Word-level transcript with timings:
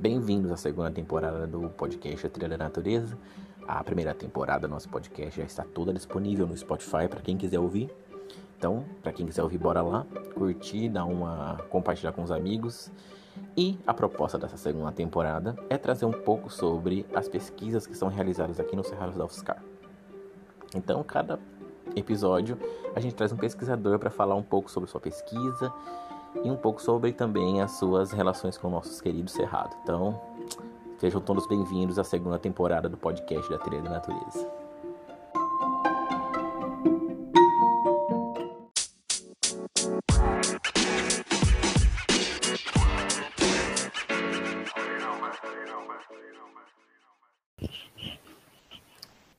Bem-vindos 0.00 0.52
à 0.52 0.56
segunda 0.56 0.92
temporada 0.92 1.44
do 1.44 1.68
podcast 1.70 2.24
A 2.24 2.30
Trilha 2.30 2.56
da 2.56 2.56
Natureza. 2.56 3.18
A 3.66 3.82
primeira 3.82 4.14
temporada 4.14 4.68
do 4.68 4.70
nosso 4.70 4.88
podcast 4.88 5.40
já 5.40 5.44
está 5.44 5.64
toda 5.64 5.92
disponível 5.92 6.46
no 6.46 6.56
Spotify 6.56 7.08
para 7.10 7.20
quem 7.20 7.36
quiser 7.36 7.58
ouvir. 7.58 7.90
Então, 8.56 8.84
para 9.02 9.12
quem 9.12 9.26
quiser 9.26 9.42
ouvir, 9.42 9.58
bora 9.58 9.82
lá, 9.82 10.06
curtir, 10.34 10.88
dar 10.88 11.04
uma 11.04 11.56
compartilhar 11.68 12.12
com 12.12 12.22
os 12.22 12.30
amigos. 12.30 12.92
E 13.56 13.76
a 13.84 13.92
proposta 13.92 14.38
dessa 14.38 14.56
segunda 14.56 14.92
temporada 14.92 15.56
é 15.68 15.76
trazer 15.76 16.04
um 16.04 16.12
pouco 16.12 16.48
sobre 16.48 17.04
as 17.12 17.28
pesquisas 17.28 17.84
que 17.84 17.96
são 17.96 18.06
realizadas 18.06 18.60
aqui 18.60 18.76
no 18.76 18.84
Cerrado 18.84 19.18
da 19.18 19.24
UFSCar. 19.24 19.60
Então, 20.76 21.02
cada 21.02 21.40
episódio 21.96 22.56
a 22.94 23.00
gente 23.00 23.16
traz 23.16 23.32
um 23.32 23.36
pesquisador 23.36 23.98
para 23.98 24.10
falar 24.10 24.36
um 24.36 24.44
pouco 24.44 24.70
sobre 24.70 24.88
sua 24.88 25.00
pesquisa 25.00 25.72
e 26.44 26.50
um 26.50 26.56
pouco 26.56 26.80
sobre 26.80 27.12
também 27.12 27.60
as 27.60 27.72
suas 27.72 28.12
relações 28.12 28.56
com 28.56 28.68
nossos 28.68 29.00
queridos 29.00 29.32
Cerrado. 29.32 29.76
Então, 29.82 30.20
sejam 30.98 31.20
todos 31.20 31.46
bem-vindos 31.46 31.98
à 31.98 32.04
segunda 32.04 32.38
temporada 32.38 32.88
do 32.88 32.96
podcast 32.96 33.48
da 33.50 33.58
Trilha 33.58 33.82
da 33.82 33.90
Natureza. 33.90 34.50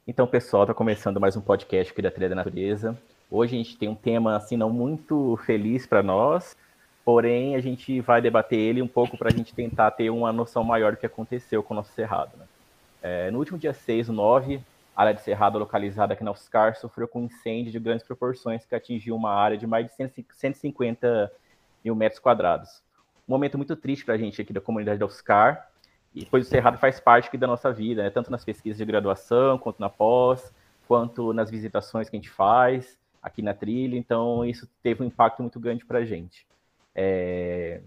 Então, 0.08 0.28
pessoal, 0.28 0.64
está 0.64 0.74
começando 0.74 1.20
mais 1.20 1.38
um 1.38 1.42
podcast 1.42 1.94
aqui 1.94 2.02
da 2.02 2.12
Trilha 2.12 2.30
da 2.30 2.36
Natureza. 2.36 2.98
Hoje 3.32 3.56
a 3.56 3.58
gente 3.58 3.78
tem 3.78 3.88
um 3.88 3.96
tema 3.96 4.36
assim 4.36 4.58
não 4.58 4.70
muito 4.70 5.38
feliz 5.46 5.86
para 5.86 6.02
nós, 6.02 6.58
porém 7.10 7.56
a 7.56 7.60
gente 7.60 8.00
vai 8.02 8.22
debater 8.22 8.60
ele 8.60 8.84
um 8.84 8.88
pouco 8.88 9.18
para 9.18 9.30
a 9.30 9.32
gente 9.32 9.52
tentar 9.52 9.90
ter 9.90 10.12
uma 10.12 10.32
noção 10.32 10.64
maior 10.64 10.92
do 10.92 10.98
que 11.00 11.08
aconteceu 11.08 11.64
com 11.64 11.74
o 11.74 11.78
nosso 11.78 11.92
Cerrado. 11.94 12.38
Né? 12.38 12.46
É, 13.02 13.32
no 13.32 13.40
último 13.40 13.58
dia 13.58 13.74
6, 13.74 14.10
9, 14.10 14.62
a 14.96 15.02
área 15.02 15.16
de 15.16 15.22
Cerrado 15.22 15.58
localizada 15.58 16.14
aqui 16.14 16.24
na 16.24 16.30
UFSCar 16.30 16.76
sofreu 16.76 17.08
com 17.08 17.22
um 17.22 17.26
incêndio 17.26 17.72
de 17.72 17.80
grandes 17.80 18.06
proporções 18.06 18.64
que 18.64 18.76
atingiu 18.76 19.16
uma 19.16 19.34
área 19.34 19.58
de 19.58 19.66
mais 19.66 19.88
de 19.88 19.94
150 20.32 21.32
mil 21.84 21.96
metros 21.96 22.20
quadrados. 22.20 22.84
Um 23.28 23.32
momento 23.32 23.58
muito 23.58 23.76
triste 23.76 24.06
para 24.06 24.14
a 24.14 24.18
gente 24.20 24.40
aqui 24.40 24.54
da 24.54 24.62
comunidade 24.62 25.00
da 25.00 25.08
UFSCar, 25.08 25.68
e 26.14 26.28
pois 26.28 26.46
o 26.46 26.48
Cerrado 26.48 26.78
faz 26.78 27.00
parte 27.00 27.36
da 27.36 27.48
nossa 27.48 27.74
vida, 27.74 28.04
né? 28.04 28.12
tanto 28.12 28.30
nas 28.30 28.46
pesquisas 28.46 28.78
de 28.78 28.86
graduação, 28.86 29.58
quanto 29.58 29.80
na 29.80 29.90
pós, 29.90 30.54
quanto 30.88 31.34
nas 31.34 31.50
visitações 31.50 32.08
que 32.08 32.16
a 32.16 32.20
gente 32.20 32.30
faz 32.30 33.00
aqui 33.20 33.42
na 33.42 33.56
trilha, 33.56 33.98
então 33.98 34.46
isso 34.46 34.70
teve 34.84 35.02
um 35.02 35.08
impacto 35.08 35.42
muito 35.42 35.60
grande 35.60 35.84
para 35.84 35.98
a 35.98 36.06
gente. 36.06 36.48
É... 36.96 37.82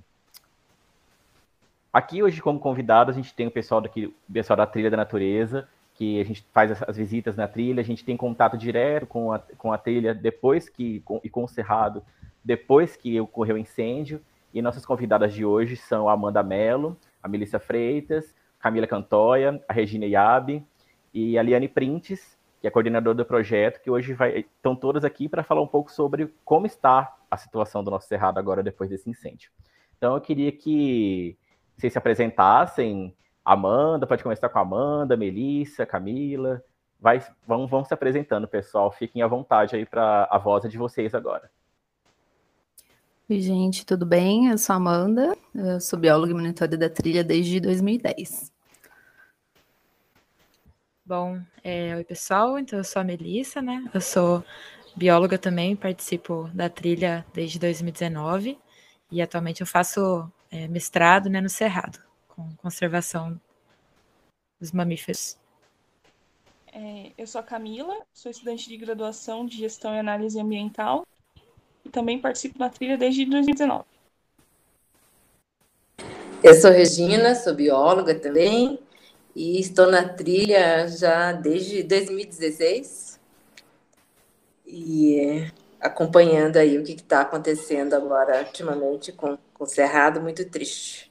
Aqui 1.93 2.23
hoje, 2.23 2.41
como 2.41 2.59
convidado, 2.59 3.11
a 3.11 3.15
gente 3.15 3.35
tem 3.35 3.47
o 3.47 3.51
pessoal 3.51 3.81
daqui, 3.81 4.07
o 4.07 4.33
pessoal 4.33 4.57
da 4.57 4.67
Trilha 4.67 4.91
da 4.91 4.97
Natureza, 4.97 5.69
que 5.95 6.21
a 6.21 6.25
gente 6.25 6.45
faz 6.53 6.83
as, 6.83 6.97
visitas 6.97 7.37
na 7.37 7.47
trilha, 7.47 7.81
a 7.81 7.85
gente 7.85 8.05
tem 8.05 8.17
contato 8.17 8.57
direto 8.57 9.07
com 9.07 9.33
a, 9.33 9.39
com 9.59 9.73
a 9.73 9.79
trilha 9.79 10.15
depois 10.15 10.69
que, 10.69 11.01
com, 11.01 11.21
e 11.23 11.29
com 11.29 11.45
o 11.45 11.49
Cerrado, 11.49 12.03
depois 12.45 12.97
que 12.97 13.21
ocorreu 13.21 13.57
o 13.57 13.59
incêndio. 13.59 14.21
E 14.55 14.61
nossas 14.61 14.85
convidadas 14.85 15.33
de 15.33 15.45
hoje 15.45 15.77
são 15.77 16.09
a 16.09 16.13
Amanda 16.13 16.43
Mello, 16.43 16.97
a 17.23 17.29
Melissa 17.29 17.59
Freitas, 17.59 18.35
Camila 18.59 18.87
Cantoya, 18.87 19.63
a 19.69 19.73
Regina 19.73 20.07
Iabe 20.07 20.65
e 21.13 21.39
a 21.39 21.43
Liane 21.43 21.69
Printes, 21.69 22.37
que 22.63 22.69
é 22.69 22.71
coordenadora 22.71 23.17
do 23.17 23.25
projeto, 23.25 23.83
que 23.83 23.91
hoje 23.91 24.15
vai, 24.15 24.39
estão 24.39 24.77
todas 24.77 25.05
aqui 25.05 25.29
para 25.29 25.43
falar 25.43 25.61
um 25.61 25.67
pouco 25.67 25.91
sobre 25.91 26.33
como 26.45 26.65
está 26.65 27.13
a 27.29 27.37
situação 27.37 27.83
do 27.83 27.91
nosso 27.91 28.07
cerrado 28.07 28.39
agora 28.39 28.63
depois 28.63 28.89
desse 28.89 29.11
incêndio. 29.11 29.51
Então 29.99 30.15
eu 30.15 30.21
queria 30.21 30.53
que 30.53 31.37
vocês 31.77 31.93
se 31.93 31.99
apresentassem. 31.99 33.13
Amanda, 33.45 34.07
pode 34.07 34.23
começar 34.23 34.49
com 34.49 34.61
a 34.61 34.63
Amanda, 34.63 35.17
Melissa, 35.17 35.85
Camila. 35.85 36.63
Vai, 37.01 37.21
vão, 37.45 37.67
vão 37.67 37.85
se 37.85 37.93
apresentando, 37.93 38.47
pessoal. 38.47 38.93
Fiquem 38.93 39.23
à 39.23 39.27
vontade 39.27 39.75
aí 39.75 39.85
para 39.85 40.29
a 40.31 40.39
voz 40.39 40.63
de 40.71 40.79
vocês 40.79 41.17
agora. 41.17 41.51
Oi, 43.29 43.41
gente, 43.41 43.85
tudo 43.85 44.07
bem? 44.07 44.51
Eu 44.51 44.59
sou 44.59 44.75
a 44.75 44.77
Amanda, 44.77 45.37
eu 45.53 45.81
sou 45.81 45.99
bióloga 45.99 46.31
e 46.31 46.35
monitora 46.35 46.77
da 46.77 46.89
trilha 46.89 47.25
desde 47.25 47.59
2010. 47.59 48.52
Bom, 51.05 51.41
é, 51.65 51.97
oi 51.97 52.05
pessoal, 52.05 52.57
então 52.57 52.79
eu 52.79 52.85
sou 52.85 53.03
a 53.03 53.05
Melissa, 53.05 53.61
né? 53.61 53.91
Eu 53.93 54.01
sou 54.01 54.45
bióloga 54.95 55.37
também, 55.37 55.75
participo 55.75 56.49
da 56.55 56.69
trilha 56.69 57.27
desde 57.35 57.59
2019 57.59 58.57
e 59.11 59.21
atualmente 59.21 59.61
eu 59.61 59.67
faço 59.67 60.31
é, 60.49 60.69
mestrado 60.69 61.29
né, 61.29 61.41
no 61.41 61.49
Cerrado, 61.49 61.99
com 62.29 62.49
conservação 62.55 63.39
dos 64.61 64.71
mamíferos. 64.71 65.37
É, 66.73 67.11
eu 67.19 67.27
sou 67.27 67.41
a 67.41 67.45
Camila, 67.45 67.99
sou 68.13 68.31
estudante 68.31 68.69
de 68.69 68.77
graduação 68.77 69.45
de 69.45 69.57
Gestão 69.57 69.93
e 69.97 69.99
Análise 69.99 70.39
Ambiental 70.41 71.05
e 71.85 71.89
também 71.91 72.21
participo 72.21 72.61
da 72.61 72.71
trilha 72.71 72.97
desde 72.97 73.25
2019. 73.25 73.85
Eu 76.45 76.55
sou 76.55 76.71
Regina, 76.71 77.35
sou 77.35 77.57
bióloga 77.57 78.15
também 78.15 78.79
e 79.35 79.59
estou 79.61 79.91
na 79.91 80.09
trilha 80.09 80.87
já 80.89 81.33
desde 81.33 81.83
2016 81.83 83.21
e 84.67 85.51
acompanhando 85.81 86.57
aí 86.57 86.79
o 86.79 86.85
que 86.85 86.93
está 86.93 87.23
acontecendo 87.23 87.95
agora 87.95 88.41
ultimamente 88.41 89.13
com, 89.13 89.37
com 89.55 89.65
o 89.65 89.67
Cerrado, 89.67 90.21
muito 90.21 90.49
triste. 90.49 91.11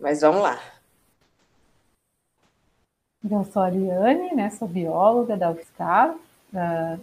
Mas 0.00 0.20
vamos 0.20 0.42
lá. 0.42 0.58
Eu 3.28 3.44
sou 3.44 3.62
a 3.62 3.66
Ariane, 3.66 4.34
né, 4.34 4.50
sou 4.50 4.68
bióloga 4.68 5.36
da 5.36 5.50
UFSCar, 5.50 6.14
uh, 6.14 7.00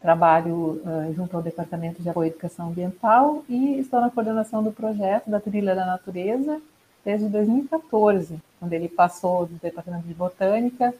trabalho 0.00 0.80
uh, 0.84 1.12
junto 1.14 1.36
ao 1.36 1.42
Departamento 1.42 2.02
de 2.02 2.08
Apoio 2.08 2.28
à 2.28 2.30
Educação 2.30 2.68
Ambiental 2.68 3.44
e 3.48 3.78
estou 3.78 4.00
na 4.00 4.10
coordenação 4.10 4.62
do 4.62 4.72
projeto 4.72 5.28
da 5.28 5.40
Trilha 5.40 5.74
da 5.74 5.84
Natureza 5.84 6.60
desde 7.04 7.28
2014, 7.28 8.40
quando 8.58 8.72
ele 8.72 8.88
passou 8.88 9.46
do 9.46 9.54
Departamento 9.54 10.06
de 10.06 10.14
Botânica 10.14 10.94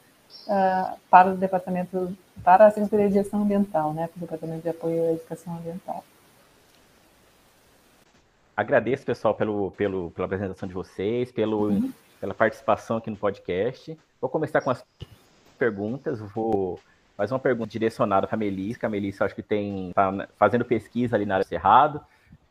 uh, 0.47 0.99
para 1.11 1.31
o 1.31 1.37
departamento, 1.37 2.17
para 2.43 2.67
a 2.67 2.71
Secretaria 2.71 3.09
de 3.09 3.15
Gestão 3.15 3.43
Ambiental, 3.43 3.93
né, 3.93 4.09
para 4.09 4.19
o 4.19 4.21
Departamento 4.21 4.63
de 4.63 4.69
Apoio 4.69 5.09
à 5.09 5.13
Educação 5.13 5.57
Ambiental. 5.57 6.05
Agradeço, 8.57 9.07
pessoal, 9.07 9.35
pelo, 9.35 9.71
pelo, 9.73 10.11
pela 10.11 10.27
apresentação 10.27 10.69
de 10.69 10.75
vocês, 10.75 11.31
pelo, 11.31 11.69
uhum. 11.69 11.93
pela 12.21 12.35
participação 12.35 12.97
aqui 12.97 13.09
no 13.09 13.17
podcast. 13.17 13.97
Vou 14.21 14.29
começar 14.29 14.61
com 14.61 14.71
as 14.71 14.85
perguntas. 15.57 16.19
Vou 16.35 16.81
fazer 17.17 17.35
uma 17.35 17.39
pergunta 17.41 17.71
direcionada 17.71 18.27
para 18.27 18.35
a 18.35 18.39
Melissa, 18.39 18.81
que 18.81 18.87
a 18.87 18.89
Melissa 18.89 19.25
acho 19.25 19.35
que 19.35 19.45
tem 19.45 19.93
tá 19.95 20.29
fazendo 20.37 20.65
pesquisa 20.65 21.15
ali 21.15 21.25
na 21.25 21.35
área 21.35 21.47
Cerrado. 21.47 22.01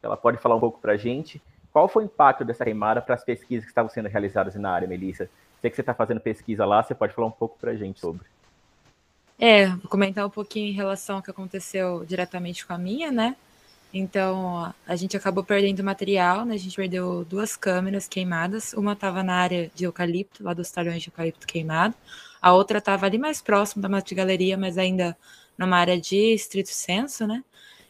Ela 0.01 0.16
pode 0.16 0.38
falar 0.38 0.56
um 0.56 0.62
pouco 0.62 0.79
para 0.79 0.94
a 0.94 0.97
gente. 0.97 1.41
Qual 1.72 1.88
foi 1.88 2.04
o 2.04 2.06
impacto 2.06 2.44
dessa 2.44 2.64
queimada 2.64 3.02
para 3.02 3.16
as 3.16 3.24
pesquisas 3.24 3.66
que 3.66 3.72
estavam 3.72 3.90
sendo 3.90 4.10
realizadas 4.10 4.56
na 4.56 4.72
área, 4.72 4.88
Melissa? 4.88 5.30
Sei 5.62 5.70
que 5.70 5.76
você 5.76 5.82
está 5.82 5.94
fazendo 5.94 6.20
pesquisa 6.20 6.66
lá, 6.66 6.84
você 6.84 6.96
pode 6.96 7.14
falar 7.14 7.28
um 7.28 7.32
pouco 7.32 7.58
para 7.60 7.72
a 7.72 7.76
gente 7.76 8.00
sobre. 8.00 8.26
É, 9.40 9.68
vou 9.68 9.90
comentar 9.90 10.26
um 10.26 10.30
pouquinho 10.30 10.70
em 10.70 10.74
relação 10.74 11.18
ao 11.18 11.22
que 11.22 11.30
aconteceu 11.30 12.04
diretamente 12.06 12.66
com 12.66 12.74
a 12.74 12.78
minha, 12.78 13.12
né? 13.12 13.36
Então, 13.94 14.74
a 14.86 14.96
gente 14.96 15.16
acabou 15.16 15.44
perdendo 15.44 15.84
material, 15.84 16.46
né? 16.46 16.56
A 16.56 16.60
gente 16.60 16.76
perdeu 16.76 17.24
duas 17.24 17.56
câmeras 17.56 18.08
queimadas. 18.08 18.74
Uma 18.74 18.94
estava 18.94 19.24
na 19.24 19.36
área 19.36 19.72
de 19.74 19.86
eucalipto, 19.86 20.44
lá 20.44 20.54
dos 20.54 20.70
talhões 20.72 21.02
de 21.02 21.10
eucalipto 21.10 21.48
queimado. 21.48 21.96
A 22.42 22.54
outra 22.54 22.80
estava 22.80 23.06
ali 23.06 23.18
mais 23.18 23.42
próximo 23.42 23.82
da 23.82 23.90
mata 23.90 24.08
de 24.08 24.16
galeria, 24.16 24.58
mas 24.58 24.78
ainda 24.78 25.18
numa 25.58 25.78
área 25.78 26.00
de 26.00 26.34
estrito 26.34 26.70
senso, 26.70 27.26
né? 27.26 27.44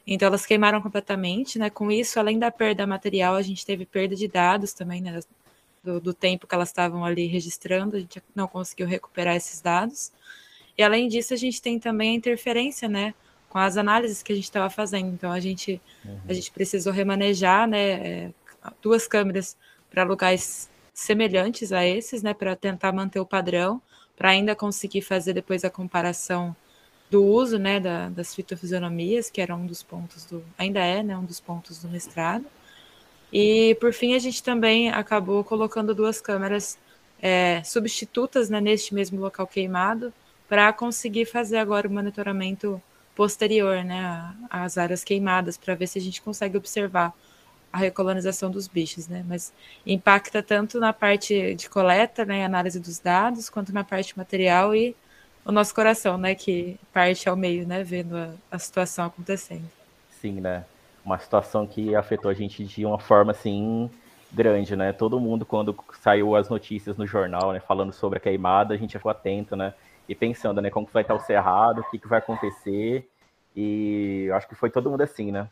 Então, 0.07 0.27
elas 0.27 0.45
queimaram 0.45 0.81
completamente, 0.81 1.59
né? 1.59 1.69
Com 1.69 1.91
isso, 1.91 2.17
além 2.19 2.39
da 2.39 2.49
perda 2.49 2.87
material, 2.87 3.35
a 3.35 3.41
gente 3.41 3.65
teve 3.65 3.85
perda 3.85 4.15
de 4.15 4.27
dados 4.27 4.71
também, 4.71 5.01
né? 5.01 5.19
do, 5.87 6.01
do 6.01 6.13
tempo 6.13 6.45
que 6.45 6.53
elas 6.53 6.69
estavam 6.69 7.05
ali 7.05 7.27
registrando, 7.27 7.95
a 7.95 7.99
gente 7.99 8.21
não 8.35 8.47
conseguiu 8.47 8.85
recuperar 8.85 9.35
esses 9.35 9.61
dados. 9.61 10.11
E 10.77 10.83
além 10.83 11.07
disso, 11.07 11.33
a 11.33 11.37
gente 11.37 11.61
tem 11.61 11.79
também 11.79 12.11
a 12.11 12.13
interferência, 12.13 12.89
né, 12.89 13.13
com 13.49 13.57
as 13.57 13.77
análises 13.77 14.21
que 14.21 14.33
a 14.33 14.35
gente 14.35 14.45
estava 14.45 14.69
fazendo. 14.69 15.07
Então 15.07 15.31
a 15.31 15.39
gente 15.39 15.81
uhum. 16.03 16.19
a 16.27 16.33
gente 16.33 16.51
precisou 16.51 16.91
remanejar, 16.91 17.67
né, 17.67 17.89
é, 17.89 18.31
duas 18.81 19.07
câmeras 19.07 19.55
para 19.89 20.03
lugares 20.03 20.69
semelhantes 20.93 21.71
a 21.71 21.85
esses, 21.85 22.21
né, 22.21 22.33
para 22.33 22.55
tentar 22.55 22.91
manter 22.91 23.19
o 23.19 23.25
padrão, 23.25 23.81
para 24.15 24.29
ainda 24.29 24.55
conseguir 24.55 25.01
fazer 25.01 25.33
depois 25.33 25.63
a 25.63 25.69
comparação 25.69 26.55
do 27.09 27.23
uso, 27.23 27.57
né, 27.57 27.79
da, 27.79 28.09
das 28.09 28.35
fitofisionomias, 28.35 29.29
que 29.29 29.41
era 29.41 29.55
um 29.55 29.65
dos 29.65 29.81
pontos 29.81 30.25
do, 30.25 30.43
ainda 30.57 30.79
é, 30.79 31.01
né, 31.01 31.17
um 31.17 31.23
dos 31.23 31.39
pontos 31.39 31.81
do 31.81 31.87
mestrado. 31.87 32.45
E 33.31 33.75
por 33.79 33.93
fim 33.93 34.13
a 34.15 34.19
gente 34.19 34.41
também 34.43 34.89
acabou 34.89 35.43
colocando 35.43 35.93
duas 35.93 36.21
câmeras 36.21 36.77
é, 37.21 37.61
substitutas 37.63 38.49
né, 38.49 38.59
neste 38.61 38.93
mesmo 38.93 39.19
local 39.19 39.47
queimado 39.47 40.13
para 40.47 40.71
conseguir 40.71 41.25
fazer 41.25 41.57
agora 41.57 41.87
o 41.87 41.91
monitoramento 41.91 42.81
posterior 43.15 43.83
né, 43.83 44.33
às 44.49 44.77
áreas 44.77 45.03
queimadas 45.03 45.57
para 45.57 45.75
ver 45.75 45.87
se 45.87 45.97
a 45.97 46.01
gente 46.01 46.21
consegue 46.21 46.57
observar 46.57 47.13
a 47.71 47.77
recolonização 47.77 48.49
dos 48.49 48.67
bichos, 48.67 49.07
né? 49.07 49.25
Mas 49.27 49.51
impacta 49.85 50.41
tanto 50.41 50.79
na 50.79 50.93
parte 50.93 51.53
de 51.55 51.69
coleta, 51.69 52.23
né, 52.23 52.45
análise 52.45 52.79
dos 52.79 52.97
dados, 52.97 53.49
quanto 53.49 53.73
na 53.73 53.83
parte 53.83 54.17
material 54.17 54.73
e 54.73 54.95
o 55.47 55.51
nosso 55.51 55.73
coração, 55.73 56.17
né, 56.17 56.35
que 56.35 56.77
parte 56.93 57.29
ao 57.29 57.35
meio, 57.37 57.65
né, 57.65 57.81
vendo 57.81 58.17
a, 58.17 58.33
a 58.51 58.59
situação 58.59 59.05
acontecendo. 59.05 59.65
Sim, 60.21 60.41
né? 60.41 60.65
Uma 61.05 61.17
situação 61.17 61.65
que 61.65 61.95
afetou 61.95 62.29
a 62.29 62.33
gente 62.33 62.65
de 62.65 62.85
uma 62.85 62.99
forma 62.99 63.31
assim 63.31 63.89
grande, 64.29 64.75
né? 64.75 64.91
Todo 64.91 65.21
mundo 65.21 65.45
quando 65.45 65.73
saiu 66.01 66.35
as 66.35 66.49
notícias 66.49 66.97
no 66.97 67.07
jornal, 67.07 67.53
né, 67.53 67.61
falando 67.61 67.93
sobre 67.93 68.17
a 68.17 68.19
queimada, 68.19 68.73
a 68.73 68.77
gente 68.77 68.97
ficou 68.97 69.09
atento, 69.09 69.55
né? 69.55 69.73
E 70.09 70.13
pensando, 70.13 70.61
né, 70.61 70.69
como 70.69 70.87
vai 70.91 71.03
estar 71.03 71.15
o 71.15 71.19
cerrado, 71.19 71.79
o 71.79 71.89
que, 71.89 71.97
que 71.97 72.07
vai 72.09 72.19
acontecer. 72.19 73.09
E 73.55 74.29
acho 74.33 74.49
que 74.49 74.55
foi 74.55 74.69
todo 74.69 74.89
mundo 74.89 75.01
assim, 75.01 75.31
né? 75.31 75.47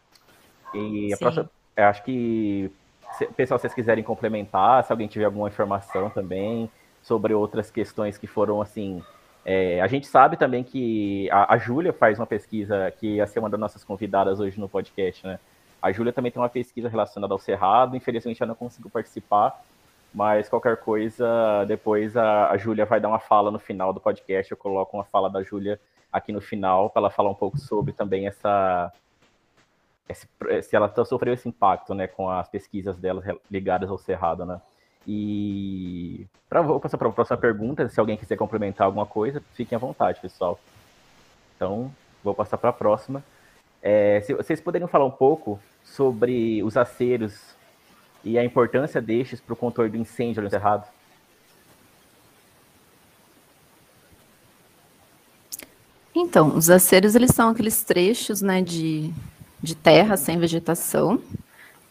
E 0.73 1.13
a 1.13 1.17
próxima, 1.17 1.49
eu 1.77 1.85
acho 1.85 2.03
que, 2.03 2.69
se, 3.17 3.25
pessoal, 3.27 3.57
se 3.57 3.61
vocês 3.61 3.73
quiserem 3.73 4.03
complementar, 4.03 4.83
se 4.83 4.91
alguém 4.91 5.07
tiver 5.07 5.25
alguma 5.25 5.47
informação 5.47 6.09
também 6.09 6.69
sobre 7.01 7.33
outras 7.33 7.71
questões 7.71 8.17
que 8.17 8.27
foram 8.27 8.61
assim. 8.61 9.01
É, 9.45 9.79
a 9.79 9.85
gente 9.85 10.07
sabe 10.07 10.35
também 10.37 10.63
que 10.63 11.29
a, 11.29 11.53
a 11.53 11.57
Júlia 11.59 11.93
faz 11.93 12.17
uma 12.19 12.25
pesquisa 12.25 12.91
que 12.99 13.17
ia 13.17 13.27
ser 13.27 13.37
uma 13.37 13.49
das 13.49 13.59
nossas 13.59 13.83
convidadas 13.83 14.39
hoje 14.39 14.59
no 14.59 14.67
podcast, 14.67 15.25
né? 15.25 15.39
A 15.79 15.91
Júlia 15.91 16.11
também 16.11 16.31
tem 16.31 16.41
uma 16.41 16.49
pesquisa 16.49 16.89
relacionada 16.89 17.31
ao 17.31 17.37
Cerrado, 17.37 17.95
infelizmente 17.95 18.41
ela 18.41 18.47
não 18.47 18.55
conseguiu 18.55 18.89
participar, 18.89 19.63
mas 20.11 20.49
qualquer 20.49 20.77
coisa, 20.77 21.63
depois 21.67 22.17
a, 22.17 22.49
a 22.49 22.57
Júlia 22.57 22.85
vai 22.85 22.99
dar 22.99 23.07
uma 23.07 23.19
fala 23.19 23.51
no 23.51 23.59
final 23.59 23.93
do 23.93 23.99
podcast, 23.99 24.51
eu 24.51 24.57
coloco 24.57 24.97
uma 24.97 25.03
fala 25.03 25.29
da 25.29 25.43
Júlia 25.43 25.79
aqui 26.11 26.31
no 26.31 26.41
final 26.41 26.89
para 26.89 27.01
ela 27.01 27.11
falar 27.11 27.29
um 27.29 27.35
pouco 27.35 27.59
sobre 27.59 27.93
também 27.93 28.25
essa, 28.25 28.91
esse, 30.09 30.27
se 30.63 30.75
ela 30.75 30.91
sofreu 31.05 31.35
esse 31.35 31.47
impacto, 31.47 31.93
né, 31.93 32.07
com 32.07 32.31
as 32.31 32.49
pesquisas 32.49 32.97
dela 32.97 33.21
ligadas 33.51 33.91
ao 33.91 33.97
Cerrado, 33.99 34.43
né. 34.43 34.59
E 35.07 36.25
pra, 36.49 36.61
vou 36.61 36.79
passar 36.79 36.97
para 36.97 37.07
a 37.07 37.11
próxima 37.11 37.37
pergunta, 37.37 37.87
se 37.89 37.99
alguém 37.99 38.17
quiser 38.17 38.35
complementar 38.35 38.85
alguma 38.85 39.05
coisa, 39.05 39.41
fiquem 39.53 39.75
à 39.75 39.79
vontade, 39.79 40.19
pessoal. 40.19 40.59
Então, 41.55 41.91
vou 42.23 42.33
passar 42.33 42.57
para 42.57 42.69
a 42.69 42.73
próxima. 42.73 43.23
É, 43.81 44.21
se 44.21 44.33
vocês 44.33 44.59
poderiam 44.59 44.87
falar 44.87 45.05
um 45.05 45.11
pouco 45.11 45.59
sobre 45.83 46.63
os 46.63 46.75
aceros 46.75 47.55
e 48.23 48.37
a 48.37 48.43
importância 48.43 49.01
destes 49.01 49.39
para 49.39 49.53
o 49.53 49.57
controle 49.57 49.91
do 49.91 49.97
incêndio 49.97 50.41
no 50.41 50.49
Cerrado? 50.49 50.87
Então, 56.15 56.55
os 56.55 56.69
aceros, 56.69 57.13
eles 57.13 57.31
são 57.31 57.49
aqueles 57.49 57.83
trechos, 57.83 58.41
né, 58.41 58.61
de 58.61 59.13
de 59.65 59.75
terra 59.75 60.15
sem 60.15 60.37
vegetação, 60.37 61.19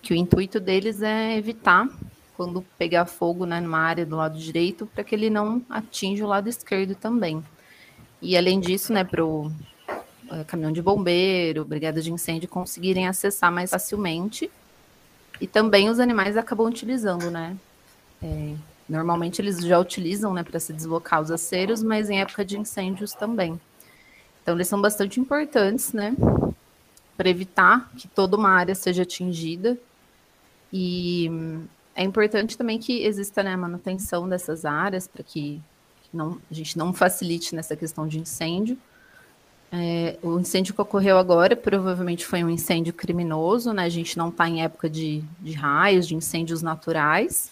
que 0.01 0.15
o 0.15 0.17
intuito 0.17 0.61
deles 0.61 1.03
é 1.03 1.37
evitar 1.37 1.89
quando 2.37 2.65
pegar 2.79 3.07
fogo 3.07 3.47
né, 3.47 3.61
numa 3.61 3.79
área 3.79 4.05
do 4.05 4.17
lado 4.17 4.39
direito, 4.39 4.87
para 4.87 5.05
que 5.05 5.15
ele 5.15 5.31
não 5.31 5.63
atinja 5.69 6.25
o 6.25 6.29
lado 6.29 6.49
esquerdo 6.49 6.95
também. 6.95 7.43
E 8.21 8.37
além 8.37 8.61
disso, 8.61 8.93
né, 8.93 9.05
para 9.05 9.25
o 9.25 9.51
é, 10.31 10.45
caminhão 10.45 10.73
de 10.73 10.83
bombeiro, 10.83 11.65
brigada 11.65 12.01
de 12.01 12.13
incêndio 12.13 12.49
conseguirem 12.49 13.07
acessar 13.07 13.53
mais 13.53 13.71
facilmente. 13.71 14.51
E 15.41 15.47
também 15.47 15.89
os 15.89 15.99
animais 15.99 16.37
acabam 16.37 16.67
utilizando, 16.67 17.31
né? 17.31 17.57
É, 18.23 18.55
normalmente 18.89 19.43
eles 19.43 19.59
já 19.59 19.79
utilizam, 19.79 20.33
né, 20.33 20.43
para 20.43 20.61
se 20.61 20.73
deslocar 20.73 21.21
os 21.21 21.31
aceros, 21.31 21.83
mas 21.83 22.09
em 22.09 22.21
época 22.21 22.45
de 22.45 22.59
incêndios 22.59 23.13
também. 23.13 23.61
Então 24.43 24.55
eles 24.55 24.69
são 24.69 24.81
bastante 24.81 25.21
importantes, 25.21 25.93
né? 25.93 26.15
para 27.17 27.29
evitar 27.29 27.91
que 27.97 28.09
toda 28.09 28.37
uma 28.37 28.51
área 28.51 28.75
seja 28.75 29.03
atingida. 29.03 29.79
E 30.73 31.31
é 31.94 32.02
importante 32.02 32.56
também 32.58 32.79
que 32.79 33.05
exista 33.05 33.43
né, 33.43 33.55
a 33.55 33.56
manutenção 33.56 34.29
dessas 34.29 34.64
áreas 34.64 35.06
para 35.06 35.23
que 35.23 35.61
não, 36.12 36.38
a 36.50 36.55
gente 36.55 36.76
não 36.79 36.93
facilite 36.93 37.55
nessa 37.55 37.76
questão 37.76 38.06
de 38.06 38.19
incêndio. 38.19 38.79
É, 39.73 40.17
o 40.23 40.38
incêndio 40.38 40.73
que 40.73 40.81
ocorreu 40.81 41.19
agora 41.19 41.56
provavelmente 41.56 42.25
foi 42.25 42.44
um 42.44 42.50
incêndio 42.50 42.93
criminoso, 42.93 43.73
né? 43.73 43.85
A 43.85 43.88
gente 43.88 44.17
não 44.17 44.29
está 44.29 44.49
em 44.49 44.62
época 44.62 44.88
de, 44.88 45.25
de 45.41 45.52
raios, 45.52 46.06
de 46.06 46.14
incêndios 46.14 46.62
naturais. 46.62 47.50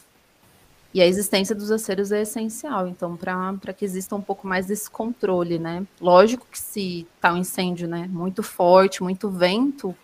E 0.94 1.00
a 1.00 1.06
existência 1.06 1.54
dos 1.54 1.70
aceros 1.70 2.12
é 2.12 2.20
essencial, 2.20 2.86
então, 2.86 3.16
para 3.16 3.72
que 3.72 3.82
exista 3.82 4.14
um 4.14 4.20
pouco 4.20 4.46
mais 4.46 4.66
desse 4.66 4.90
controle, 4.90 5.58
né? 5.58 5.86
Lógico 5.98 6.46
que 6.50 6.58
se 6.58 7.06
está 7.16 7.32
um 7.32 7.38
incêndio 7.38 7.88
né, 7.88 8.06
muito 8.12 8.42
forte, 8.42 9.02
muito 9.02 9.30
vento, 9.30 9.96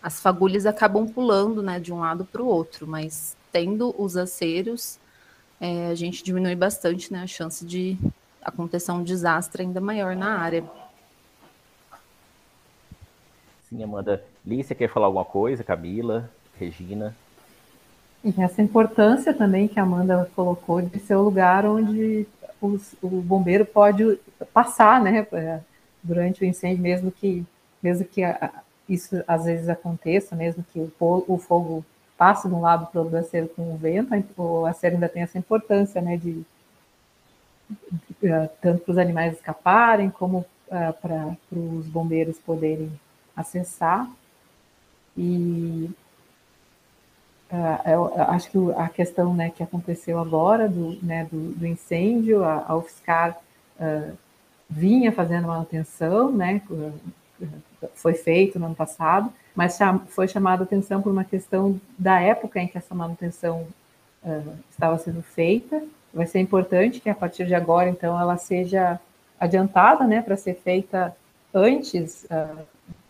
as 0.00 0.20
fagulhas 0.20 0.64
acabam 0.64 1.08
pulando 1.08 1.60
né, 1.62 1.80
de 1.80 1.92
um 1.92 1.98
lado 1.98 2.24
para 2.24 2.40
o 2.40 2.46
outro, 2.46 2.86
mas 2.86 3.35
tendo 3.56 3.94
os 3.96 4.18
aceros, 4.18 4.98
é, 5.58 5.86
a 5.86 5.94
gente 5.94 6.22
diminui 6.22 6.54
bastante 6.54 7.10
né, 7.10 7.22
a 7.22 7.26
chance 7.26 7.64
de 7.64 7.96
acontecer 8.42 8.92
um 8.92 9.02
desastre 9.02 9.62
ainda 9.62 9.80
maior 9.80 10.14
na 10.14 10.38
área. 10.38 10.62
Sim, 13.66 13.82
Amanda. 13.82 14.22
Lícia 14.44 14.76
quer 14.76 14.90
falar 14.90 15.06
alguma 15.06 15.24
coisa? 15.24 15.64
Camila, 15.64 16.30
Regina? 16.60 17.16
E 18.22 18.42
essa 18.42 18.60
importância 18.60 19.32
também 19.32 19.66
que 19.66 19.80
a 19.80 19.84
Amanda 19.84 20.30
colocou 20.36 20.82
de 20.82 20.98
ser 20.98 21.14
o 21.14 21.22
lugar 21.22 21.64
onde 21.64 22.26
os, 22.60 22.94
o 23.00 23.08
bombeiro 23.08 23.64
pode 23.64 24.18
passar, 24.52 25.00
né, 25.00 25.26
durante 26.02 26.42
o 26.42 26.44
incêndio, 26.44 26.82
mesmo 26.82 27.10
que, 27.10 27.42
mesmo 27.82 28.04
que 28.04 28.20
isso 28.86 29.24
às 29.26 29.46
vezes 29.46 29.70
aconteça, 29.70 30.36
mesmo 30.36 30.62
que 30.74 30.78
o, 30.78 31.24
o 31.26 31.38
fogo 31.38 31.82
passe 32.16 32.48
de 32.48 32.54
um 32.54 32.60
lado 32.60 32.86
para 32.86 33.00
o 33.00 33.04
outro 33.04 33.18
acero 33.18 33.48
com 33.48 33.74
o 33.74 33.76
vento, 33.76 34.12
o 34.36 34.66
acero 34.66 34.94
ainda 34.94 35.08
tem 35.08 35.22
essa 35.22 35.38
importância, 35.38 36.00
né, 36.00 36.16
de, 36.16 36.42
de 38.20 38.28
eh, 38.28 38.50
tanto 38.60 38.84
para 38.84 38.92
os 38.92 38.98
animais 38.98 39.34
escaparem, 39.34 40.10
como 40.10 40.38
uh, 40.38 40.92
para 41.00 41.36
os 41.52 41.86
bombeiros 41.86 42.38
poderem 42.38 42.90
acessar. 43.36 44.10
E 45.16 45.90
Uh, 47.48 47.88
eu 47.88 48.22
acho 48.24 48.50
que 48.50 48.58
a 48.76 48.88
questão 48.88 49.32
né, 49.32 49.50
que 49.50 49.62
aconteceu 49.62 50.18
agora 50.18 50.68
do, 50.68 50.98
né, 51.00 51.28
do, 51.30 51.52
do 51.52 51.64
incêndio, 51.64 52.42
a, 52.42 52.64
a 52.66 52.76
UFSCar 52.76 53.38
uh, 53.78 54.16
vinha 54.68 55.12
fazendo 55.12 55.46
manutenção, 55.46 56.32
né, 56.32 56.60
foi 57.94 58.14
feito 58.14 58.58
no 58.58 58.66
ano 58.66 58.74
passado, 58.74 59.32
mas 59.54 59.78
foi 60.08 60.28
chamada 60.28 60.64
atenção 60.64 61.00
por 61.02 61.12
uma 61.12 61.24
questão 61.24 61.80
da 61.98 62.20
época 62.20 62.60
em 62.60 62.68
que 62.68 62.78
essa 62.78 62.94
manutenção 62.94 63.66
uh, 64.24 64.56
estava 64.70 64.98
sendo 64.98 65.22
feita. 65.22 65.82
Vai 66.12 66.26
ser 66.26 66.40
importante 66.40 67.00
que 67.00 67.10
a 67.10 67.14
partir 67.14 67.46
de 67.46 67.54
agora, 67.54 67.88
então, 67.88 68.18
ela 68.18 68.36
seja 68.36 69.00
adiantada 69.38 70.06
né, 70.06 70.22
para 70.22 70.36
ser 70.36 70.54
feita 70.54 71.14
antes 71.52 72.26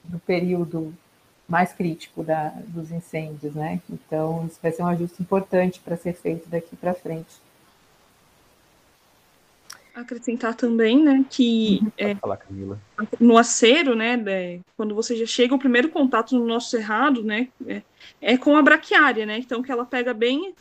do 0.04 0.18
período 0.20 0.92
mais 1.48 1.72
crítico 1.72 2.24
da, 2.24 2.48
dos 2.66 2.90
incêndios, 2.90 3.54
né? 3.54 3.80
Então, 3.88 4.46
isso 4.46 4.58
vai 4.60 4.72
ser 4.72 4.82
um 4.82 4.86
ajuste 4.86 5.22
importante 5.22 5.80
para 5.80 5.96
ser 5.96 6.12
feito 6.14 6.48
daqui 6.48 6.74
para 6.74 6.94
frente. 6.94 7.40
Acrescentar 9.96 10.54
também, 10.54 11.02
né, 11.02 11.24
que 11.30 11.80
é, 11.96 12.14
falar, 12.16 12.38
no 13.18 13.38
acero, 13.38 13.96
né, 13.96 14.60
quando 14.76 14.94
você 14.94 15.16
já 15.16 15.24
chega, 15.24 15.54
o 15.54 15.58
primeiro 15.58 15.88
contato 15.88 16.38
no 16.38 16.46
nosso 16.46 16.68
cerrado, 16.68 17.24
né, 17.24 17.48
é, 17.66 17.80
é, 18.20 18.36
com 18.36 18.54
a 18.58 18.62
braquiária, 18.62 19.24
né, 19.24 19.38
então 19.38 19.62
que 19.62 19.72
ela 19.72 19.86
pega 19.86 20.12
bem, 20.12 20.54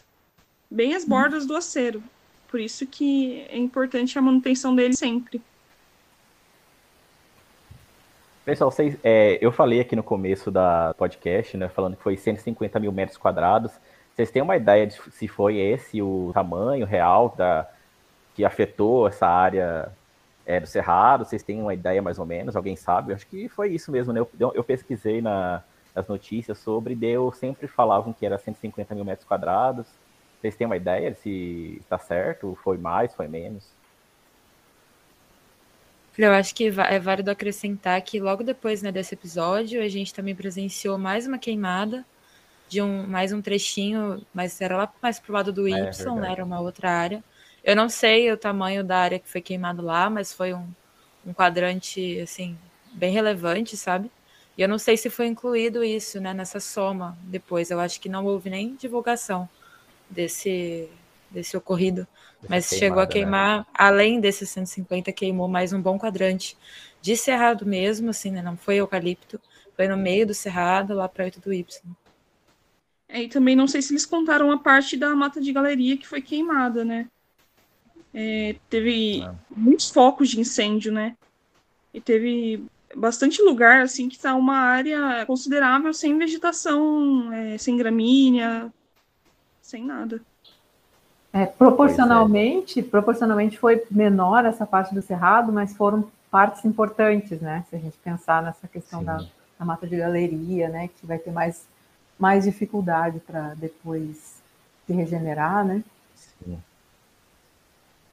bem 0.71 0.95
as 0.95 1.03
bordas 1.03 1.45
do 1.45 1.53
acero. 1.53 2.01
Por 2.47 2.61
isso 2.61 2.87
que 2.87 3.45
é 3.49 3.57
importante 3.57 4.17
a 4.17 4.21
manutenção 4.21 4.73
dele 4.73 4.95
sempre. 4.95 5.41
Pessoal, 8.45 8.71
vocês, 8.71 8.95
é, 9.03 9.37
eu 9.41 9.51
falei 9.51 9.81
aqui 9.81 9.97
no 9.97 10.03
começo 10.03 10.49
da 10.49 10.93
podcast, 10.97 11.57
né, 11.57 11.67
falando 11.67 11.97
que 11.97 12.03
foi 12.03 12.15
150 12.15 12.79
mil 12.79 12.93
metros 12.93 13.17
quadrados. 13.17 13.73
Vocês 14.15 14.31
têm 14.31 14.41
uma 14.41 14.55
ideia 14.55 14.87
de 14.87 14.95
se 15.11 15.27
foi 15.27 15.57
esse 15.57 16.01
o 16.01 16.31
tamanho 16.33 16.85
real 16.85 17.35
da, 17.37 17.67
que 18.35 18.43
afetou 18.43 19.07
essa 19.07 19.25
área 19.25 19.91
é, 20.45 20.59
do 20.59 20.67
Cerrado? 20.67 21.25
Vocês 21.25 21.41
têm 21.41 21.61
uma 21.61 21.73
ideia 21.73 22.01
mais 22.01 22.19
ou 22.19 22.25
menos? 22.25 22.55
Alguém 22.55 22.75
sabe? 22.75 23.11
Eu 23.11 23.15
acho 23.15 23.25
que 23.25 23.47
foi 23.49 23.69
isso 23.69 23.91
mesmo, 23.91 24.13
né? 24.13 24.19
Eu, 24.19 24.51
eu 24.53 24.63
pesquisei 24.63 25.21
na, 25.21 25.63
nas 25.95 26.07
notícias 26.07 26.59
sobre, 26.59 26.93
deu 26.93 27.31
sempre 27.31 27.67
falavam 27.67 28.11
que 28.11 28.25
era 28.25 28.37
150 28.37 28.93
mil 28.93 29.05
metros 29.05 29.27
quadrados. 29.27 29.87
Vocês 30.39 30.55
têm 30.55 30.67
uma 30.67 30.77
ideia 30.77 31.11
de 31.11 31.17
se 31.17 31.77
está 31.79 31.97
certo? 31.97 32.57
Foi 32.61 32.77
mais, 32.77 33.15
foi 33.15 33.27
menos? 33.27 33.73
Eu 36.17 36.31
acho 36.31 36.53
que 36.53 36.67
é 36.67 36.99
válido 36.99 37.31
acrescentar 37.31 38.01
que 38.01 38.19
logo 38.19 38.43
depois 38.43 38.81
né, 38.81 38.91
desse 38.91 39.15
episódio 39.15 39.81
a 39.81 39.87
gente 39.87 40.13
também 40.13 40.35
presenciou 40.35 40.97
mais 40.97 41.27
uma 41.27 41.37
queimada 41.37 42.05
de 42.69 42.81
um 42.81 43.05
mais 43.05 43.33
um 43.33 43.41
trechinho, 43.41 44.21
mas 44.33 44.59
era 44.61 44.77
lá 44.77 44.93
mais 45.01 45.19
pro 45.19 45.33
lado 45.33 45.51
do 45.51 45.67
é, 45.67 45.71
Y, 45.71 46.15
né, 46.15 46.31
era 46.31 46.43
uma 46.43 46.59
outra 46.59 46.89
área. 46.89 47.23
Eu 47.65 47.75
não 47.75 47.89
sei 47.89 48.31
o 48.31 48.37
tamanho 48.37 48.83
da 48.83 48.99
área 48.99 49.17
que 49.17 49.27
foi 49.27 49.41
queimado 49.41 49.81
lá, 49.81 50.07
mas 50.07 50.31
foi 50.31 50.53
um, 50.53 50.67
um 51.25 51.33
quadrante 51.33 52.19
assim 52.19 52.55
bem 52.93 53.11
relevante, 53.11 53.75
sabe? 53.75 54.11
E 54.55 54.61
eu 54.61 54.69
não 54.69 54.77
sei 54.77 54.95
se 54.95 55.09
foi 55.09 55.25
incluído 55.25 55.83
isso, 55.83 56.21
né, 56.21 56.31
nessa 56.31 56.59
soma 56.59 57.17
depois. 57.23 57.71
Eu 57.71 57.79
acho 57.79 57.99
que 57.99 58.07
não 58.07 58.23
houve 58.23 58.51
nem 58.51 58.75
divulgação 58.75 59.49
desse, 60.07 60.87
desse 61.31 61.57
ocorrido. 61.57 62.07
Mas 62.47 62.69
queimada, 62.69 62.79
chegou 62.79 63.01
a 63.01 63.05
né? 63.05 63.11
queimar, 63.11 63.59
né? 63.61 63.65
além 63.73 64.19
desses 64.19 64.47
150, 64.51 65.11
queimou 65.11 65.47
mais 65.47 65.73
um 65.73 65.81
bom 65.81 65.97
quadrante 65.97 66.55
de 67.01 67.17
cerrado 67.17 67.65
mesmo, 67.65 68.11
assim, 68.11 68.29
né? 68.29 68.43
Não 68.43 68.55
foi 68.55 68.75
eucalipto, 68.75 69.41
foi 69.75 69.87
no 69.87 69.97
meio 69.97 70.27
do 70.27 70.35
cerrado, 70.35 70.93
lá 70.93 71.09
perto 71.09 71.39
do 71.39 71.51
Y. 71.51 71.65
É, 73.07 73.23
e 73.23 73.27
também 73.27 73.55
não 73.55 73.67
sei 73.67 73.81
se 73.81 73.91
eles 73.91 74.05
contaram 74.05 74.51
a 74.51 74.59
parte 74.59 74.95
da 74.95 75.15
mata 75.15 75.41
de 75.41 75.51
galeria 75.51 75.97
que 75.97 76.07
foi 76.07 76.21
queimada, 76.21 76.85
né? 76.85 77.07
É, 78.17 78.55
teve 78.69 79.21
é. 79.21 79.31
muitos 79.53 79.89
focos 79.89 80.29
de 80.29 80.39
incêndio, 80.39 80.89
né? 80.89 81.17
E 81.93 81.99
teve 81.99 82.65
bastante 82.95 83.41
lugar, 83.41 83.81
assim, 83.81 84.07
que 84.07 84.15
está 84.15 84.33
uma 84.33 84.55
área 84.55 85.25
considerável 85.25 85.93
sem 85.93 86.17
vegetação, 86.17 87.33
é, 87.33 87.57
sem 87.57 87.75
gramínea, 87.75 88.71
sem 89.61 89.83
nada. 89.83 90.21
É, 91.33 91.45
proporcionalmente, 91.45 92.81
proporcionalmente 92.81 93.59
foi 93.59 93.83
menor 93.91 94.45
essa 94.45 94.65
parte 94.65 94.95
do 94.95 95.01
cerrado, 95.01 95.51
mas 95.51 95.75
foram 95.75 96.09
partes 96.31 96.63
importantes, 96.63 97.41
né? 97.41 97.65
Se 97.69 97.75
a 97.75 97.79
gente 97.79 97.97
pensar 97.97 98.41
nessa 98.41 98.65
questão 98.69 99.03
da, 99.03 99.17
da, 99.59 99.65
mata 99.65 99.85
de 99.85 99.97
galeria, 99.97 100.69
né? 100.69 100.87
Que 100.87 101.05
vai 101.05 101.17
ter 101.17 101.31
mais, 101.31 101.67
mais 102.17 102.45
dificuldade 102.45 103.19
para 103.19 103.53
depois 103.55 104.41
se 104.87 104.93
regenerar, 104.93 105.65
né? 105.65 105.83
Sim. 106.15 106.57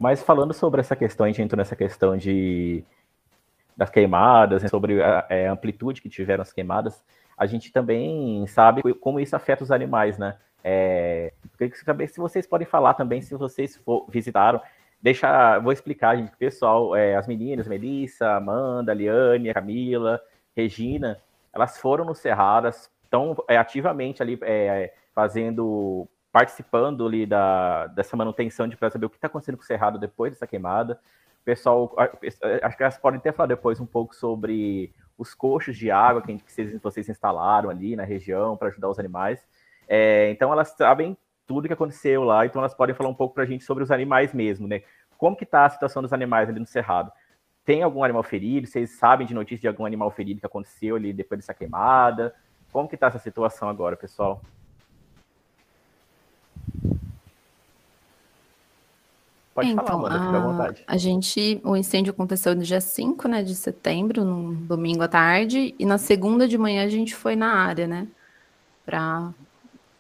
Mas 0.02 0.21
falando 0.21 0.52
sobre 0.52 0.80
essa 0.80 0.97
questão, 0.97 1.25
a 1.25 1.28
gente 1.28 1.40
entrou 1.40 1.56
nessa 1.56 1.76
questão 1.76 2.16
de 2.16 2.85
das 3.76 3.88
queimadas, 3.88 4.61
né, 4.61 4.68
sobre 4.68 5.00
a, 5.00 5.25
é, 5.28 5.47
a 5.47 5.52
amplitude 5.52 6.02
que 6.02 6.09
tiveram 6.09 6.42
as 6.42 6.52
queimadas, 6.52 7.00
a 7.38 7.47
gente 7.47 7.73
também 7.73 8.44
sabe 8.49 8.82
como 8.94 9.21
isso 9.21 9.37
afeta 9.37 9.62
os 9.62 9.71
animais, 9.71 10.18
né? 10.18 10.37
É, 10.64 11.32
saber 11.85 12.09
se 12.09 12.18
vocês 12.18 12.49
podem 12.49 12.66
falar 12.66 12.94
também, 12.94 13.23
se 13.23 13.37
vocês 13.37 13.76
for, 13.76 14.04
visitaram. 14.09 14.61
Deixa, 15.00 15.61
vou 15.61 15.73
explicar, 15.73 16.16
gente, 16.16 16.37
pessoal, 16.37 16.97
é, 16.97 17.14
as 17.14 17.28
meninas, 17.28 17.68
Melissa, 17.68 18.32
Amanda, 18.32 18.92
Liane, 18.92 19.54
Camila, 19.54 20.21
Regina, 20.56 21.16
elas 21.52 21.78
foram 21.78 22.04
no 22.04 22.14
Cerrado, 22.14 22.68
estão 22.68 23.37
é, 23.49 23.56
ativamente 23.56 24.21
ali 24.21 24.37
é, 24.42 24.92
fazendo, 25.14 26.09
participando 26.33 27.07
ali 27.07 27.27
da, 27.27 27.87
dessa 27.89 28.17
manutenção 28.17 28.67
de 28.67 28.77
para 28.77 28.91
saber 28.91 29.07
o 29.07 29.11
que 29.11 29.17
está 29.17 29.27
acontecendo 29.27 29.59
com 29.59 29.62
o 29.62 29.67
Cerrado 29.67 29.99
depois 29.99 30.33
dessa 30.33 30.47
queimada. 30.47 30.99
Pessoal, 31.45 31.95
acho 32.62 32.77
que 32.77 32.83
elas 32.83 32.97
podem 32.97 33.19
até 33.19 33.31
falar 33.31 33.49
depois 33.49 33.79
um 33.79 33.87
pouco 33.87 34.15
sobre 34.17 34.95
os 35.19 35.35
coxos 35.35 35.77
de 35.77 35.91
água 35.91 36.23
que, 36.23 36.39
vocês, 36.47 36.81
vocês 36.81 37.09
instalaram 37.09 37.69
ali 37.69 37.95
na 37.95 38.05
região 38.05 38.57
para 38.57 38.69
ajudar 38.69 38.89
os 38.89 38.99
animais. 38.99 39.45
É, 39.87 40.31
então 40.31 40.53
elas 40.53 40.69
sabem 40.71 41.17
tudo 41.47 41.67
que 41.67 41.75
aconteceu 41.75 42.25
lá, 42.25 42.47
então 42.47 42.62
elas 42.62 42.75
podem 42.75 42.95
falar 42.95 43.11
um 43.11 43.15
pouco 43.15 43.35
para 43.35 43.43
a 43.43 43.47
gente 43.47 43.65
sobre 43.65 43.83
os 43.83 43.91
animais 43.91 44.33
mesmo, 44.33 44.67
né? 44.67 44.83
Como 45.19 45.37
que 45.37 45.45
está 45.45 45.67
a 45.67 45.71
situação 45.71 46.01
dos 46.01 46.12
animais 46.12 46.49
ali 46.49 46.59
no 46.59 46.67
Cerrado? 46.67 47.12
Tem 47.65 47.83
algum 47.83 48.03
animal 48.03 48.23
ferido? 48.23 48.67
Vocês 48.67 48.99
sabem 48.99 49.27
de 49.27 49.35
notícia 49.35 49.61
de 49.61 49.69
algum 49.69 49.85
animal 49.85 50.11
ferido 50.11 50.41
que 50.41 50.47
aconteceu 50.47 50.97
ali 50.97 51.12
depois 51.12 51.41
dessa 51.41 51.53
queimada? 51.53 52.35
Como 52.73 52.89
que 52.89 52.95
está 52.95 53.09
essa 53.09 53.19
situação 53.19 53.69
agora, 53.69 53.97
pessoal? 53.97 54.41
Pode 59.54 59.68
então, 59.68 59.87
falar, 59.87 60.14
Amanda, 60.14 60.26
fica 60.26 60.37
à 60.37 60.40
vontade. 60.40 60.85
A 60.87 60.97
gente, 60.97 61.61
o 61.62 61.76
incêndio 61.76 62.11
aconteceu 62.11 62.54
no 62.54 62.62
dia 62.62 62.80
5, 62.80 63.28
né, 63.28 63.42
de 63.42 63.54
setembro, 63.54 64.25
no 64.25 64.54
domingo 64.54 65.02
à 65.02 65.09
tarde, 65.09 65.75
e 65.78 65.85
na 65.85 65.99
segunda 65.99 66.49
de 66.49 66.56
manhã 66.56 66.85
a 66.85 66.88
gente 66.88 67.14
foi 67.14 67.37
na 67.37 67.52
área, 67.52 67.87
né, 67.87 68.09
para 68.87 69.30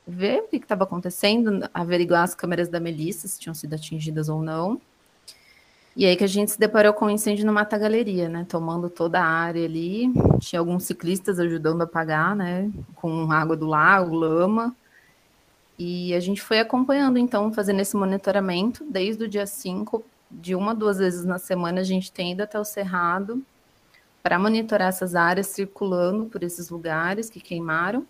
ver 0.06 0.40
o 0.40 0.48
que 0.48 0.56
estava 0.56 0.84
acontecendo, 0.84 1.68
averiguar 1.72 2.22
as 2.22 2.34
câmeras 2.34 2.68
da 2.68 2.80
Melissa, 2.80 3.28
se 3.28 3.38
tinham 3.38 3.54
sido 3.54 3.74
atingidas 3.74 4.28
ou 4.28 4.42
não. 4.42 4.80
E 5.94 6.06
aí 6.06 6.16
que 6.16 6.24
a 6.24 6.28
gente 6.28 6.50
se 6.50 6.58
deparou 6.58 6.94
com 6.94 7.04
um 7.04 7.10
incêndio 7.10 7.44
no 7.44 7.52
Mata 7.52 7.76
Galeria, 7.76 8.26
né? 8.26 8.46
Tomando 8.48 8.88
toda 8.88 9.20
a 9.20 9.26
área 9.26 9.62
ali. 9.62 10.10
Tinha 10.40 10.58
alguns 10.58 10.84
ciclistas 10.84 11.38
ajudando 11.38 11.82
a 11.82 11.84
apagar, 11.84 12.34
né? 12.34 12.70
Com 12.94 13.30
água 13.30 13.54
do 13.54 13.66
lago, 13.66 14.14
lama. 14.14 14.74
E 15.78 16.14
a 16.14 16.20
gente 16.20 16.42
foi 16.42 16.60
acompanhando, 16.60 17.18
então, 17.18 17.52
fazendo 17.52 17.80
esse 17.80 17.96
monitoramento 17.96 18.84
desde 18.84 19.24
o 19.24 19.28
dia 19.28 19.46
5, 19.46 20.04
de 20.30 20.54
uma, 20.54 20.74
duas 20.74 20.98
vezes 20.98 21.24
na 21.24 21.38
semana, 21.38 21.80
a 21.80 21.84
gente 21.84 22.12
tem 22.12 22.32
ido 22.32 22.42
até 22.42 22.58
o 22.58 22.64
Cerrado 22.64 23.42
para 24.22 24.38
monitorar 24.38 24.88
essas 24.88 25.14
áreas 25.14 25.48
circulando 25.48 26.26
por 26.26 26.42
esses 26.42 26.70
lugares 26.70 27.28
que 27.28 27.40
queimaram. 27.40 28.06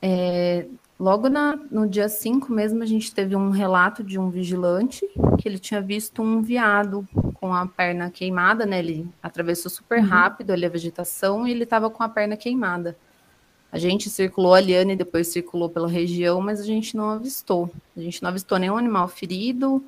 É, 0.00 0.66
Logo 1.02 1.28
na, 1.28 1.56
no 1.68 1.84
dia 1.84 2.08
5 2.08 2.52
mesmo, 2.52 2.80
a 2.80 2.86
gente 2.86 3.12
teve 3.12 3.34
um 3.34 3.50
relato 3.50 4.04
de 4.04 4.20
um 4.20 4.30
vigilante 4.30 5.04
que 5.36 5.48
ele 5.48 5.58
tinha 5.58 5.80
visto 5.80 6.22
um 6.22 6.40
veado 6.40 7.04
com 7.34 7.52
a 7.52 7.66
perna 7.66 8.08
queimada, 8.08 8.64
né? 8.64 8.78
Ele 8.78 9.08
atravessou 9.20 9.68
super 9.68 9.98
uhum. 9.98 10.06
rápido 10.06 10.52
ali 10.52 10.64
a 10.64 10.68
vegetação 10.68 11.44
e 11.44 11.50
ele 11.50 11.64
estava 11.64 11.90
com 11.90 12.04
a 12.04 12.08
perna 12.08 12.36
queimada. 12.36 12.96
A 13.72 13.78
gente 13.78 14.10
circulou 14.10 14.52
a 14.52 14.60
liane 14.60 14.92
e 14.92 14.96
depois 14.96 15.28
circulou 15.28 15.70
pela 15.70 15.88
região, 15.88 16.42
mas 16.42 16.60
a 16.60 16.64
gente 16.64 16.94
não 16.94 17.08
avistou. 17.08 17.70
A 17.96 18.00
gente 18.00 18.22
não 18.22 18.28
avistou 18.28 18.58
nenhum 18.58 18.76
animal 18.76 19.08
ferido, 19.08 19.82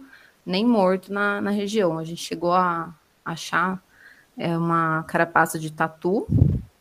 nem 0.44 0.64
morto 0.64 1.12
na, 1.12 1.38
na 1.42 1.50
região. 1.50 1.98
A 1.98 2.04
gente 2.04 2.22
chegou 2.22 2.52
a 2.54 2.94
achar 3.22 3.82
é, 4.38 4.56
uma 4.56 5.02
carapaça 5.04 5.58
de 5.58 5.70
tatu 5.70 6.26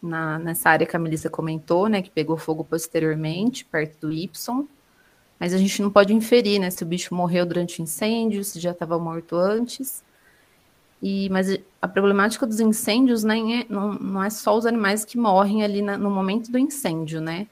na, 0.01 0.39
nessa 0.39 0.69
área 0.69 0.88
que 0.88 0.95
a 0.95 1.00
Melissa 1.00 1.29
comentou, 1.29 1.88
né, 1.88 2.01
que 2.01 2.10
pegou 2.10 2.38
fogo 2.38 2.63
posteriormente, 2.63 3.65
perto 3.65 4.07
do 4.07 4.13
Y, 4.13 4.67
mas 5.39 5.53
a 5.53 5.57
gente 5.57 5.81
não 5.81 5.91
pode 5.91 6.13
inferir, 6.13 6.60
né, 6.60 6.69
se 6.69 6.83
o 6.83 6.86
bicho 6.86 7.13
morreu 7.13 7.45
durante 7.45 7.79
o 7.79 7.83
incêndio, 7.83 8.43
se 8.43 8.60
já 8.60 8.72
estava 8.72 8.98
morto 8.98 9.36
antes. 9.36 10.03
E, 11.03 11.29
mas 11.29 11.60
a 11.81 11.88
problemática 11.88 12.48
dos 12.48 12.62
incêndios 12.62 13.25
né, 13.25 13.65
não, 13.67 13.93
não 13.95 14.24
é 14.24 14.29
só 14.29 14.57
os 14.57 14.65
animais 14.65 15.03
que 15.03 15.17
morrem 15.17 15.62
ali 15.62 15.81
na, 15.81 15.98
no 15.98 16.10
momento 16.10 16.50
do 16.50 16.57
incêndio, 16.57 17.19
né? 17.19 17.45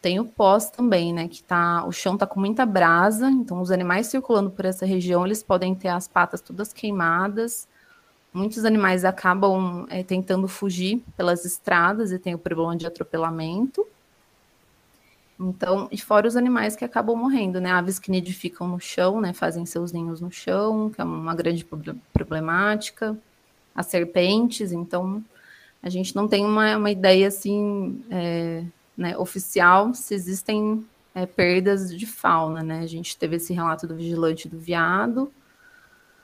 Tem 0.00 0.18
o 0.18 0.24
pós 0.24 0.70
também, 0.70 1.12
né? 1.12 1.28
Que 1.28 1.42
tá, 1.42 1.84
o 1.84 1.92
chão 1.92 2.16
tá 2.16 2.26
com 2.26 2.40
muita 2.40 2.64
brasa, 2.64 3.28
então 3.28 3.60
os 3.60 3.70
animais 3.70 4.06
circulando 4.06 4.50
por 4.50 4.64
essa 4.64 4.86
região, 4.86 5.26
eles 5.26 5.42
podem 5.42 5.74
ter 5.74 5.88
as 5.88 6.08
patas 6.08 6.40
todas 6.40 6.72
queimadas, 6.72 7.68
Muitos 8.36 8.66
animais 8.66 9.02
acabam 9.02 9.86
é, 9.88 10.02
tentando 10.02 10.46
fugir 10.46 11.02
pelas 11.16 11.46
estradas 11.46 12.12
e 12.12 12.18
tem 12.18 12.34
o 12.34 12.38
problema 12.38 12.76
de 12.76 12.86
atropelamento. 12.86 13.86
Então, 15.38 15.88
e 15.92 15.98
fora 15.98 16.26
os 16.26 16.36
animais 16.36 16.74
que 16.74 16.84
acabam 16.84 17.16
morrendo, 17.16 17.60
né? 17.60 17.70
Aves 17.70 17.98
que 17.98 18.10
nidificam 18.10 18.66
no 18.66 18.80
chão, 18.80 19.20
né? 19.20 19.32
Fazem 19.32 19.66
seus 19.66 19.92
ninhos 19.92 20.20
no 20.20 20.30
chão, 20.30 20.90
que 20.90 21.00
é 21.00 21.04
uma 21.04 21.34
grande 21.34 21.66
problemática. 22.12 23.16
As 23.74 23.86
serpentes, 23.86 24.72
então, 24.72 25.22
a 25.82 25.90
gente 25.90 26.16
não 26.16 26.26
tem 26.26 26.44
uma, 26.44 26.76
uma 26.76 26.90
ideia, 26.90 27.28
assim, 27.28 28.02
é, 28.10 28.64
né, 28.96 29.16
oficial 29.18 29.92
se 29.92 30.14
existem 30.14 30.84
é, 31.14 31.26
perdas 31.26 31.94
de 31.94 32.06
fauna, 32.06 32.62
né? 32.62 32.80
A 32.80 32.86
gente 32.86 33.16
teve 33.16 33.36
esse 33.36 33.52
relato 33.52 33.86
do 33.86 33.94
vigilante 33.94 34.48
do 34.48 34.58
veado, 34.58 35.30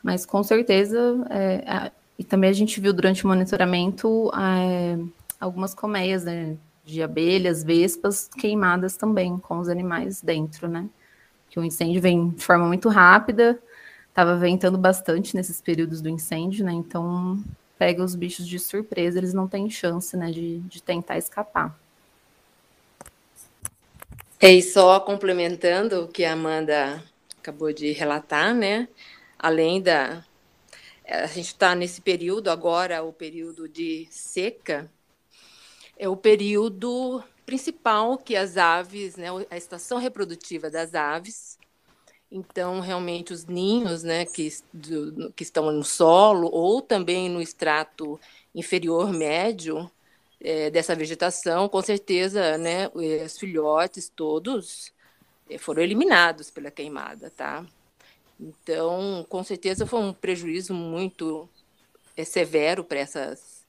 mas 0.02 0.24
com 0.24 0.42
certeza 0.42 0.98
é, 1.30 1.92
e 2.18 2.24
também 2.24 2.50
a 2.50 2.52
gente 2.52 2.80
viu 2.80 2.92
durante 2.92 3.24
o 3.24 3.28
monitoramento 3.28 4.30
é, 4.34 4.98
algumas 5.40 5.74
colmeias 5.74 6.24
né, 6.24 6.56
de 6.84 7.02
abelhas, 7.02 7.62
vespas 7.62 8.28
queimadas 8.28 8.96
também 8.96 9.38
com 9.38 9.58
os 9.58 9.68
animais 9.68 10.20
dentro, 10.20 10.68
né? 10.68 10.88
Que 11.48 11.58
o 11.58 11.64
incêndio 11.64 12.00
vem 12.00 12.30
de 12.30 12.44
forma 12.44 12.66
muito 12.66 12.88
rápida, 12.88 13.58
estava 14.08 14.36
ventando 14.36 14.76
bastante 14.76 15.36
nesses 15.36 15.60
períodos 15.60 16.00
do 16.00 16.08
incêndio, 16.08 16.64
né? 16.64 16.72
Então 16.72 17.42
pega 17.78 18.02
os 18.02 18.14
bichos 18.14 18.46
de 18.46 18.58
surpresa, 18.58 19.18
eles 19.18 19.34
não 19.34 19.48
têm 19.48 19.68
chance, 19.68 20.16
né, 20.16 20.30
de, 20.30 20.60
de 20.60 20.80
tentar 20.80 21.18
escapar. 21.18 21.76
É, 24.40 24.52
e 24.52 24.62
só 24.62 25.00
complementando 25.00 26.04
o 26.04 26.08
que 26.08 26.24
a 26.24 26.32
Amanda 26.32 27.02
acabou 27.38 27.72
de 27.72 27.90
relatar, 27.90 28.54
né? 28.54 28.88
Além 29.36 29.82
da, 29.82 30.24
a 31.08 31.26
gente 31.26 31.48
está 31.48 31.74
nesse 31.74 32.00
período 32.00 32.50
agora, 32.50 33.02
o 33.02 33.12
período 33.12 33.68
de 33.68 34.06
seca, 34.10 34.90
é 35.96 36.08
o 36.08 36.16
período 36.16 37.22
principal 37.44 38.16
que 38.18 38.36
as 38.36 38.56
aves, 38.56 39.16
né, 39.16 39.28
a 39.50 39.56
estação 39.56 39.98
reprodutiva 39.98 40.70
das 40.70 40.94
aves. 40.94 41.58
Então, 42.30 42.80
realmente, 42.80 43.32
os 43.32 43.44
ninhos 43.44 44.02
né, 44.02 44.24
que, 44.24 44.48
do, 44.72 45.32
que 45.32 45.42
estão 45.42 45.70
no 45.70 45.84
solo 45.84 46.48
ou 46.50 46.80
também 46.80 47.28
no 47.28 47.42
extrato 47.42 48.18
inferior 48.54 49.12
médio 49.12 49.90
é, 50.40 50.70
dessa 50.70 50.94
vegetação, 50.94 51.68
com 51.68 51.82
certeza, 51.82 52.56
né, 52.58 52.90
os 52.94 53.38
filhotes 53.38 54.08
todos 54.08 54.92
é, 55.48 55.58
foram 55.58 55.82
eliminados 55.82 56.50
pela 56.50 56.70
queimada, 56.70 57.30
tá? 57.30 57.64
Então, 58.40 59.24
com 59.28 59.44
certeza 59.44 59.86
foi 59.86 60.00
um 60.00 60.12
prejuízo 60.12 60.74
muito 60.74 61.48
é, 62.16 62.24
severo 62.24 62.82
para 62.82 62.98
essas 62.98 63.61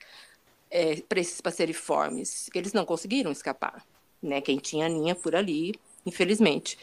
é, 0.73 0.99
para 1.01 1.19
esses 1.19 1.39
passeriformes. 1.39 2.49
Eles 2.53 2.73
não 2.73 2.83
conseguiram 2.83 3.31
escapar, 3.31 3.85
né? 4.21 4.41
Quem 4.41 4.57
tinha 4.57 4.89
ninha 4.89 5.13
por 5.13 5.35
ali, 5.35 5.75
infelizmente. 6.03 6.77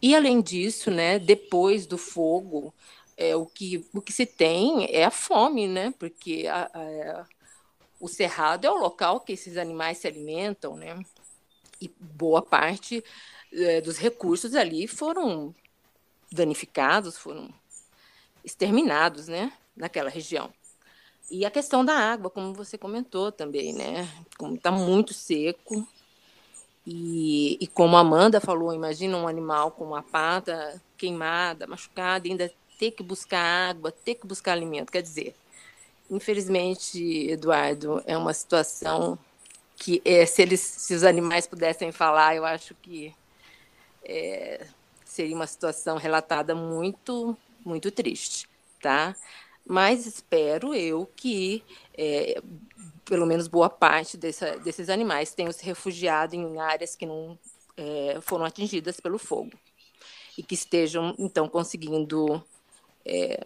E 0.00 0.16
além 0.16 0.40
disso, 0.40 0.90
né, 0.90 1.18
depois 1.18 1.86
do 1.86 1.98
fogo, 1.98 2.74
é, 3.16 3.36
o, 3.36 3.44
que, 3.46 3.86
o 3.94 4.00
que 4.00 4.12
se 4.12 4.24
tem 4.24 4.86
é 4.90 5.04
a 5.04 5.10
fome, 5.10 5.68
né? 5.68 5.92
Porque 5.98 6.46
a, 6.48 6.70
a, 6.72 7.26
o 8.00 8.08
cerrado 8.08 8.66
é 8.66 8.70
o 8.70 8.78
local 8.78 9.20
que 9.20 9.34
esses 9.34 9.58
animais 9.58 9.98
se 9.98 10.06
alimentam, 10.08 10.74
né? 10.74 10.98
E 11.78 11.90
boa 12.00 12.40
parte 12.40 13.04
é, 13.52 13.82
dos 13.82 13.98
recursos 13.98 14.54
ali 14.54 14.86
foram 14.86 15.54
danificados, 16.32 17.18
foram 17.18 17.50
exterminados, 18.42 19.28
né? 19.28 19.52
Naquela 19.76 20.08
região. 20.08 20.50
E 21.30 21.44
a 21.44 21.50
questão 21.50 21.84
da 21.84 21.94
água, 21.94 22.30
como 22.30 22.54
você 22.54 22.78
comentou 22.78 23.32
também, 23.32 23.72
né? 23.72 24.08
Como 24.38 24.54
está 24.54 24.70
muito 24.70 25.12
seco, 25.12 25.86
e, 26.86 27.58
e, 27.60 27.66
como 27.66 27.96
a 27.96 28.00
Amanda 28.00 28.40
falou, 28.40 28.72
imagina 28.72 29.16
um 29.16 29.26
animal 29.26 29.72
com 29.72 29.84
uma 29.84 30.04
pata 30.04 30.80
queimada, 30.96 31.66
machucada, 31.66 32.28
ainda 32.28 32.52
ter 32.78 32.92
que 32.92 33.02
buscar 33.02 33.70
água, 33.70 33.90
ter 33.90 34.14
que 34.14 34.26
buscar 34.26 34.52
alimento. 34.52 34.92
Quer 34.92 35.02
dizer, 35.02 35.34
infelizmente, 36.08 37.28
Eduardo, 37.28 38.00
é 38.06 38.16
uma 38.16 38.32
situação 38.32 39.18
que 39.76 40.00
é, 40.04 40.24
se 40.24 40.42
eles, 40.42 40.60
se 40.60 40.94
os 40.94 41.02
animais 41.02 41.46
pudessem 41.46 41.90
falar, 41.90 42.36
eu 42.36 42.44
acho 42.44 42.72
que 42.76 43.12
é, 44.04 44.64
seria 45.04 45.34
uma 45.34 45.46
situação 45.46 45.96
relatada 45.96 46.54
muito, 46.54 47.36
muito 47.64 47.90
triste, 47.90 48.48
tá? 48.80 49.16
Mas 49.66 50.06
espero 50.06 50.72
eu 50.74 51.10
que 51.16 51.62
é, 51.98 52.40
pelo 53.04 53.26
menos 53.26 53.48
boa 53.48 53.68
parte 53.68 54.16
dessa, 54.16 54.56
desses 54.58 54.88
animais 54.88 55.34
tenham 55.34 55.52
se 55.52 55.64
refugiado 55.64 56.34
em 56.34 56.60
áreas 56.60 56.94
que 56.94 57.06
não 57.06 57.38
é, 57.76 58.18
foram 58.20 58.44
atingidas 58.44 59.00
pelo 59.00 59.18
fogo 59.18 59.52
e 60.36 60.42
que 60.42 60.54
estejam 60.54 61.14
então 61.18 61.48
conseguindo 61.48 62.42
é, 63.04 63.42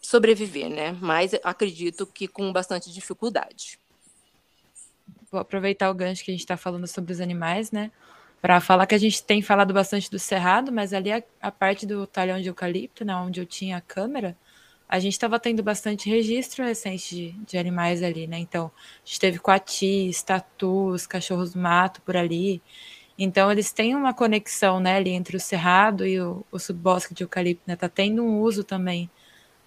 sobreviver, 0.00 0.70
né? 0.70 0.96
Mas 1.00 1.34
acredito 1.42 2.06
que 2.06 2.28
com 2.28 2.52
bastante 2.52 2.92
dificuldade. 2.92 3.78
Vou 5.30 5.40
aproveitar 5.40 5.90
o 5.90 5.94
gancho 5.94 6.24
que 6.24 6.30
a 6.30 6.34
gente 6.34 6.40
está 6.40 6.56
falando 6.56 6.86
sobre 6.86 7.12
os 7.12 7.20
animais, 7.20 7.70
né? 7.70 7.90
Para 8.40 8.60
falar 8.60 8.86
que 8.86 8.94
a 8.94 8.98
gente 8.98 9.22
tem 9.22 9.42
falado 9.42 9.74
bastante 9.74 10.10
do 10.10 10.18
cerrado, 10.18 10.70
mas 10.70 10.92
ali 10.92 11.12
a, 11.12 11.22
a 11.40 11.50
parte 11.50 11.84
do 11.84 12.06
talhão 12.06 12.40
de 12.40 12.48
eucalipto, 12.48 13.04
né, 13.04 13.14
onde 13.16 13.40
eu 13.40 13.46
tinha 13.46 13.78
a 13.78 13.80
câmera, 13.80 14.36
a 14.88 14.98
gente 14.98 15.12
estava 15.12 15.38
tendo 15.38 15.62
bastante 15.62 16.08
registro 16.08 16.64
recente 16.64 17.14
de, 17.14 17.32
de, 17.46 17.58
animais 17.58 18.02
ali, 18.02 18.26
né? 18.26 18.38
Então, 18.38 18.70
a 19.04 19.06
gente 19.06 19.20
teve 19.20 19.38
coatis, 19.38 20.22
tatus, 20.22 21.06
cachorros 21.06 21.52
do 21.52 21.60
mato 21.60 22.00
por 22.02 22.16
ali. 22.16 22.62
Então, 23.18 23.52
eles 23.52 23.72
têm 23.72 23.94
uma 23.94 24.14
conexão, 24.14 24.80
né, 24.80 24.96
ali 24.96 25.10
entre 25.10 25.36
o 25.36 25.40
cerrado 25.40 26.06
e 26.06 26.20
o, 26.20 26.44
o 26.50 26.58
subbosque 26.58 27.14
de 27.14 27.22
eucalipto, 27.24 27.64
né? 27.66 27.76
Tá 27.76 27.88
tendo 27.88 28.22
um 28.24 28.40
uso 28.40 28.64
também 28.64 29.10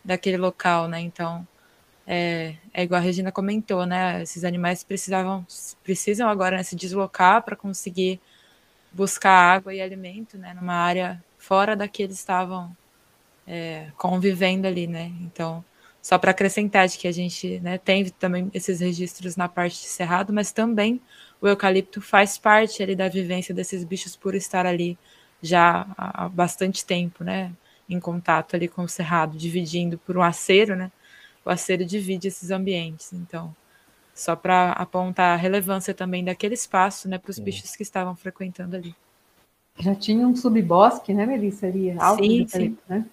daquele 0.04 0.38
local, 0.38 0.88
né? 0.88 1.00
Então, 1.01 1.48
é, 2.08 2.56
é 2.74 2.84
igual 2.84 3.00
a 3.00 3.04
Regina 3.04 3.32
comentou, 3.32 3.86
né? 3.86 4.24
Esses 4.24 4.44
animais 4.44 4.84
precisavam, 4.84 5.46
precisam 5.84 6.30
agora 6.30 6.58
né, 6.58 6.63
se 6.63 6.75
deslocar 6.75 7.44
para 7.44 7.56
conseguir 7.56 8.20
buscar 8.92 9.32
água 9.32 9.74
e 9.74 9.82
alimento, 9.82 10.38
né? 10.38 10.54
Numa 10.54 10.74
área 10.74 11.24
fora 11.38 11.75
da 11.75 11.88
que 11.88 12.04
eles 12.04 12.18
estavam 12.18 12.75
é, 13.51 13.88
convivendo 13.98 14.65
ali, 14.65 14.88
né? 14.88 15.12
Então, 15.20 15.63
só 16.01 16.17
para 16.17 16.31
acrescentar 16.31 16.88
de 16.88 16.98
que 16.98 17.05
a 17.05 17.12
gente 17.12 17.60
né, 17.60 17.77
tem 17.77 18.05
também 18.10 18.50
esses 18.53 18.79
registros 18.79 19.36
na 19.36 19.50
parte 19.50 19.74
de 19.81 19.88
cerrado, 19.88 20.31
mas 20.31 20.53
também 20.53 21.01
o 21.41 21.48
eucalipto 21.50 22.00
faz 22.00 22.38
parte 22.38 22.81
ali 22.81 22.96
da 22.96 23.10
vivência 23.10 23.53
desses 23.53 23.84
bichos 23.84 24.15
por 24.15 24.36
estar 24.36 24.65
ali 24.65 24.98
já 25.41 25.86
há 25.98 26.29
bastante 26.29 26.86
tempo, 26.86 27.25
né? 27.25 27.51
Em 27.89 28.00
contato 28.00 28.55
ali 28.55 28.70
com 28.70 28.84
o 28.84 28.88
cerrado, 28.88 29.37
dividindo 29.37 29.98
por 29.98 30.16
um 30.16 30.22
acero, 30.22 30.74
né? 30.74 30.90
O 31.44 31.50
acero 31.50 31.83
divide 31.83 32.29
esses 32.29 32.51
ambientes. 32.51 33.11
Então, 33.11 33.53
só 34.16 34.33
para 34.33 34.72
apontar 34.72 35.33
a 35.33 35.35
relevância 35.35 35.94
também 35.94 36.24
daquele 36.24 36.53
espaço, 36.53 37.09
né? 37.09 37.18
Para 37.18 37.31
os 37.31 37.40
bichos 37.40 37.75
que 37.75 37.83
estavam 37.83 38.16
frequentando 38.16 38.77
ali. 38.77 38.96
Já 39.77 39.94
tinha 39.94 40.25
um 40.25 40.35
subbosque, 40.35 41.14
né, 41.14 41.25
Melissa? 41.25 41.68
Ali, 41.68 41.92
alto 42.00 42.24
sim, 42.24 42.48
sim. 42.48 42.77
né? 42.87 43.05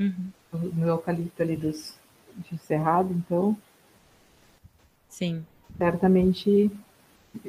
Uhum. 0.00 0.32
No 0.52 0.88
eucalipto 0.88 1.42
ali 1.42 1.56
dos, 1.56 1.94
de 2.36 2.58
Cerrado, 2.58 3.12
então. 3.12 3.56
Sim. 5.08 5.44
Certamente, 5.76 6.70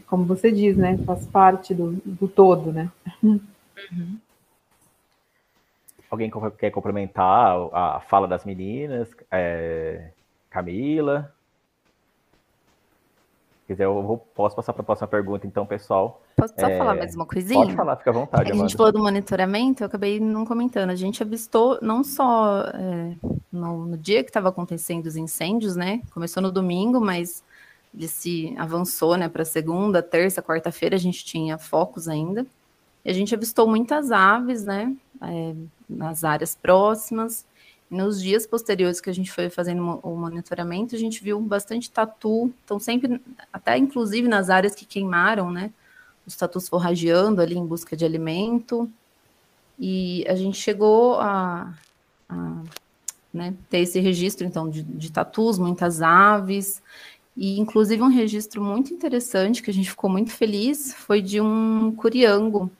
como 0.05 0.25
você 0.25 0.51
diz, 0.51 0.75
né? 0.75 0.97
Faz 1.05 1.25
parte 1.25 1.73
do, 1.73 1.93
do 2.05 2.27
todo, 2.27 2.71
né? 2.73 2.91
Uhum. 3.23 4.19
Alguém 6.09 6.29
quer 6.57 6.71
complementar 6.71 7.55
a 7.71 8.01
fala 8.01 8.27
das 8.27 8.43
meninas? 8.43 9.09
É, 9.31 10.11
Camila? 10.49 11.33
Quiser, 13.71 13.85
eu 13.85 14.01
vou, 14.03 14.17
posso 14.17 14.55
passar 14.55 14.73
para 14.73 14.81
a 14.81 14.85
próxima 14.85 15.07
pergunta, 15.07 15.47
então, 15.47 15.65
pessoal. 15.65 16.21
Posso 16.35 16.53
só 16.59 16.67
é... 16.67 16.77
falar 16.77 16.95
mais 16.95 17.15
uma 17.15 17.25
coisinha? 17.25 17.61
Pode 17.61 17.75
falar, 17.75 17.95
fica 17.97 18.09
à 18.09 18.13
vontade. 18.13 18.51
É 18.51 18.53
a 18.53 18.57
gente 18.57 18.75
falou 18.75 18.91
do 18.91 18.99
monitoramento, 18.99 19.83
eu 19.83 19.87
acabei 19.87 20.19
não 20.19 20.45
comentando. 20.45 20.89
A 20.89 20.95
gente 20.95 21.23
avistou 21.23 21.79
não 21.81 22.03
só 22.03 22.61
é, 22.73 23.15
no, 23.51 23.85
no, 23.85 23.97
dia 23.97 24.23
que 24.23 24.29
estava 24.29 24.49
acontecendo 24.49 25.05
os 25.05 25.15
incêndios, 25.15 25.75
né? 25.75 26.01
Começou 26.13 26.43
no 26.43 26.51
domingo, 26.51 26.99
mas 26.99 27.43
ele 27.93 28.07
se 28.07 28.55
avançou, 28.57 29.17
né, 29.17 29.27
para 29.27 29.43
segunda, 29.43 30.01
terça, 30.01 30.41
quarta-feira, 30.41 30.95
a 30.95 30.99
gente 30.99 31.25
tinha 31.25 31.57
focos 31.57 32.07
ainda. 32.07 32.45
E 33.03 33.09
a 33.09 33.13
gente 33.13 33.33
avistou 33.33 33.67
muitas 33.67 34.11
aves, 34.11 34.63
né, 34.63 34.95
é, 35.21 35.53
nas 35.89 36.23
áreas 36.23 36.55
próximas. 36.55 37.45
Nos 37.91 38.21
dias 38.21 38.47
posteriores 38.47 39.01
que 39.01 39.09
a 39.09 39.13
gente 39.13 39.29
foi 39.29 39.49
fazendo 39.49 39.99
o 40.01 40.15
monitoramento, 40.15 40.95
a 40.95 40.97
gente 40.97 41.21
viu 41.21 41.41
bastante 41.41 41.91
tatu, 41.91 42.49
então 42.63 42.79
sempre, 42.79 43.21
até 43.51 43.77
inclusive 43.77 44.29
nas 44.29 44.49
áreas 44.49 44.73
que 44.73 44.85
queimaram, 44.85 45.51
né? 45.51 45.73
Os 46.25 46.37
tatus 46.37 46.69
forrageando 46.69 47.41
ali 47.41 47.57
em 47.57 47.65
busca 47.65 47.97
de 47.97 48.05
alimento. 48.05 48.89
E 49.77 50.25
a 50.25 50.35
gente 50.35 50.57
chegou 50.57 51.19
a, 51.19 51.73
a 52.29 52.63
né, 53.33 53.53
ter 53.69 53.79
esse 53.79 53.99
registro, 53.99 54.47
então, 54.47 54.69
de, 54.69 54.83
de 54.83 55.11
tatus, 55.11 55.59
muitas 55.59 56.01
aves, 56.01 56.81
e 57.35 57.59
inclusive 57.59 58.01
um 58.01 58.07
registro 58.07 58.63
muito 58.63 58.93
interessante, 58.93 59.61
que 59.61 59.69
a 59.69 59.73
gente 59.73 59.89
ficou 59.89 60.09
muito 60.09 60.31
feliz, 60.31 60.93
foi 60.93 61.21
de 61.21 61.41
um 61.41 61.93
curiango, 61.93 62.71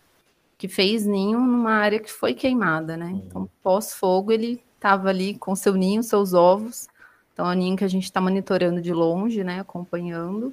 que 0.58 0.70
fez 0.70 1.06
ninho 1.06 1.38
numa 1.38 1.74
área 1.74 2.00
que 2.00 2.10
foi 2.10 2.34
queimada, 2.34 2.96
né? 2.96 3.12
Então, 3.26 3.50
pós-fogo, 3.62 4.32
ele 4.32 4.62
estava 4.82 5.10
ali 5.10 5.36
com 5.36 5.56
seu 5.56 5.76
ninho, 5.76 6.02
seus 6.02 6.34
ovos. 6.34 6.88
Então, 7.32 7.48
é 7.48 7.54
um 7.54 7.58
ninho 7.58 7.78
que 7.78 7.84
a 7.84 7.88
gente 7.88 8.06
está 8.06 8.20
monitorando 8.20 8.82
de 8.82 8.92
longe, 8.92 9.44
né, 9.44 9.60
acompanhando. 9.60 10.52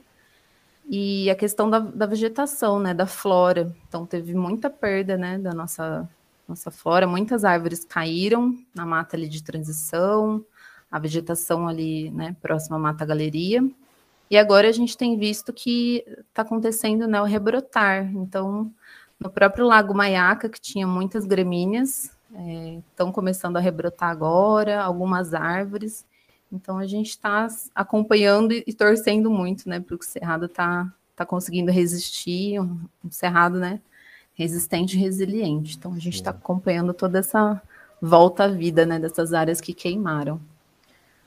E 0.87 1.31
a 1.31 1.35
questão 1.35 1.71
da, 1.71 1.79
da, 1.79 2.05
vegetação, 2.05 2.79
né, 2.79 2.93
da 2.93 3.07
flora. 3.07 3.75
Então, 3.89 4.05
teve 4.05 4.35
muita 4.35 4.69
perda, 4.69 5.17
né, 5.17 5.39
da 5.39 5.55
nossa, 5.55 6.09
nossa 6.47 6.71
flora. 6.71 7.07
Muitas 7.07 7.43
árvores 7.43 7.87
caíram 7.87 8.55
na 8.75 8.85
mata 8.85 9.17
ali 9.17 9.29
de 9.29 9.43
transição, 9.43 10.45
a 10.91 10.99
vegetação 10.99 11.67
ali, 11.67 12.11
né, 12.11 12.37
próxima 12.43 12.77
à 12.77 12.79
mata 12.79 13.07
galeria. 13.07 13.67
E 14.31 14.37
agora 14.37 14.69
a 14.69 14.73
gente 14.73 14.97
tem 14.97 15.19
visto 15.19 15.55
que 15.55 16.05
está 16.29 16.43
acontecendo, 16.43 17.07
né, 17.07 17.21
o 17.21 17.25
rebrotar. 17.25 18.11
Então, 18.15 18.71
no 19.19 19.31
próprio 19.31 19.67
Lago 19.67 19.95
Maiaca, 19.95 20.51
que 20.51 20.61
tinha 20.61 20.87
muitas 20.87 21.25
gramíneas, 21.25 22.11
estão 22.31 23.09
é, 23.09 23.13
começando 23.13 23.57
a 23.57 23.61
rebrotar 23.61 24.11
agora, 24.11 24.83
algumas 24.83 25.35
árvores. 25.35 26.05
Então 26.53 26.79
a 26.79 26.87
gente 26.87 27.11
está 27.11 27.47
acompanhando 27.75 28.53
e, 28.53 28.65
e, 28.67 28.73
torcendo 28.73 29.31
muito, 29.31 29.69
né, 29.69 29.81
para 29.81 29.95
o 29.95 30.03
Cerrado 30.03 30.47
está 30.47 30.91
tá 31.15 31.27
conseguindo 31.27 31.71
resistir, 31.71 32.61
um, 32.61 32.81
um, 33.05 33.11
Cerrado, 33.11 33.59
né, 33.59 33.81
resistente 34.35 34.97
e 34.97 35.01
resiliente. 35.01 35.77
Então 35.77 35.93
a 35.93 35.99
gente 35.99 36.15
está 36.15 36.31
acompanhando 36.31 36.95
toda 36.95 37.19
essa 37.19 37.61
volta 38.01 38.45
à 38.45 38.49
vida, 38.49 38.87
né, 38.87 38.99
dessas 38.99 39.33
áreas 39.33 39.61
que 39.61 39.75
queimaram. 39.75 40.41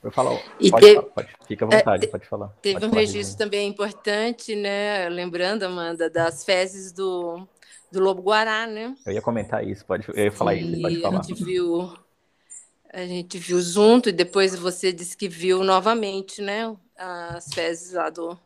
Eu 0.03 0.11
falo, 0.11 0.39
pode, 0.71 0.85
teve, 0.85 1.01
pode, 1.03 1.29
fica 1.47 1.65
à 1.65 1.69
vontade, 1.69 2.05
é, 2.05 2.07
pode 2.07 2.25
falar. 2.25 2.47
Teve 2.59 2.73
pode 2.75 2.85
um 2.87 2.89
falar, 2.89 3.01
registro 3.01 3.37
também 3.37 3.69
importante, 3.69 4.55
né, 4.55 5.07
lembrando, 5.09 5.61
Amanda, 5.61 6.09
das 6.09 6.43
fezes 6.43 6.91
do 6.91 7.47
do 7.91 7.99
Lobo 7.99 8.21
Guará, 8.21 8.65
né? 8.65 8.95
Eu 9.05 9.13
ia 9.13 9.21
comentar 9.21 9.67
isso, 9.67 9.85
pode, 9.85 10.07
eu 10.07 10.23
ia 10.23 10.31
falar 10.31 10.55
isso, 10.55 10.81
pode 10.81 11.01
falar. 11.01 11.19
A 11.19 11.23
gente 11.23 11.43
viu, 11.43 11.93
a 12.93 13.05
gente 13.05 13.37
viu 13.37 13.61
junto 13.61 14.09
e 14.09 14.11
depois 14.11 14.55
você 14.55 14.93
disse 14.93 15.17
que 15.17 15.27
viu 15.27 15.63
novamente, 15.63 16.41
né? 16.41 16.75
As 16.97 17.53
fezes 17.53 17.93
lá 17.93 18.09
do, 18.09 18.37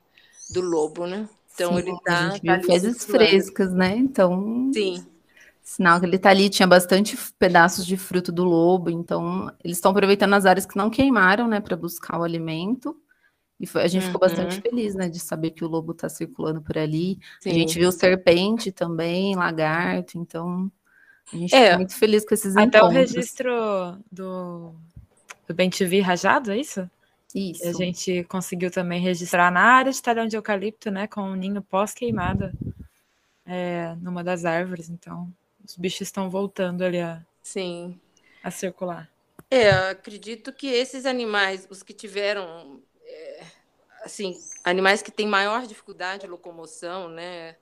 do 0.50 0.62
lobo, 0.62 1.06
né? 1.06 1.30
Então 1.54 1.74
Sim, 1.74 1.80
ele 1.80 1.98
tá. 2.04 2.28
A 2.28 2.30
gente 2.32 2.46
tá 2.46 2.56
viu 2.58 2.66
fezes 2.66 3.06
frescas, 3.06 3.74
né? 3.74 3.96
Então. 3.96 4.72
Sim. 4.74 5.06
Sinal 5.62 6.00
que 6.00 6.06
ele 6.06 6.20
tá 6.20 6.30
ali, 6.30 6.48
tinha 6.48 6.68
bastante 6.68 7.18
pedaços 7.40 7.88
de 7.88 7.98
fruto 7.98 8.32
do 8.32 8.44
lobo, 8.44 8.92
então 8.92 9.52
eles 9.64 9.78
estão 9.78 9.90
aproveitando 9.90 10.36
as 10.36 10.46
áreas 10.46 10.64
que 10.64 10.78
não 10.78 10.92
queimaram, 10.92 11.48
né, 11.48 11.60
para 11.60 11.76
buscar 11.76 12.20
o 12.20 12.24
alimento. 12.24 12.96
E 13.60 13.66
foi, 13.66 13.84
a 13.84 13.88
gente 13.88 14.06
ficou 14.06 14.20
bastante 14.20 14.56
Uhum. 14.58 14.62
feliz, 14.62 14.96
né, 14.96 15.08
de 15.08 15.20
saber 15.20 15.52
que 15.52 15.64
o 15.64 15.68
lobo 15.68 15.94
está 15.94 16.10
circulando 16.10 16.62
por 16.62 16.78
ali. 16.78 17.18
A 17.40 17.44
Sim. 17.44 17.54
gente 17.54 17.80
viu 17.80 17.92
serpente 17.92 18.72
também, 18.72 19.36
lagarto, 19.36 20.18
então 20.18 20.70
a 21.32 21.38
gente 21.38 21.56
É. 21.56 21.64
ficou 21.64 21.78
muito 21.78 21.96
feliz 21.96 22.26
com 22.26 22.34
esses 22.34 22.56
Até 22.56 22.82
o 22.84 22.88
encontros. 22.90 22.94
registro 23.12 23.98
do, 24.12 24.76
do 25.48 25.54
Bem 25.54 25.70
TV 25.70 26.02
rajado, 26.02 26.52
é 26.52 26.58
isso? 26.58 26.90
Isso. 27.34 27.68
A 27.68 27.74
gente 27.74 28.24
conseguiu 28.26 28.72
também 28.72 29.02
registrar 29.02 29.52
na 29.52 29.62
área 29.62 29.92
de 29.92 30.02
talhão 30.02 30.26
de 30.26 30.38
eucalipto, 30.38 30.90
né? 30.90 31.06
Com 31.08 31.22
um 31.22 31.36
ninho 31.36 31.62
pós-queimada 31.62 32.54
é, 33.46 33.96
numa 34.02 34.24
das 34.24 34.46
árvores. 34.46 34.90
Então, 34.90 35.32
os 35.66 35.76
bichos 35.76 36.02
estão 36.08 36.30
voltando 36.30 36.82
ali 36.84 37.00
a, 37.02 37.22
Sim. 37.42 38.00
a 38.44 38.50
circular. 38.52 39.10
É, 39.52 39.70
eu 39.70 39.92
acredito 39.92 40.54
que 40.54 40.68
esses 40.68 41.06
animais, 41.06 41.68
os 41.70 41.84
que 41.84 41.94
tiveram, 41.94 42.82
assim, 44.06 44.40
animais 44.64 45.02
que 45.02 45.12
têm 45.12 45.28
maior 45.28 45.66
dificuldade 45.66 46.22
de 46.22 46.28
locomoção, 46.28 47.10
né? 47.10 47.56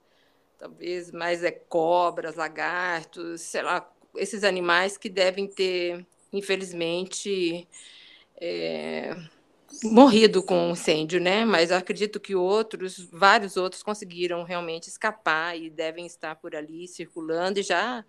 Talvez 0.58 1.10
mais 1.10 1.42
é 1.42 1.50
cobras, 1.50 2.36
lagartos, 2.36 3.40
sei 3.40 3.62
lá, 3.62 3.90
esses 4.14 4.44
animais 4.44 4.98
que 4.98 5.08
devem 5.08 5.48
ter, 5.48 6.06
infelizmente, 6.30 7.66
é, 8.38 9.16
morrido 9.82 10.42
com 10.42 10.68
o 10.68 10.72
incêndio, 10.72 11.18
né? 11.18 11.46
Mas 11.46 11.70
eu 11.70 11.78
acredito 11.78 12.20
que 12.20 12.34
outros, 12.34 12.98
vários 13.10 13.56
outros 13.56 13.82
conseguiram 13.82 14.44
realmente 14.44 14.88
escapar 14.88 15.58
e 15.58 15.70
devem 15.70 16.04
estar 16.04 16.36
por 16.36 16.54
ali 16.54 16.86
circulando 16.86 17.58
e 17.58 17.62
já 17.62 18.04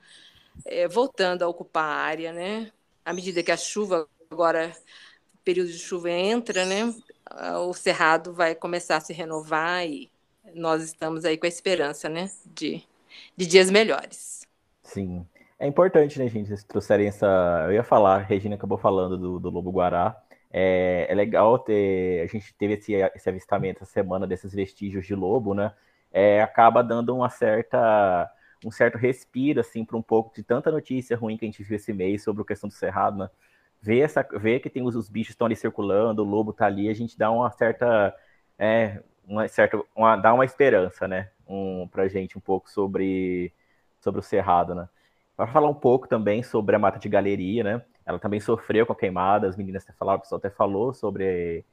é, 0.65 0.88
voltando 0.89 1.43
a 1.43 1.48
ocupar 1.48 1.86
a 1.86 2.02
área, 2.04 2.34
né? 2.34 2.71
À 3.06 3.13
medida 3.13 3.41
que 3.41 3.52
a 3.52 3.58
chuva 3.58 4.10
agora, 4.30 4.76
período 5.43 5.71
de 5.71 5.80
chuva 5.80 6.12
entra, 6.12 6.65
né? 6.65 6.93
Ah, 7.25 7.59
O 7.59 7.73
cerrado 7.73 8.33
vai 8.33 8.55
começar 8.55 8.97
a 8.97 9.01
se 9.01 9.13
renovar 9.13 9.85
e 9.85 10.09
nós 10.53 10.83
estamos 10.83 11.25
aí 11.25 11.38
com 11.38 11.45
a 11.45 11.49
esperança, 11.49 12.07
né? 12.09 12.29
De, 12.45 12.83
de 13.35 13.45
dias 13.45 13.69
melhores. 13.71 14.47
Sim. 14.83 15.25
É 15.57 15.65
importante, 15.67 16.19
né, 16.19 16.27
gente, 16.27 16.47
vocês 16.47 16.63
trouxerem 16.63 17.07
essa. 17.07 17.63
Eu 17.65 17.73
ia 17.73 17.83
falar, 17.83 18.15
a 18.15 18.19
Regina 18.19 18.55
acabou 18.55 18.77
falando 18.77 19.17
do, 19.17 19.39
do 19.39 19.49
Lobo 19.49 19.71
Guará. 19.71 20.21
É, 20.51 21.07
é 21.09 21.15
legal 21.15 21.57
ter. 21.59 22.21
A 22.23 22.27
gente 22.27 22.53
teve 22.55 22.73
esse, 22.75 22.93
esse 22.93 23.29
avistamento 23.29 23.83
essa 23.83 23.91
semana 23.91 24.27
desses 24.27 24.53
vestígios 24.53 25.05
de 25.05 25.15
lobo, 25.15 25.53
né? 25.53 25.73
É, 26.11 26.41
acaba 26.41 26.81
dando 26.83 27.15
uma 27.15 27.29
certa, 27.29 28.29
um 28.63 28.71
certo 28.71 28.97
respiro, 28.97 29.59
assim, 29.59 29.83
para 29.83 29.97
um 29.97 30.01
pouco 30.01 30.33
de 30.33 30.43
tanta 30.43 30.71
notícia 30.71 31.17
ruim 31.17 31.38
que 31.38 31.45
a 31.45 31.47
gente 31.47 31.63
viu 31.63 31.75
esse 31.75 31.91
mês 31.91 32.23
sobre 32.23 32.41
a 32.41 32.45
questão 32.45 32.69
do 32.69 32.73
Cerrado, 32.73 33.17
né? 33.17 33.29
Ver, 33.86 34.00
essa, 34.00 34.24
que 34.24 34.69
tem 34.69 34.82
os, 34.84 34.95
os 34.95 35.10
bichos 35.10 35.32
estão 35.34 35.45
ali 35.45 35.56
circulando, 35.56 36.24
o 36.24 36.26
lobo 36.26 36.52
tá 36.52 36.65
ali, 36.65 36.89
a 36.89 36.93
gente 36.93 37.17
dá 37.17 37.30
uma 37.32 37.52
certa. 37.52 38.15
É, 38.58 39.02
uma 39.28 39.48
certa. 39.48 39.80
Uma, 39.95 40.15
dá 40.15 40.34
uma 40.34 40.43
esperança, 40.45 41.08
né? 41.08 41.30
Um, 41.48 41.88
pra 41.88 42.08
gente 42.08 42.36
um 42.38 42.41
pouco 42.41 42.69
sobre, 42.69 43.54
sobre 44.00 44.19
o 44.19 44.24
Cerrado, 44.24 44.74
né? 44.74 44.89
Para 45.38 45.45
falar 45.48 45.69
um 45.69 45.74
pouco 45.76 46.08
também 46.08 46.41
sobre 46.41 46.76
a 46.76 46.80
mata 46.80 46.98
de 46.98 47.08
galeria, 47.08 47.63
né? 47.63 47.82
Ela 48.06 48.17
também 48.17 48.39
sofreu 48.39 48.86
com 48.88 48.93
a 48.93 48.95
queimada, 48.95 49.48
as 49.48 49.56
meninas 49.56 49.84
até 49.84 49.93
falaram, 49.93 50.17
o 50.19 50.21
pessoal 50.21 50.39
até 50.39 50.50
falou 50.50 50.93
sobre 50.93 51.63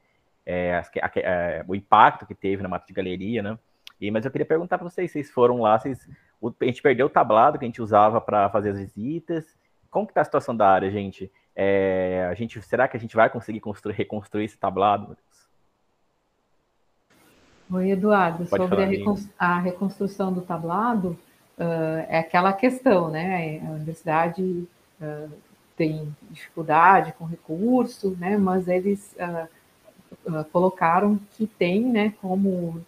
é, 0.45 0.75
a 1.01 1.09
que- 1.09 1.19
é, 1.21 1.63
o 1.67 1.75
impacto 1.75 2.25
que 2.25 2.35
teve 2.35 2.61
na 2.61 2.69
mata 2.69 2.85
de 2.85 2.93
galeria, 2.93 3.41
né? 3.41 3.57
E, 3.99 4.11
mas 4.11 4.25
eu 4.25 4.31
queria 4.31 4.45
perguntar 4.45 4.77
para 4.77 4.89
vocês, 4.89 5.11
vocês 5.11 5.31
foram 5.31 5.61
lá, 5.61 5.79
vocês, 5.79 6.07
o- 6.41 6.53
a 6.61 6.65
gente 6.65 6.81
perdeu 6.81 7.07
o 7.07 7.09
tablado 7.09 7.57
que 7.57 7.65
a 7.65 7.67
gente 7.67 7.81
usava 7.81 8.19
para 8.21 8.49
fazer 8.49 8.71
as 8.71 8.79
visitas. 8.79 9.57
Como 9.89 10.05
que 10.07 10.13
tá 10.13 10.21
a 10.21 10.25
situação 10.25 10.55
da 10.55 10.67
área, 10.69 10.91
gente? 10.91 11.31
É, 11.55 12.27
a 12.29 12.33
gente 12.33 12.61
será 12.61 12.87
que 12.87 12.97
a 12.97 12.99
gente 12.99 13.15
vai 13.15 13.29
conseguir 13.29 13.59
construir, 13.59 13.93
reconstruir 13.93 14.45
esse 14.45 14.57
tablado? 14.57 15.15
Oi, 17.71 17.91
Eduardo, 17.91 18.45
Pode 18.45 18.63
sobre 18.63 18.83
a, 18.83 18.87
recon- 18.87 19.17
a 19.37 19.59
reconstrução 19.59 20.33
do 20.33 20.41
tablado, 20.41 21.17
ah, 21.57 22.05
é 22.09 22.19
aquela 22.19 22.53
questão, 22.53 23.09
né? 23.09 23.61
A 23.65 23.71
universidade 23.71 24.67
ah, 25.01 25.27
tem 25.75 26.15
dificuldade 26.29 27.13
com 27.13 27.25
recurso, 27.25 28.15
né? 28.19 28.37
Mas 28.37 28.67
eles 28.67 29.15
ah, 29.19 29.47
colocaram 30.51 31.19
que 31.31 31.47
tem, 31.47 31.83
né, 31.83 32.13
como 32.21 32.79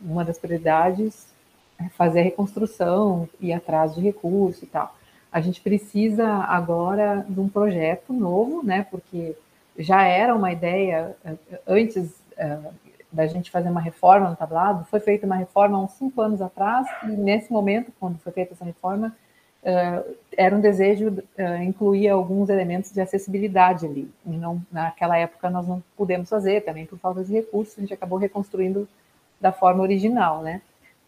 uma 0.00 0.24
das 0.24 0.38
prioridades 0.38 1.32
é 1.78 1.88
fazer 1.90 2.20
a 2.20 2.24
reconstrução, 2.24 3.28
ir 3.40 3.52
atrás 3.52 3.94
de 3.94 4.00
recurso 4.00 4.64
e 4.64 4.66
tal. 4.66 4.96
A 5.34 5.40
gente 5.40 5.60
precisa 5.60 6.24
agora 6.28 7.26
de 7.28 7.40
um 7.40 7.48
projeto 7.48 8.12
novo, 8.12 8.64
né? 8.64 8.86
Porque 8.88 9.34
já 9.76 10.04
era 10.04 10.32
uma 10.32 10.52
ideia 10.52 11.16
ah, 11.24 11.34
antes 11.66 12.14
ah, 12.38 12.70
da 13.10 13.26
gente 13.26 13.50
fazer 13.50 13.68
uma 13.68 13.80
reforma 13.80 14.30
no 14.30 14.36
tablado, 14.36 14.84
foi 14.84 15.00
feita 15.00 15.26
uma 15.26 15.34
reforma 15.34 15.76
há 15.76 15.80
uns 15.80 15.90
cinco 15.94 16.20
anos 16.20 16.40
atrás, 16.40 16.86
e 17.02 17.08
nesse 17.08 17.52
momento, 17.52 17.92
quando 17.98 18.16
foi 18.18 18.32
feita 18.32 18.54
essa 18.54 18.64
reforma, 18.64 19.12
eh, 19.62 20.04
era 20.36 20.54
um 20.54 20.60
desejo 20.60 21.22
eh, 21.36 21.64
incluir 21.64 22.08
alguns 22.08 22.48
elementos 22.48 22.92
de 22.92 23.00
acessibilidade 23.00 23.86
ali. 23.86 24.10
E 24.26 24.30
não, 24.30 24.60
naquela 24.70 25.16
época 25.16 25.48
nós 25.48 25.66
não 25.66 25.82
pudemos 25.96 26.28
fazer, 26.28 26.64
também 26.64 26.86
por 26.86 26.98
falta 26.98 27.24
de 27.24 27.32
recursos, 27.32 27.78
a 27.78 27.80
gente 27.80 27.94
acabou 27.94 28.18
reconstruindo 28.18 28.88
da 29.40 29.52
forma 29.52 29.82
original, 29.82 30.42
né? 30.42 30.60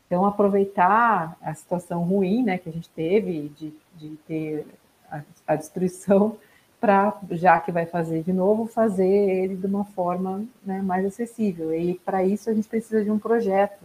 Então, 0.07 0.25
aproveitar 0.25 1.37
a 1.43 1.55
situação 1.55 2.05
ruim 2.05 2.45
né, 2.45 2.59
que 2.59 2.69
a 2.69 2.73
gente 2.73 2.89
teve 2.91 3.49
de, 3.59 3.75
de 3.97 4.17
ter 4.27 4.67
a, 5.11 5.23
a 5.47 5.57
destruição 5.57 6.37
para, 6.81 7.17
já 7.31 7.59
que 7.61 7.73
vai 7.73 7.87
fazer 7.87 8.23
de 8.23 8.33
novo, 8.33 8.67
fazer 8.67 9.07
ele 9.07 9.57
de 9.57 9.67
uma 9.67 9.85
forma 9.85 10.45
né, 10.65 10.81
mais 10.83 11.05
acessível. 11.05 11.75
E 11.75 11.95
para 11.95 12.23
isso 12.25 12.51
a 12.51 12.55
gente 12.55 12.69
precisa 12.69 13.03
de 13.03 13.11
um 13.11 13.19
projeto. 13.19 13.83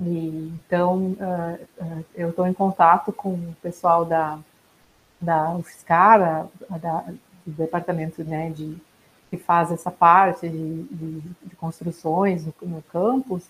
E, 0.00 0.52
então, 0.66 1.16
uh, 1.18 2.04
eu 2.14 2.30
estou 2.30 2.46
em 2.46 2.52
contato 2.52 3.12
com 3.12 3.34
o 3.34 3.56
pessoal 3.62 4.04
da, 4.04 4.38
da 5.20 5.54
UFSCar, 5.54 6.20
a, 6.22 6.74
a 6.74 6.78
da, 6.78 7.04
do 7.46 7.52
departamento 7.52 8.22
né, 8.24 8.50
de, 8.50 8.76
que 9.30 9.36
faz 9.36 9.70
essa 9.70 9.90
parte 9.90 10.48
de, 10.48 10.82
de, 10.82 11.20
de 11.44 11.56
construções 11.56 12.44
no, 12.44 12.54
no 12.62 12.82
campus, 12.82 13.44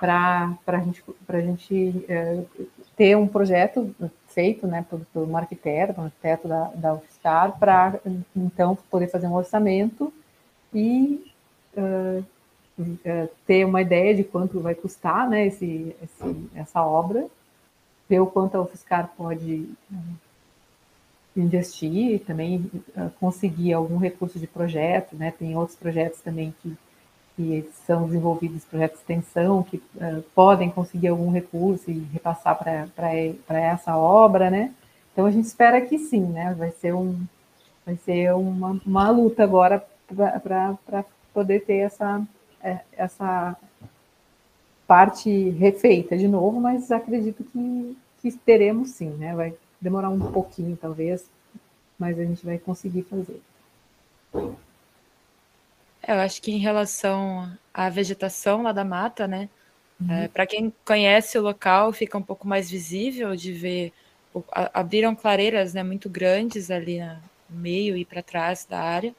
para 0.00 0.56
a 0.66 0.78
gente, 0.78 1.04
pra 1.26 1.40
gente 1.40 2.06
uh, 2.08 2.66
ter 2.96 3.16
um 3.16 3.28
projeto 3.28 3.94
feito 4.32 4.66
né, 4.66 4.84
por, 4.88 5.00
por 5.12 5.28
um 5.28 5.36
arquiteto, 5.36 6.00
um 6.00 6.04
arquiteto 6.04 6.48
da, 6.48 6.64
da 6.74 6.94
UFSCar, 6.94 7.58
para 7.58 8.00
então 8.34 8.76
poder 8.90 9.08
fazer 9.08 9.26
um 9.26 9.34
orçamento 9.34 10.12
e 10.74 11.24
uh, 11.76 12.24
uh, 12.78 13.28
ter 13.46 13.64
uma 13.64 13.82
ideia 13.82 14.14
de 14.14 14.24
quanto 14.24 14.60
vai 14.60 14.74
custar 14.74 15.28
né, 15.28 15.46
esse, 15.46 15.94
esse, 16.02 16.48
essa 16.54 16.84
obra, 16.84 17.26
ver 18.08 18.20
o 18.20 18.26
quanto 18.26 18.56
a 18.56 18.62
UFSCar 18.62 19.12
pode 19.16 19.68
investir, 21.36 22.20
também 22.26 22.70
conseguir 23.18 23.72
algum 23.72 23.96
recurso 23.96 24.38
de 24.38 24.46
projeto, 24.46 25.16
né, 25.16 25.30
tem 25.30 25.56
outros 25.56 25.78
projetos 25.78 26.20
também 26.20 26.54
que 26.62 26.76
que 27.36 27.68
são 27.86 28.06
desenvolvidos 28.06 28.64
projetos 28.64 28.98
de 28.98 29.02
extensão, 29.02 29.62
que 29.62 29.76
uh, 29.76 30.22
podem 30.34 30.70
conseguir 30.70 31.08
algum 31.08 31.30
recurso 31.30 31.90
e 31.90 31.98
repassar 32.12 32.58
para 32.58 33.60
essa 33.60 33.96
obra, 33.96 34.50
né? 34.50 34.72
Então 35.12 35.26
a 35.26 35.30
gente 35.30 35.46
espera 35.46 35.80
que 35.80 35.98
sim, 35.98 36.22
né? 36.22 36.54
Vai 36.54 36.70
ser, 36.72 36.94
um, 36.94 37.18
vai 37.84 37.96
ser 37.96 38.34
uma, 38.34 38.80
uma 38.84 39.10
luta 39.10 39.42
agora 39.42 39.84
para 40.08 41.04
poder 41.32 41.64
ter 41.64 41.78
essa, 41.78 42.22
essa 42.92 43.56
parte 44.86 45.50
refeita 45.50 46.16
de 46.16 46.28
novo, 46.28 46.60
mas 46.60 46.90
acredito 46.90 47.44
que, 47.44 47.96
que 48.20 48.32
teremos 48.32 48.90
sim, 48.90 49.10
né? 49.10 49.34
Vai 49.34 49.54
demorar 49.80 50.10
um 50.10 50.32
pouquinho, 50.32 50.76
talvez, 50.80 51.28
mas 51.98 52.18
a 52.18 52.24
gente 52.24 52.44
vai 52.44 52.58
conseguir 52.58 53.02
fazer. 53.02 53.40
Eu 56.06 56.16
acho 56.16 56.42
que 56.42 56.50
em 56.50 56.58
relação 56.58 57.56
à 57.72 57.88
vegetação 57.88 58.62
lá 58.62 58.72
da 58.72 58.84
mata, 58.84 59.26
né? 59.28 59.48
Uhum. 60.00 60.12
É, 60.12 60.28
Para 60.28 60.46
quem 60.46 60.72
conhece 60.84 61.38
o 61.38 61.42
local, 61.42 61.92
fica 61.92 62.18
um 62.18 62.22
pouco 62.22 62.46
mais 62.46 62.70
visível 62.70 63.36
de 63.36 63.52
ver. 63.52 63.92
Abriram 64.52 65.14
clareiras 65.14 65.74
né, 65.74 65.82
muito 65.82 66.08
grandes 66.08 66.70
ali 66.70 67.00
no 67.50 67.56
meio 67.60 67.96
e 67.96 68.04
para 68.04 68.22
trás 68.22 68.64
da 68.64 68.80
área. 68.80 69.14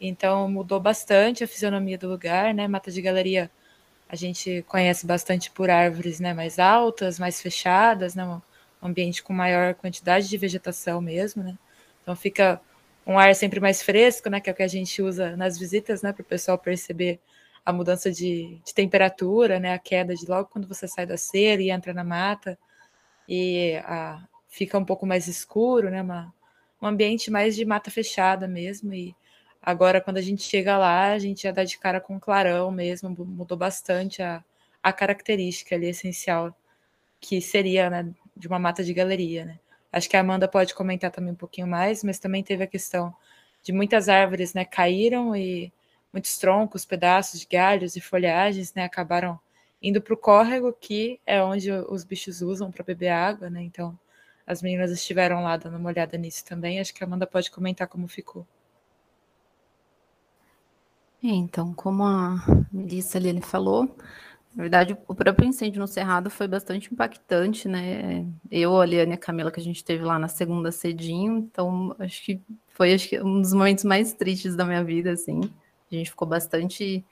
Então 0.00 0.48
mudou 0.50 0.80
bastante 0.80 1.44
a 1.44 1.48
fisionomia 1.48 1.98
do 1.98 2.08
lugar, 2.08 2.54
né? 2.54 2.68
Mata 2.68 2.90
de 2.90 3.02
galeria 3.02 3.50
a 4.08 4.16
gente 4.16 4.64
conhece 4.68 5.06
bastante 5.06 5.50
por 5.50 5.70
árvores 5.70 6.18
né, 6.18 6.34
mais 6.34 6.58
altas, 6.58 7.18
mais 7.18 7.40
fechadas, 7.40 8.14
né? 8.14 8.24
Um 8.24 8.40
ambiente 8.82 9.22
com 9.22 9.32
maior 9.32 9.74
quantidade 9.74 10.28
de 10.28 10.36
vegetação 10.36 11.00
mesmo, 11.00 11.42
né? 11.44 11.56
Então 12.02 12.16
fica 12.16 12.60
um 13.06 13.18
ar 13.18 13.34
sempre 13.34 13.60
mais 13.60 13.82
fresco, 13.82 14.28
né? 14.30 14.40
Que 14.40 14.50
é 14.50 14.52
o 14.52 14.56
que 14.56 14.62
a 14.62 14.68
gente 14.68 15.02
usa 15.02 15.36
nas 15.36 15.58
visitas, 15.58 16.02
né? 16.02 16.12
Para 16.12 16.22
o 16.22 16.26
pessoal 16.26 16.58
perceber 16.58 17.20
a 17.64 17.72
mudança 17.72 18.10
de, 18.10 18.60
de, 18.64 18.74
temperatura, 18.74 19.60
né? 19.60 19.74
A 19.74 19.78
queda 19.78 20.14
de 20.14 20.26
logo 20.26 20.48
quando 20.48 20.68
você 20.68 20.88
sai 20.88 21.06
da 21.06 21.16
cera 21.16 21.62
e 21.62 21.70
entra 21.70 21.92
na 21.94 22.04
mata. 22.04 22.58
E 23.28 23.76
a, 23.84 24.22
fica 24.48 24.78
um 24.78 24.84
pouco 24.84 25.06
mais 25.06 25.28
escuro, 25.28 25.90
né? 25.90 26.02
Uma, 26.02 26.32
um 26.82 26.86
ambiente 26.86 27.30
mais 27.30 27.56
de 27.56 27.64
mata 27.64 27.90
fechada 27.90 28.48
mesmo. 28.48 28.92
E 28.94 29.14
Agora, 29.62 30.00
quando 30.00 30.16
a 30.16 30.22
gente 30.22 30.42
chega 30.42 30.78
lá, 30.78 31.12
a 31.12 31.18
gente 31.18 31.42
já 31.42 31.50
dá 31.52 31.64
de 31.64 31.78
cara 31.78 32.00
com 32.00 32.18
clarão 32.18 32.70
mesmo, 32.70 33.10
mudou 33.10 33.58
bastante 33.58 34.22
a, 34.22 34.42
a 34.82 34.92
característica 34.92 35.74
ali 35.74 35.88
essencial 35.88 36.56
que 37.20 37.40
seria 37.42 37.90
né, 37.90 38.10
de 38.34 38.48
uma 38.48 38.58
mata 38.58 38.82
de 38.82 38.94
galeria. 38.94 39.44
Né? 39.44 39.58
Acho 39.92 40.08
que 40.08 40.16
a 40.16 40.20
Amanda 40.20 40.46
pode 40.46 40.74
comentar 40.74 41.10
também 41.10 41.32
um 41.32 41.36
pouquinho 41.36 41.66
mais, 41.66 42.04
mas 42.04 42.18
também 42.18 42.42
teve 42.42 42.62
a 42.62 42.66
questão 42.66 43.14
de 43.62 43.72
muitas 43.72 44.08
árvores 44.08 44.54
né, 44.54 44.64
caíram 44.64 45.34
e 45.34 45.72
muitos 46.12 46.38
troncos, 46.38 46.84
pedaços 46.84 47.40
de 47.40 47.46
galhos 47.46 47.96
e 47.96 48.00
folhagens 48.00 48.72
né, 48.74 48.84
acabaram 48.84 49.38
indo 49.82 50.00
para 50.00 50.14
o 50.14 50.16
córrego, 50.16 50.72
que 50.72 51.20
é 51.26 51.42
onde 51.42 51.70
os 51.72 52.04
bichos 52.04 52.42
usam 52.42 52.70
para 52.70 52.84
beber 52.84 53.08
água. 53.08 53.50
Né? 53.50 53.62
Então, 53.62 53.98
as 54.46 54.62
meninas 54.62 54.90
estiveram 54.90 55.42
lá 55.42 55.56
dando 55.56 55.76
uma 55.76 55.88
olhada 55.88 56.16
nisso 56.18 56.44
também. 56.44 56.80
Acho 56.80 56.94
que 56.94 57.02
a 57.02 57.06
Amanda 57.06 57.26
pode 57.26 57.50
comentar 57.50 57.88
como 57.88 58.06
ficou. 58.08 58.46
É, 61.22 61.28
então, 61.28 61.74
como 61.74 62.02
a 62.02 62.42
Melissa 62.72 63.18
ali 63.18 63.40
falou, 63.42 63.94
na 64.54 64.62
verdade, 64.62 64.96
o 65.06 65.14
próprio 65.14 65.48
incêndio 65.48 65.80
no 65.80 65.86
Cerrado 65.86 66.28
foi 66.28 66.48
bastante 66.48 66.92
impactante, 66.92 67.68
né? 67.68 68.26
Eu, 68.50 68.80
a 68.80 68.86
Liane 68.86 69.12
e 69.12 69.14
a 69.14 69.18
Camila, 69.18 69.50
que 69.50 69.60
a 69.60 69.62
gente 69.62 69.84
teve 69.84 70.04
lá 70.04 70.18
na 70.18 70.28
segunda 70.28 70.72
cedinho, 70.72 71.38
então 71.38 71.94
acho 71.98 72.24
que 72.24 72.40
foi 72.68 72.92
acho 72.94 73.08
que, 73.08 73.20
um 73.20 73.40
dos 73.40 73.52
momentos 73.52 73.84
mais 73.84 74.12
tristes 74.12 74.56
da 74.56 74.64
minha 74.64 74.82
vida, 74.82 75.12
assim. 75.12 75.40
A 75.90 75.94
gente 75.94 76.10
ficou 76.10 76.26
bastante 76.26 77.04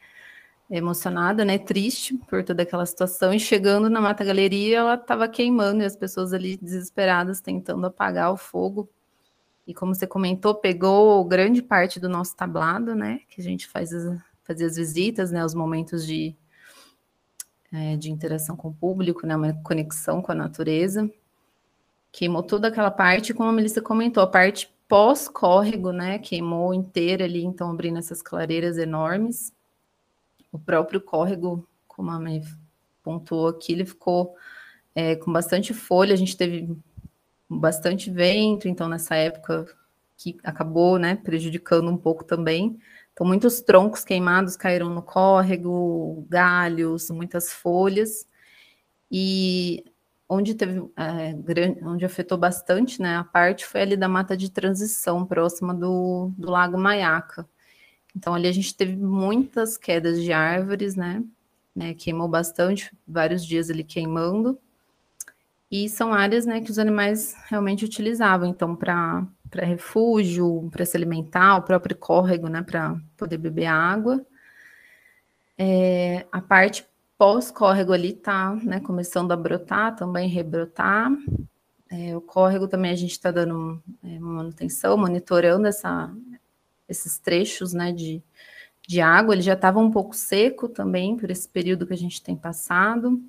emocionada, 0.71 1.45
né? 1.45 1.59
Triste 1.59 2.17
por 2.29 2.45
toda 2.45 2.63
aquela 2.63 2.87
situação. 2.87 3.33
E 3.33 3.41
chegando 3.41 3.89
na 3.89 4.01
Mata 4.01 4.25
Galeria, 4.25 4.79
ela 4.79 4.95
estava 4.95 5.29
queimando 5.29 5.83
e 5.83 5.87
as 5.87 5.97
pessoas 5.97 6.33
ali 6.33 6.57
desesperadas 6.57 7.41
tentando 7.41 7.87
apagar 7.87 8.33
o 8.33 8.37
fogo 8.37 8.89
e 9.69 9.75
como 9.75 9.95
você 9.95 10.07
comentou, 10.07 10.55
pegou 10.55 11.23
grande 11.27 11.61
parte 11.61 12.01
do 12.01 12.09
nosso 12.09 12.35
tablado, 12.35 12.95
né? 12.95 13.21
Que 13.29 13.43
a 13.43 13.45
gente 13.45 13.69
faz 13.69 13.93
as, 13.93 14.19
fazia 14.43 14.67
as 14.67 14.77
visitas, 14.77 15.31
né? 15.31 15.45
Os 15.45 15.55
momentos 15.55 16.07
de, 16.07 16.35
é, 17.73 17.97
de 17.97 18.11
interação 18.11 18.57
com 18.57 18.69
o 18.69 18.75
público, 18.75 19.27
né? 19.27 19.37
Uma 19.37 19.53
conexão 19.63 20.23
com 20.23 20.33
a 20.33 20.35
natureza. 20.35 21.11
Queimou 22.11 22.43
toda 22.43 22.69
aquela 22.69 22.91
parte, 22.91 23.35
como 23.35 23.51
a 23.51 23.53
Melissa 23.53 23.83
comentou, 23.83 24.23
a 24.23 24.27
parte 24.27 24.73
pós-córrego, 24.89 25.93
né? 25.93 26.19
Queimou 26.19 26.73
inteira 26.73 27.25
ali, 27.25 27.45
então 27.45 27.71
abrindo 27.71 27.99
essas 27.99 28.23
clareiras 28.23 28.79
enormes. 28.79 29.53
O 30.51 30.59
próprio 30.59 31.01
córrego, 31.01 31.67
como 31.87 32.11
a 32.11 32.19
Mãe 32.19 32.43
pontuou 33.03 33.49
aqui, 33.49 33.73
ele 33.73 33.85
ficou 33.85 34.35
é, 34.95 35.15
com 35.15 35.33
bastante 35.33 35.75
folha. 35.75 36.15
A 36.15 36.17
gente 36.17 36.37
teve 36.37 36.75
bastante 37.49 38.11
vento, 38.11 38.67
então 38.67 38.89
nessa 38.89 39.15
época 39.15 39.67
que 40.17 40.37
acabou, 40.43 40.99
né, 40.99 41.17
prejudicando 41.17 41.91
um 41.91 41.97
pouco 41.97 42.25
também. 42.25 42.79
Então 43.19 43.27
muitos 43.27 43.61
troncos 43.61 44.05
queimados 44.05 44.55
caíram 44.57 44.91
no 44.91 45.03
córrego, 45.03 46.25
galhos, 46.31 47.11
muitas 47.11 47.53
folhas. 47.53 48.25
E 49.11 49.85
onde 50.29 50.55
teve, 50.55 50.89
é, 50.97 51.33
grande, 51.33 51.85
onde 51.85 52.05
afetou 52.05 52.39
bastante, 52.39 53.03
né, 53.03 53.17
a 53.17 53.25
parte 53.25 53.67
foi 53.67 53.81
ali 53.81 53.97
da 53.97 54.09
mata 54.09 54.37
de 54.37 54.49
transição, 54.49 55.27
próxima 55.27 55.75
do, 55.75 56.31
do 56.39 56.49
Lago 56.49 56.79
Maiaca. 56.79 57.49
Então 58.15 58.35
ali 58.35 58.47
a 58.47 58.53
gente 58.53 58.77
teve 58.77 58.95
muitas 58.95 59.77
quedas 59.77 60.23
de 60.23 60.33
árvores, 60.33 60.95
né, 60.95 61.25
né 61.75 61.95
queimou 61.95 62.29
bastante, 62.29 62.97
vários 63.05 63.45
dias 63.45 63.69
ali 63.69 63.83
queimando. 63.83 64.57
E 65.69 65.89
são 65.89 66.15
áreas 66.15 66.47
né, 66.47 66.61
que 66.61 66.71
os 66.71 66.79
animais 66.79 67.35
realmente 67.49 67.85
utilizavam, 67.85 68.49
então, 68.49 68.77
para 68.77 69.27
refúgio, 69.55 70.69
para 70.71 70.85
se 70.85 70.97
alimentar, 70.97 71.57
o 71.57 71.63
próprio 71.63 71.97
córrego, 71.97 72.49
né, 72.49 72.63
para 72.63 72.97
poder 73.17 73.39
beber 73.39 73.67
água. 73.67 74.25
É, 75.57 76.27
a 76.31 76.41
parte 76.41 76.87
pós-córrego 77.17 77.93
ali 77.93 78.11
está 78.11 78.55
né, 78.55 78.79
começando 78.81 79.33
a 79.33 79.37
brotar, 79.37 79.97
também 79.97 80.29
rebrotar. 80.29 81.11
É, 81.91 82.17
o 82.17 82.21
córrego 82.21 82.69
também 82.69 82.93
a 82.93 82.97
gente 82.97 83.13
está 83.13 83.31
dando 83.31 83.83
é, 84.05 84.19
manutenção, 84.21 84.97
monitorando 84.97 85.67
essa, 85.67 86.15
esses 86.89 87.19
trechos 87.19 87.73
né, 87.73 87.93
de, 87.93 88.23
de 88.87 89.01
água. 89.01 89.35
Ele 89.35 89.43
já 89.43 89.55
estava 89.55 89.81
um 89.81 89.91
pouco 89.91 90.15
seco 90.15 90.69
também 90.69 91.17
por 91.17 91.31
esse 91.31 91.49
período 91.49 91.87
que 91.87 91.95
a 91.95 91.99
gente 91.99 92.23
tem 92.23 92.37
passado. 92.37 93.21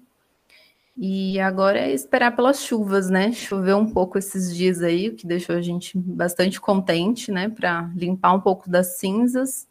E 1.01 1.39
agora 1.39 1.79
é 1.79 1.93
esperar 1.93 2.35
pelas 2.35 2.61
chuvas, 2.61 3.09
né? 3.09 3.31
Choveu 3.31 3.77
um 3.77 3.89
pouco 3.89 4.17
esses 4.17 4.53
dias 4.53 4.81
aí, 4.81 5.07
o 5.07 5.15
que 5.15 5.25
deixou 5.25 5.55
a 5.55 5.61
gente 5.61 5.97
bastante 5.97 6.59
contente, 6.59 7.31
né? 7.31 7.47
Para 7.47 7.89
limpar 7.95 8.33
um 8.33 8.41
pouco 8.41 8.69
das 8.69 8.97
cinzas. 8.97 9.65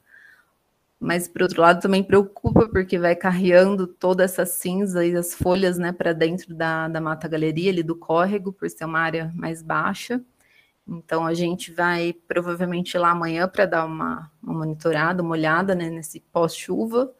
Mas, 0.98 1.28
por 1.28 1.42
outro 1.42 1.60
lado, 1.60 1.82
também 1.82 2.02
preocupa, 2.02 2.66
porque 2.70 2.98
vai 2.98 3.14
carreando 3.14 3.86
toda 3.86 4.24
essa 4.24 4.46
cinza 4.46 5.04
e 5.04 5.14
as 5.14 5.34
folhas, 5.34 5.76
né, 5.76 5.92
para 5.92 6.14
dentro 6.14 6.54
da, 6.54 6.88
da 6.88 7.00
mata 7.00 7.28
galeria, 7.28 7.70
ali 7.70 7.82
do 7.82 7.94
córrego, 7.94 8.50
por 8.50 8.68
ser 8.70 8.86
uma 8.86 8.98
área 8.98 9.30
mais 9.36 9.62
baixa. 9.62 10.22
Então, 10.88 11.26
a 11.26 11.34
gente 11.34 11.70
vai 11.72 12.14
provavelmente 12.26 12.96
lá 12.96 13.10
amanhã 13.10 13.46
para 13.46 13.66
dar 13.66 13.84
uma, 13.84 14.30
uma 14.42 14.54
monitorada, 14.54 15.22
uma 15.22 15.32
olhada, 15.32 15.74
né, 15.74 15.90
nesse 15.90 16.20
pós-chuva. 16.32 17.12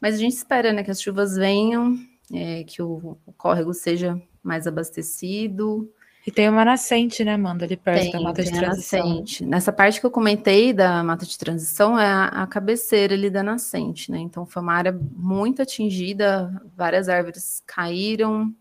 Mas 0.00 0.14
a 0.14 0.18
gente 0.18 0.34
espera, 0.34 0.72
né, 0.72 0.82
que 0.82 0.90
as 0.90 1.02
chuvas 1.02 1.36
venham 1.36 1.98
é, 2.32 2.64
que 2.64 2.82
o, 2.82 3.18
o, 3.26 3.32
córrego 3.32 3.72
seja 3.72 4.20
mais 4.42 4.66
abastecido. 4.66 5.90
E 6.26 6.30
tem 6.30 6.48
uma 6.48 6.64
nascente, 6.64 7.24
né, 7.24 7.34
Amanda, 7.34 7.64
ali 7.64 7.76
perto 7.76 8.02
tem, 8.02 8.12
da 8.12 8.20
mata 8.20 8.42
de 8.42 8.52
transição. 8.52 8.98
Nascente. 8.98 9.46
Nessa 9.46 9.72
parte 9.72 9.98
que 9.98 10.04
eu 10.04 10.10
comentei 10.10 10.72
da 10.74 11.02
mata 11.02 11.24
de 11.24 11.38
transição 11.38 11.98
é 11.98 12.06
a, 12.06 12.24
a, 12.26 12.46
cabeceira 12.46 13.14
ali 13.14 13.30
da 13.30 13.42
nascente, 13.42 14.10
né? 14.10 14.18
Então 14.18 14.44
foi 14.44 14.62
uma 14.62 14.74
área 14.74 14.92
muito 14.92 15.62
atingida, 15.62 16.62
várias 16.76 17.08
árvores 17.08 17.62
caíram. 17.66 18.54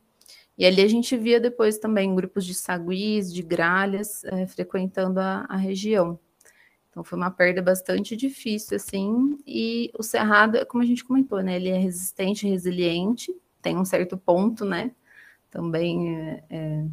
E 0.57 0.65
ali 0.65 0.81
a 0.81 0.87
gente 0.87 1.15
via 1.17 1.39
depois 1.39 1.77
também 1.77 2.15
grupos 2.15 2.45
de 2.45 2.53
saguis, 2.53 3.33
de 3.33 3.43
gralhas 3.43 4.23
é, 4.23 4.47
frequentando 4.47 5.19
a, 5.19 5.45
a 5.49 5.57
região. 5.57 6.17
Então 6.89 7.03
foi 7.03 7.17
uma 7.17 7.29
perda 7.29 7.61
bastante 7.61 8.15
difícil, 8.15 8.77
assim. 8.77 9.37
E 9.45 9.91
o 9.99 10.01
cerrado, 10.01 10.65
como 10.67 10.83
a 10.83 10.85
gente 10.85 11.03
comentou, 11.03 11.43
né? 11.43 11.57
Ele 11.57 11.69
é 11.69 11.77
resistente, 11.77 12.47
resiliente 12.47 13.35
tem 13.67 13.77
um 13.77 13.83
certo 13.83 14.17
ponto, 14.17 14.63
né? 14.63 14.91
Também 15.51 16.15
é, 16.15 16.43
é, 16.49 16.85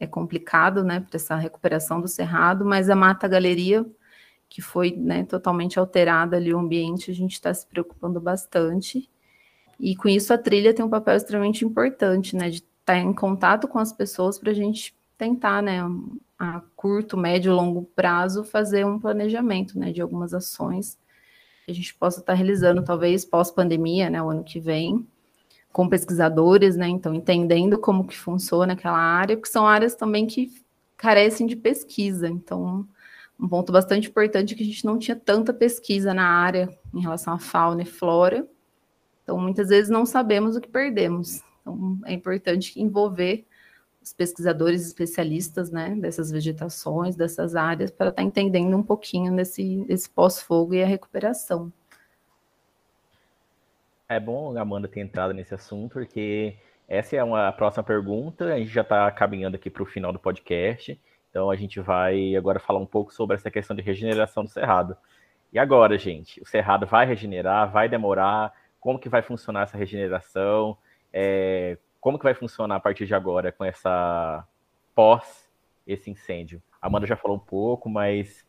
é 0.00 0.06
complicado, 0.06 0.82
né, 0.82 1.00
para 1.00 1.16
essa 1.16 1.36
recuperação 1.36 2.00
do 2.00 2.08
cerrado, 2.08 2.64
mas 2.64 2.88
a 2.88 2.96
Mata 2.96 3.28
Galeria, 3.28 3.84
que 4.48 4.62
foi 4.62 4.92
né, 4.96 5.24
totalmente 5.24 5.78
alterada 5.78 6.36
ali 6.36 6.54
o 6.54 6.58
ambiente, 6.58 7.10
a 7.10 7.14
gente 7.14 7.34
está 7.34 7.52
se 7.52 7.66
preocupando 7.66 8.18
bastante. 8.22 9.10
E 9.78 9.94
com 9.94 10.08
isso 10.08 10.32
a 10.32 10.38
trilha 10.38 10.72
tem 10.72 10.82
um 10.82 10.88
papel 10.88 11.14
extremamente 11.14 11.62
importante, 11.62 12.34
né, 12.34 12.48
de 12.48 12.58
estar 12.58 12.94
tá 12.94 12.98
em 12.98 13.12
contato 13.12 13.68
com 13.68 13.78
as 13.78 13.92
pessoas 13.92 14.38
para 14.38 14.50
a 14.50 14.54
gente 14.54 14.96
tentar, 15.18 15.62
né, 15.62 15.80
a 16.38 16.62
curto, 16.74 17.18
médio, 17.18 17.52
longo 17.52 17.82
prazo, 17.94 18.44
fazer 18.44 18.86
um 18.86 18.98
planejamento, 18.98 19.78
né, 19.78 19.92
de 19.92 20.00
algumas 20.00 20.32
ações 20.32 20.98
que 21.66 21.70
a 21.70 21.74
gente 21.74 21.94
possa 21.94 22.20
estar 22.20 22.32
tá 22.32 22.36
realizando, 22.36 22.82
talvez 22.82 23.26
pós-pandemia, 23.26 24.08
né, 24.08 24.22
o 24.22 24.30
ano 24.30 24.42
que 24.42 24.58
vem, 24.58 25.06
com 25.74 25.88
pesquisadores, 25.88 26.76
né? 26.76 26.86
Então, 26.86 27.12
entendendo 27.12 27.76
como 27.76 28.06
que 28.06 28.16
funciona 28.16 28.74
aquela 28.74 28.96
área, 28.96 29.36
porque 29.36 29.50
são 29.50 29.66
áreas 29.66 29.96
também 29.96 30.24
que 30.24 30.48
carecem 30.96 31.48
de 31.48 31.56
pesquisa. 31.56 32.28
Então, 32.28 32.86
um 33.38 33.48
ponto 33.48 33.72
bastante 33.72 34.08
importante 34.08 34.54
é 34.54 34.56
que 34.56 34.62
a 34.62 34.66
gente 34.66 34.84
não 34.84 34.96
tinha 34.96 35.16
tanta 35.16 35.52
pesquisa 35.52 36.14
na 36.14 36.28
área 36.28 36.70
em 36.94 37.00
relação 37.00 37.34
à 37.34 37.40
fauna 37.40 37.82
e 37.82 37.86
flora. 37.86 38.46
Então, 39.24 39.36
muitas 39.36 39.68
vezes 39.68 39.90
não 39.90 40.06
sabemos 40.06 40.54
o 40.54 40.60
que 40.60 40.68
perdemos. 40.68 41.42
Então, 41.60 41.98
é 42.04 42.12
importante 42.12 42.80
envolver 42.80 43.44
os 44.00 44.12
pesquisadores 44.12 44.86
especialistas, 44.86 45.72
né, 45.72 45.96
dessas 45.96 46.30
vegetações, 46.30 47.16
dessas 47.16 47.56
áreas, 47.56 47.90
para 47.90 48.10
estar 48.10 48.22
entendendo 48.22 48.76
um 48.76 48.82
pouquinho 48.82 49.34
desse, 49.34 49.84
desse 49.88 50.08
pós-fogo 50.08 50.72
e 50.72 50.84
a 50.84 50.86
recuperação. 50.86 51.72
É 54.08 54.20
bom 54.20 54.56
a 54.56 54.60
Amanda 54.60 54.86
ter 54.86 55.00
entrado 55.00 55.32
nesse 55.32 55.54
assunto, 55.54 55.94
porque 55.94 56.58
essa 56.86 57.16
é 57.16 57.24
uma 57.24 57.50
próxima 57.52 57.82
pergunta. 57.82 58.52
A 58.52 58.58
gente 58.58 58.70
já 58.70 58.82
está 58.82 59.10
caminhando 59.10 59.56
aqui 59.56 59.70
para 59.70 59.82
o 59.82 59.86
final 59.86 60.12
do 60.12 60.18
podcast. 60.18 61.00
Então 61.30 61.50
a 61.50 61.56
gente 61.56 61.80
vai 61.80 62.36
agora 62.36 62.60
falar 62.60 62.80
um 62.80 62.86
pouco 62.86 63.12
sobre 63.12 63.34
essa 63.34 63.50
questão 63.50 63.74
de 63.74 63.82
regeneração 63.82 64.44
do 64.44 64.50
cerrado. 64.50 64.94
E 65.52 65.58
agora, 65.58 65.96
gente, 65.96 66.40
o 66.42 66.46
cerrado 66.46 66.86
vai 66.86 67.06
regenerar? 67.06 67.72
Vai 67.72 67.88
demorar? 67.88 68.52
Como 68.78 68.98
que 68.98 69.08
vai 69.08 69.22
funcionar 69.22 69.62
essa 69.62 69.78
regeneração? 69.78 70.76
É, 71.10 71.78
como 71.98 72.18
que 72.18 72.24
vai 72.24 72.34
funcionar 72.34 72.76
a 72.76 72.80
partir 72.80 73.06
de 73.06 73.14
agora 73.14 73.50
com 73.50 73.64
essa 73.64 74.46
pós 74.94 75.48
esse 75.86 76.10
incêndio? 76.10 76.62
A 76.80 76.88
Amanda 76.88 77.06
já 77.06 77.16
falou 77.16 77.38
um 77.38 77.40
pouco, 77.40 77.88
mas 77.88 78.44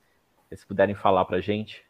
se 0.53 0.65
puderem 0.67 0.95
falar 0.95 1.23
para 1.23 1.37
a 1.37 1.41
gente. 1.41 1.84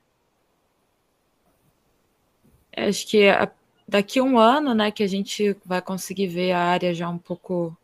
Acho 2.75 3.07
que 3.07 3.27
a, 3.29 3.51
daqui 3.87 4.19
a 4.19 4.23
um 4.23 4.37
ano, 4.37 4.73
né, 4.73 4.91
que 4.91 5.03
a 5.03 5.07
gente 5.07 5.55
vai 5.65 5.81
conseguir 5.81 6.27
ver 6.27 6.51
a 6.51 6.59
área 6.59 6.93
já 6.93 7.09
um 7.09 7.17
pouco 7.17 7.75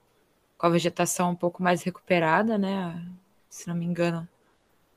com 0.58 0.68
a 0.68 0.70
vegetação 0.70 1.32
um 1.32 1.36
pouco 1.36 1.64
mais 1.64 1.82
recuperada, 1.84 2.58
né? 2.58 3.04
Se 3.50 3.68
não 3.68 3.76
me 3.76 3.86
engano, 3.86 4.28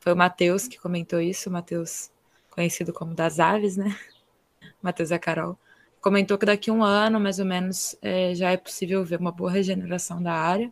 Foi 0.00 0.12
o 0.12 0.16
Matheus 0.16 0.68
que 0.68 0.78
comentou 0.78 1.20
isso, 1.20 1.48
o 1.48 1.52
Matheus, 1.52 2.10
conhecido 2.50 2.92
como 2.92 3.14
das 3.14 3.40
aves, 3.40 3.76
né? 3.76 3.96
Matheus 4.82 5.10
e 5.10 5.14
a 5.14 5.18
Carol. 5.18 5.58
Comentou 6.00 6.36
que 6.38 6.46
daqui 6.46 6.70
a 6.70 6.72
um 6.74 6.84
ano, 6.84 7.18
mais 7.18 7.38
ou 7.38 7.46
menos, 7.46 7.96
é, 8.02 8.34
já 8.34 8.50
é 8.50 8.56
possível 8.58 9.04
ver 9.04 9.18
uma 9.18 9.32
boa 9.32 9.50
regeneração 9.50 10.22
da 10.22 10.34
área. 10.34 10.70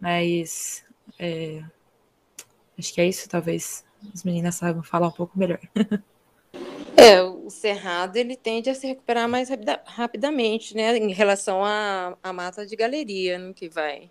Mas 0.00 0.84
é, 1.18 1.62
acho 2.78 2.94
que 2.94 3.00
é 3.00 3.06
isso, 3.08 3.28
talvez 3.28 3.84
as 4.14 4.24
meninas 4.24 4.54
saibam 4.54 4.82
falar 4.82 5.08
um 5.08 5.12
pouco 5.12 5.38
melhor. 5.38 5.60
É, 7.00 7.22
o 7.48 7.50
cerrado 7.50 8.16
ele 8.16 8.36
tende 8.36 8.68
a 8.68 8.74
se 8.74 8.86
recuperar 8.86 9.26
mais 9.26 9.48
rapida, 9.48 9.82
rapidamente, 9.86 10.76
né, 10.76 10.98
em 10.98 11.14
relação 11.14 11.64
à, 11.64 12.14
à 12.22 12.30
mata 12.30 12.66
de 12.66 12.76
galeria, 12.76 13.38
né, 13.38 13.54
que 13.54 13.70
vai, 13.70 14.10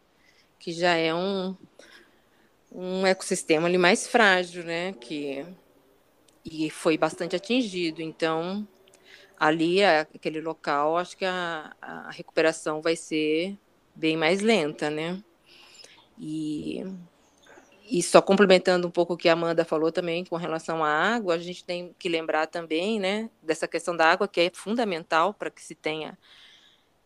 que 0.58 0.72
já 0.72 0.96
é 0.96 1.14
um, 1.14 1.56
um 2.72 3.06
ecossistema 3.06 3.68
ali 3.68 3.78
mais 3.78 4.08
frágil, 4.08 4.64
né, 4.64 4.94
que 4.94 5.46
e 6.44 6.70
foi 6.72 6.98
bastante 6.98 7.36
atingido. 7.36 8.02
Então, 8.02 8.68
ali 9.40 9.84
aquele 9.84 10.42
local, 10.42 10.98
acho 10.98 11.16
que 11.16 11.26
a, 11.26 11.76
a 11.80 12.10
recuperação 12.10 12.82
vai 12.82 12.96
ser 12.96 13.56
bem 13.94 14.18
mais 14.18 14.42
lenta, 14.42 14.90
né? 14.90 15.22
E 16.18 16.84
e 17.90 18.04
só 18.04 18.22
complementando 18.22 18.88
um 18.88 18.92
pouco 18.92 19.14
o 19.14 19.18
que 19.18 19.30
a 19.30 19.34
Amanda 19.34 19.64
falou 19.66 19.92
também 19.92 20.26
com 20.26 20.36
relação 20.36 20.84
à 20.84 20.90
água, 20.90 21.36
a 21.36 21.38
gente 21.38 21.64
tem 21.64 21.96
que 21.98 22.10
lembrar 22.10 22.48
também, 22.48 23.00
né, 23.00 23.30
dessa 23.42 23.68
questão 23.68 23.96
da 23.96 24.12
água 24.12 24.28
que 24.28 24.42
é 24.42 24.52
fundamental 24.54 25.34
para 25.34 25.50
que 25.50 25.62
se 25.64 25.74
tenha 25.76 26.18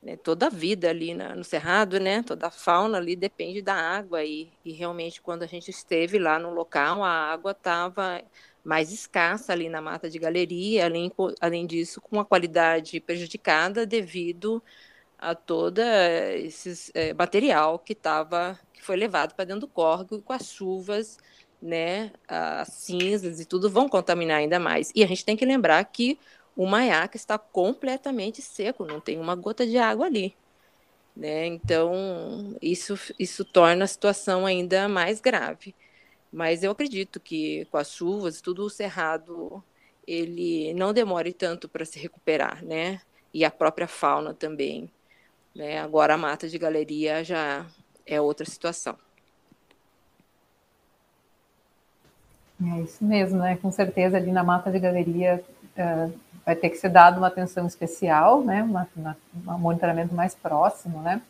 né, 0.01 0.17
toda 0.17 0.47
a 0.47 0.49
vida 0.49 0.89
ali 0.89 1.13
na, 1.13 1.35
no 1.35 1.43
cerrado, 1.43 1.99
né, 1.99 2.23
toda 2.23 2.47
a 2.47 2.51
fauna 2.51 2.97
ali 2.97 3.15
depende 3.15 3.61
da 3.61 3.75
água. 3.75 4.23
E, 4.23 4.51
e 4.65 4.71
realmente 4.73 5.21
quando 5.21 5.43
a 5.43 5.47
gente 5.47 5.69
esteve 5.69 6.17
lá 6.19 6.39
no 6.39 6.51
local 6.53 7.03
a 7.03 7.09
água 7.09 7.51
estava 7.51 8.21
mais 8.63 8.91
escassa 8.91 9.53
ali 9.53 9.69
na 9.69 9.81
mata 9.81 10.09
de 10.09 10.19
galeria, 10.19 10.85
além, 10.85 11.11
além 11.39 11.65
disso 11.67 12.01
com 12.01 12.19
a 12.19 12.25
qualidade 12.25 12.99
prejudicada 12.99 13.85
devido 13.85 14.63
a 15.17 15.35
todo 15.35 15.79
esse 15.79 16.91
é, 16.95 17.13
material 17.13 17.77
que 17.79 17.93
estava 17.93 18.59
foi 18.81 18.95
levado 18.95 19.33
para 19.35 19.45
dentro 19.45 19.61
do 19.61 19.67
córrego 19.67 20.15
e 20.15 20.21
com 20.21 20.33
as 20.33 20.51
chuvas, 20.51 21.17
né, 21.61 22.11
as 22.27 22.69
cinzas 22.69 23.39
e 23.39 23.45
tudo 23.45 23.69
vão 23.69 23.87
contaminar 23.87 24.37
ainda 24.37 24.59
mais. 24.59 24.91
E 24.95 25.03
a 25.03 25.07
gente 25.07 25.23
tem 25.25 25.37
que 25.37 25.45
lembrar 25.45 25.83
que 25.85 26.17
o 26.55 26.65
Maiaca 26.65 27.15
está 27.15 27.37
completamente 27.37 28.41
seco, 28.41 28.85
não 28.85 28.99
tem 28.99 29.19
uma 29.19 29.35
gota 29.35 29.65
de 29.65 29.77
água 29.77 30.05
ali. 30.05 30.35
Né? 31.15 31.45
Então, 31.45 32.55
isso, 32.61 32.97
isso 33.19 33.43
torna 33.45 33.83
a 33.85 33.87
situação 33.87 34.45
ainda 34.45 34.87
mais 34.87 35.19
grave. 35.21 35.75
Mas 36.31 36.63
eu 36.63 36.71
acredito 36.71 37.19
que 37.19 37.65
com 37.65 37.77
as 37.77 37.91
chuvas, 37.91 38.41
tudo 38.41 38.65
o 38.65 38.69
cerrado, 38.69 39.63
ele 40.07 40.73
não 40.73 40.93
demore 40.93 41.33
tanto 41.33 41.67
para 41.69 41.85
se 41.85 41.99
recuperar, 41.99 42.63
né? 42.63 43.01
E 43.33 43.43
a 43.45 43.51
própria 43.51 43.87
fauna 43.87 44.33
também. 44.33 44.89
Né? 45.55 45.79
Agora 45.79 46.13
a 46.13 46.17
mata 46.17 46.47
de 46.47 46.57
galeria 46.57 47.23
já 47.23 47.65
é 48.05 48.19
outra 48.19 48.45
situação. 48.45 48.97
É 52.63 52.81
isso 52.81 53.03
mesmo, 53.03 53.39
né? 53.39 53.57
Com 53.57 53.71
certeza 53.71 54.17
ali 54.17 54.31
na 54.31 54.43
mata 54.43 54.71
de 54.71 54.79
galeria 54.79 55.43
uh, 55.77 56.13
vai 56.45 56.55
ter 56.55 56.69
que 56.69 56.77
ser 56.77 56.89
dado 56.89 57.17
uma 57.17 57.27
atenção 57.27 57.65
especial, 57.65 58.43
né? 58.43 58.61
Uma, 58.61 58.87
uma, 58.95 59.17
um 59.47 59.59
monitoramento 59.59 60.13
mais 60.13 60.35
próximo, 60.35 61.01
né? 61.01 61.21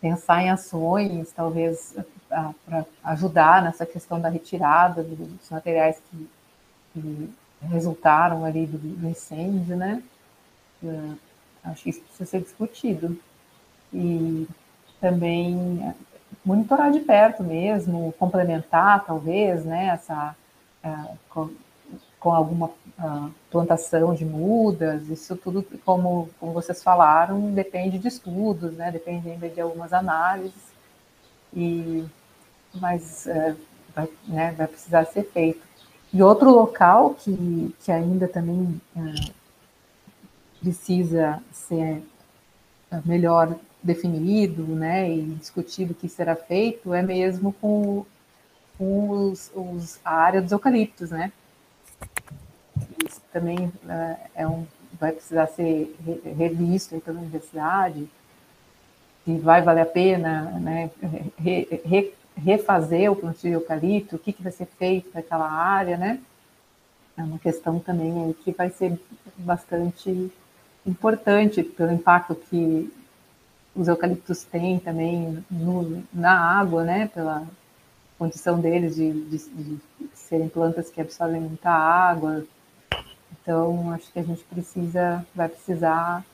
Pensar 0.00 0.42
em 0.42 0.50
ações, 0.50 1.32
talvez, 1.32 1.94
para 2.28 2.84
ajudar 3.04 3.62
nessa 3.62 3.86
questão 3.86 4.20
da 4.20 4.28
retirada 4.28 5.02
dos 5.02 5.48
materiais 5.48 6.02
que, 6.10 6.28
que 6.92 7.34
resultaram 7.62 8.44
ali 8.44 8.66
do, 8.66 8.76
do 8.76 9.08
incêndio, 9.08 9.76
né? 9.76 10.02
Uh, 10.82 11.16
acho 11.64 11.84
que 11.84 11.90
isso 11.90 12.00
precisa 12.00 12.28
ser 12.28 12.42
discutido. 12.42 13.18
E 13.92 14.46
também 15.02 15.84
é, 15.84 15.94
monitorar 16.44 16.92
de 16.92 17.00
perto 17.00 17.42
mesmo, 17.42 18.14
complementar 18.18 19.04
talvez, 19.04 19.64
né, 19.64 19.88
essa, 19.88 20.34
uh, 20.84 21.18
com, 21.28 21.50
com, 22.20 22.32
alguma 22.32 22.66
uh, 22.68 23.30
plantação 23.50 24.14
de 24.14 24.24
mudas, 24.24 25.08
isso 25.08 25.36
tudo, 25.36 25.66
como, 25.84 26.30
como 26.38 26.52
vocês 26.52 26.82
falaram, 26.82 27.52
depende 27.52 27.98
de 27.98 28.06
estudos, 28.06 28.74
né, 28.74 28.92
depende 28.92 29.28
ainda 29.28 29.48
de 29.48 29.60
algumas 29.60 29.92
análises, 29.92 30.72
e, 31.52 32.04
mas 32.72 33.26
uh, 33.26 33.56
vai, 33.94 34.08
né, 34.28 34.54
vai 34.56 34.68
precisar 34.68 35.04
ser 35.06 35.24
feito. 35.24 35.60
E 36.12 36.22
outro 36.22 36.50
local 36.50 37.14
que, 37.14 37.74
que 37.80 37.90
ainda 37.90 38.28
também 38.28 38.78
precisa 40.60 41.42
ser 41.50 42.02
melhor 43.06 43.56
definido, 43.82 44.62
né, 44.62 45.10
e 45.10 45.22
discutido 45.22 45.92
o 45.92 45.94
que 45.94 46.08
será 46.08 46.36
feito 46.36 46.94
é 46.94 47.02
mesmo 47.02 47.52
com, 47.54 48.04
com 48.78 49.10
os, 49.10 49.50
os, 49.54 49.98
a 50.04 50.14
área 50.14 50.40
dos 50.40 50.52
eucaliptos, 50.52 51.10
né. 51.10 51.32
Isso 53.04 53.20
também 53.32 53.58
uh, 53.66 54.16
é 54.34 54.46
um, 54.46 54.66
vai 55.00 55.12
precisar 55.12 55.48
ser 55.48 55.94
revisto 56.38 57.00
pela 57.00 57.18
universidade, 57.18 58.08
se 59.24 59.38
vai 59.38 59.62
valer 59.62 59.82
a 59.82 59.86
pena, 59.86 60.42
né, 60.60 60.90
re, 61.38 61.80
re, 61.84 62.14
refazer 62.36 63.10
o 63.10 63.16
plantio 63.16 63.50
de 63.50 63.56
eucalipto, 63.56 64.16
o 64.16 64.18
que, 64.18 64.32
que 64.32 64.42
vai 64.42 64.52
ser 64.52 64.66
feito 64.78 65.10
para 65.10 65.20
aquela 65.20 65.50
área, 65.50 65.96
né, 65.96 66.20
é 67.16 67.22
uma 67.22 67.38
questão 67.38 67.78
também 67.78 68.34
que 68.44 68.52
vai 68.52 68.70
ser 68.70 68.98
bastante 69.36 70.30
importante 70.86 71.62
pelo 71.62 71.92
impacto 71.92 72.34
que 72.34 72.92
os 73.74 73.88
eucaliptos 73.88 74.44
têm 74.44 74.78
também 74.78 75.44
no, 75.50 76.02
na 76.12 76.32
água, 76.32 76.84
né, 76.84 77.08
pela 77.12 77.46
condição 78.18 78.60
deles 78.60 78.94
de, 78.94 79.12
de, 79.12 79.38
de, 79.38 79.80
serem 80.14 80.48
plantas 80.48 80.90
que 80.90 81.00
absorvem 81.00 81.40
muita 81.40 81.70
água. 81.70 82.44
Então, 83.32 83.90
acho 83.92 84.12
que 84.12 84.18
a 84.18 84.22
gente 84.22 84.44
precisa, 84.44 85.26
vai 85.34 85.48
precisar 85.48 86.24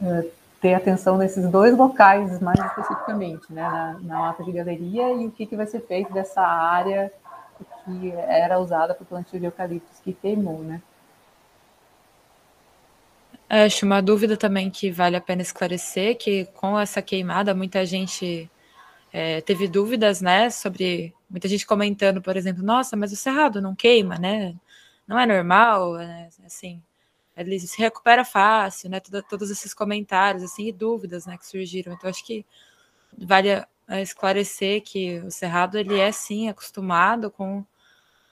uh, 0.00 0.30
ter 0.60 0.74
atenção 0.74 1.18
nesses 1.18 1.48
dois 1.48 1.76
locais 1.76 2.40
mais 2.40 2.58
especificamente, 2.58 3.52
né, 3.52 3.98
na, 4.02 4.18
mata 4.18 4.44
de 4.44 4.52
galeria 4.52 5.12
e 5.12 5.26
o 5.26 5.30
que, 5.30 5.46
que 5.46 5.56
vai 5.56 5.66
ser 5.66 5.80
feito 5.80 6.12
dessa 6.12 6.40
área 6.40 7.12
que 7.84 8.12
era 8.12 8.58
usada 8.58 8.94
para 8.94 9.02
o 9.02 9.06
plantio 9.06 9.38
de 9.38 9.46
eucaliptos 9.46 9.98
que 10.00 10.12
queimou, 10.12 10.60
né. 10.60 10.80
Acho 13.54 13.84
uma 13.84 14.00
dúvida 14.00 14.34
também 14.34 14.70
que 14.70 14.90
vale 14.90 15.14
a 15.14 15.20
pena 15.20 15.42
esclarecer, 15.42 16.16
que 16.16 16.46
com 16.54 16.80
essa 16.80 17.02
queimada 17.02 17.54
muita 17.54 17.84
gente 17.84 18.50
é, 19.12 19.42
teve 19.42 19.68
dúvidas, 19.68 20.22
né, 20.22 20.48
sobre 20.48 21.14
muita 21.28 21.46
gente 21.48 21.66
comentando, 21.66 22.22
por 22.22 22.34
exemplo, 22.34 22.62
nossa, 22.62 22.96
mas 22.96 23.12
o 23.12 23.16
cerrado 23.16 23.60
não 23.60 23.74
queima, 23.74 24.16
né? 24.16 24.54
Não 25.06 25.18
é 25.18 25.26
normal, 25.26 25.96
né? 25.96 26.30
assim, 26.46 26.82
ele 27.36 27.60
se 27.60 27.78
recupera 27.78 28.24
fácil, 28.24 28.88
né? 28.88 29.00
Todo, 29.00 29.22
todos 29.22 29.50
esses 29.50 29.74
comentários, 29.74 30.42
assim, 30.42 30.68
e 30.68 30.72
dúvidas, 30.72 31.26
né, 31.26 31.36
que 31.36 31.46
surgiram. 31.46 31.92
Então 31.92 32.08
acho 32.08 32.24
que 32.24 32.46
vale 33.18 33.48
esclarecer 34.00 34.82
que 34.82 35.18
o 35.18 35.30
cerrado 35.30 35.76
ele 35.76 36.00
é 36.00 36.10
sim 36.10 36.48
acostumado 36.48 37.30
com 37.30 37.62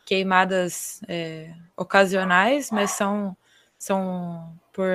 queimadas 0.06 1.02
é, 1.06 1.52
ocasionais, 1.76 2.70
mas 2.70 2.92
são 2.92 3.36
são 3.80 4.52
por 4.74 4.86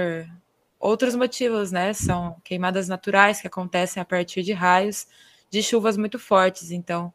outros 0.80 1.16
motivos, 1.16 1.72
né? 1.72 1.92
São 1.94 2.40
queimadas 2.44 2.88
naturais 2.88 3.42
que 3.42 3.48
acontecem 3.48 4.00
a 4.00 4.06
partir 4.06 4.44
de 4.44 4.54
raios 4.54 5.08
de 5.50 5.64
chuvas 5.64 5.98
muito 5.98 6.20
fortes. 6.20 6.70
Então, 6.70 7.12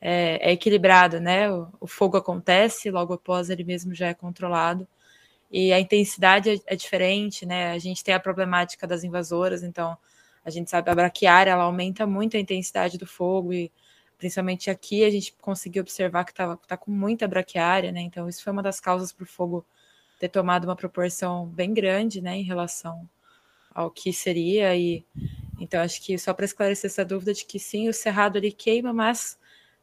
é, 0.00 0.50
é 0.50 0.52
equilibrado, 0.52 1.20
né? 1.20 1.52
O, 1.52 1.68
o, 1.80 1.86
fogo 1.86 2.16
acontece, 2.16 2.90
logo 2.90 3.12
após 3.12 3.50
ele 3.50 3.64
mesmo 3.64 3.94
já 3.94 4.08
é 4.08 4.14
controlado. 4.14 4.88
E 5.50 5.72
a 5.74 5.80
intensidade 5.80 6.50
é, 6.50 6.58
é, 6.66 6.76
diferente, 6.76 7.44
né? 7.44 7.72
A 7.72 7.78
gente 7.78 8.02
tem 8.02 8.14
a 8.14 8.20
problemática 8.20 8.86
das 8.86 9.04
invasoras, 9.04 9.62
então 9.62 9.98
a 10.42 10.48
gente 10.48 10.70
sabe 10.70 10.90
a 10.90 10.94
braquiária, 10.94 11.50
ela 11.50 11.64
aumenta 11.64 12.06
muito 12.06 12.36
a 12.36 12.40
intensidade 12.40 12.96
do 12.96 13.06
fogo 13.06 13.52
e 13.52 13.70
principalmente 14.16 14.70
aqui 14.70 15.04
a 15.04 15.10
gente 15.10 15.34
conseguiu 15.40 15.82
observar 15.82 16.24
que 16.24 16.30
está 16.32 16.56
tá 16.56 16.76
com 16.78 16.90
muita 16.90 17.28
braquiária, 17.28 17.92
né? 17.92 18.00
Então 18.00 18.28
isso 18.28 18.42
foi 18.42 18.52
uma 18.52 18.62
das 18.62 18.80
causas 18.80 19.12
para 19.12 19.24
o 19.24 19.26
fogo 19.26 19.66
ter 20.20 20.28
tomado 20.28 20.64
uma 20.66 20.76
proporção 20.76 21.46
bem 21.46 21.72
grande, 21.74 22.20
né, 22.20 22.36
em 22.36 22.42
relação 22.42 23.08
ao 23.74 23.90
que 23.90 24.12
seria 24.12 24.76
e 24.76 25.04
então 25.58 25.80
acho 25.80 26.02
que 26.02 26.18
só 26.18 26.34
para 26.34 26.44
esclarecer 26.44 26.90
essa 26.90 27.04
dúvida 27.04 27.34
de 27.34 27.44
que 27.44 27.58
sim, 27.58 27.88
o 27.88 27.92
cerrado 27.92 28.36
ele 28.36 28.52
queima, 28.52 28.92
mas 28.92 29.38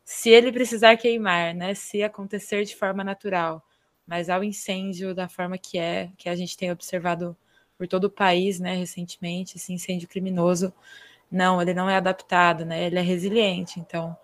se 0.05 0.29
ele 0.29 0.51
precisar 0.51 0.95
queimar, 0.97 1.53
né, 1.55 1.73
se 1.73 2.03
acontecer 2.03 2.63
de 2.65 2.75
forma 2.75 3.03
natural, 3.03 3.63
mas 4.05 4.29
ao 4.29 4.43
incêndio 4.43 5.13
da 5.15 5.27
forma 5.27 5.57
que 5.57 5.77
é, 5.79 6.11
que 6.17 6.29
a 6.29 6.35
gente 6.35 6.55
tem 6.57 6.71
observado 6.71 7.35
por 7.77 7.87
todo 7.87 8.05
o 8.05 8.09
país, 8.09 8.59
né, 8.59 8.75
recentemente, 8.75 9.57
esse 9.57 9.73
incêndio 9.73 10.07
criminoso, 10.07 10.73
não, 11.31 11.61
ele 11.61 11.73
não 11.73 11.89
é 11.89 11.95
adaptado, 11.97 12.65
né, 12.65 12.85
ele 12.85 12.97
é 12.99 13.01
resiliente, 13.01 13.79
então 13.79 14.15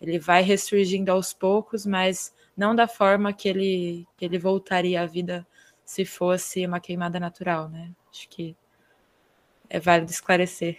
Ele 0.00 0.18
vai 0.18 0.42
ressurgindo 0.42 1.10
aos 1.12 1.32
poucos, 1.32 1.86
mas 1.86 2.34
não 2.56 2.74
da 2.74 2.88
forma 2.88 3.32
que 3.32 3.48
ele, 3.48 4.06
que 4.16 4.24
ele 4.24 4.38
voltaria 4.38 5.02
à 5.02 5.06
vida 5.06 5.46
se 5.86 6.04
fosse 6.04 6.66
uma 6.66 6.80
queimada 6.80 7.20
natural, 7.20 7.68
né? 7.68 7.92
Acho 8.10 8.28
que 8.28 8.56
é 9.70 9.78
válido 9.78 10.10
esclarecer. 10.10 10.78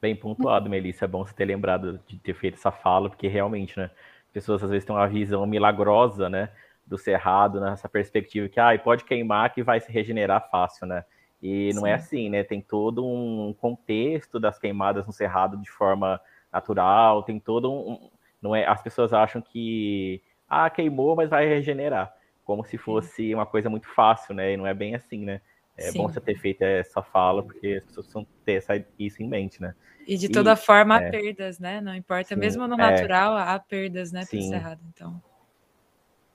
Bem 0.00 0.16
pontuado, 0.16 0.68
Melissa. 0.68 1.04
É 1.04 1.08
bom 1.08 1.24
você 1.24 1.32
ter 1.32 1.44
lembrado 1.44 2.00
de 2.08 2.18
ter 2.18 2.34
feito 2.34 2.54
essa 2.54 2.72
fala, 2.72 3.08
porque 3.08 3.28
realmente, 3.28 3.78
né? 3.78 3.92
Pessoas 4.32 4.64
às 4.64 4.70
vezes 4.70 4.84
têm 4.84 4.94
uma 4.94 5.06
visão 5.06 5.46
milagrosa, 5.46 6.28
né? 6.28 6.50
Do 6.84 6.98
cerrado, 6.98 7.60
nessa 7.60 7.88
perspectiva 7.88 8.48
que 8.48 8.58
ah, 8.58 8.76
pode 8.76 9.04
queimar 9.04 9.54
que 9.54 9.62
vai 9.62 9.78
se 9.78 9.92
regenerar 9.92 10.50
fácil, 10.50 10.88
né? 10.88 11.04
E 11.40 11.72
não 11.74 11.86
é 11.86 11.90
Sim. 11.90 11.92
é 11.92 11.94
assim, 11.94 12.30
né? 12.30 12.42
Tem 12.42 12.60
todo 12.60 13.06
um 13.06 13.54
contexto 13.54 14.40
das 14.40 14.58
queimadas 14.58 15.06
no 15.06 15.12
cerrado 15.12 15.56
de 15.58 15.70
forma 15.70 16.20
natural, 16.52 17.22
tem 17.22 17.38
todo 17.38 17.72
um. 17.72 18.10
Não 18.40 18.56
é, 18.56 18.66
as 18.66 18.82
pessoas 18.82 19.12
acham 19.12 19.40
que 19.40 20.20
ah, 20.48 20.68
queimou, 20.68 21.14
mas 21.14 21.30
vai 21.30 21.46
regenerar. 21.46 22.12
Como 22.52 22.66
se 22.66 22.76
fosse 22.76 23.34
uma 23.34 23.46
coisa 23.46 23.70
muito 23.70 23.88
fácil, 23.88 24.34
né? 24.34 24.52
E 24.52 24.58
não 24.58 24.66
é 24.66 24.74
bem 24.74 24.94
assim, 24.94 25.24
né? 25.24 25.40
É 25.74 25.90
Sim. 25.90 25.96
bom 25.96 26.06
você 26.06 26.20
ter 26.20 26.38
feito 26.38 26.60
essa 26.60 27.02
fala, 27.02 27.42
porque 27.42 27.80
as 27.80 27.84
pessoas 27.86 28.06
precisam 28.06 28.26
ter 28.44 28.86
isso 28.98 29.22
em 29.22 29.26
mente, 29.26 29.62
né? 29.62 29.74
E 30.06 30.18
de 30.18 30.28
toda 30.28 30.52
e, 30.52 30.56
forma 30.56 31.00
é, 31.00 31.08
há 31.08 31.10
perdas, 31.10 31.58
né? 31.58 31.80
Não 31.80 31.94
importa, 31.94 32.34
sim, 32.34 32.36
mesmo 32.38 32.68
no 32.68 32.74
é. 32.74 32.76
natural 32.76 33.38
é, 33.38 33.42
há 33.42 33.58
perdas, 33.58 34.12
né? 34.12 34.26
Sim. 34.26 34.50
Cerrado, 34.50 34.82
então. 34.92 35.18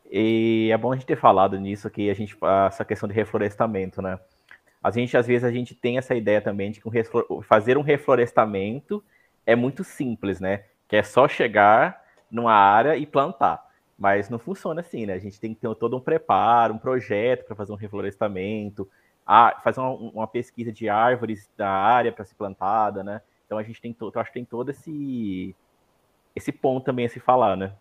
E 0.09 0.72
é 0.74 0.78
bom 0.78 0.91
a 0.91 0.95
gente 0.95 1.05
ter 1.05 1.18
falado 1.18 1.59
nisso, 1.59 1.88
que 1.88 2.09
a 2.09 2.15
gente, 2.15 2.36
essa 2.65 2.84
questão 2.84 3.07
de 3.07 3.13
reflorestamento, 3.13 4.01
né? 4.01 4.20
A 4.82 4.89
gente, 4.89 5.15
às 5.15 5.28
vezes, 5.28 5.43
a 5.43 5.51
gente 5.51 5.76
tem 5.76 5.99
essa 5.99 6.15
ideia 6.15 6.41
também 6.41 6.72
de 6.72 6.82
que 6.82 6.89
um 6.89 7.41
fazer 7.43 7.78
um 7.78 7.82
reflorestamento 7.82 9.03
é 9.45 9.55
muito 9.55 9.84
simples, 9.84 10.39
né? 10.39 10.63
Que 10.88 10.95
é 10.95 11.03
só 11.03 11.28
chegar 11.28 12.01
numa 12.32 12.53
área 12.53 12.97
e 12.97 13.05
plantar. 13.05 13.66
Mas 13.98 14.30
não 14.30 14.38
funciona 14.38 14.82
assim, 14.82 15.06
né? 15.06 15.14
A 15.14 15.20
gente 15.20 15.39
tem 15.39 15.54
que 15.54 15.60
ter 15.60 15.74
todo 15.76 15.98
um 15.98 16.00
preparo, 16.00 16.74
um 16.74 16.78
projeto 16.78 17.45
para 17.45 17.56
fazer 17.56 17.72
um 17.72 17.76
reflorestamento, 17.76 18.88
fazer 19.64 19.80
uma, 19.80 19.91
uma, 19.91 20.28
pesquisa 20.28 20.72
de 20.72 20.88
árvores 20.88 21.50
da 21.58 21.70
área 21.70 22.12
para 22.12 22.24
ser 22.24 22.36
plantada, 22.36 23.04
né? 23.04 23.22
Então 23.45 23.58
a 23.58 23.64
gente 23.64 23.82
tem 23.82 23.93
todo, 23.93 24.16
acho 24.18 24.30
que 24.30 24.39
tem 24.39 24.45
todo 24.45 24.70
esse 24.70 25.56
esse 26.36 26.52
ponto 26.52 26.86
também 26.86 27.08
a 27.08 27.10
se 27.10 27.20
falar, 27.20 27.58
né? 27.58 27.74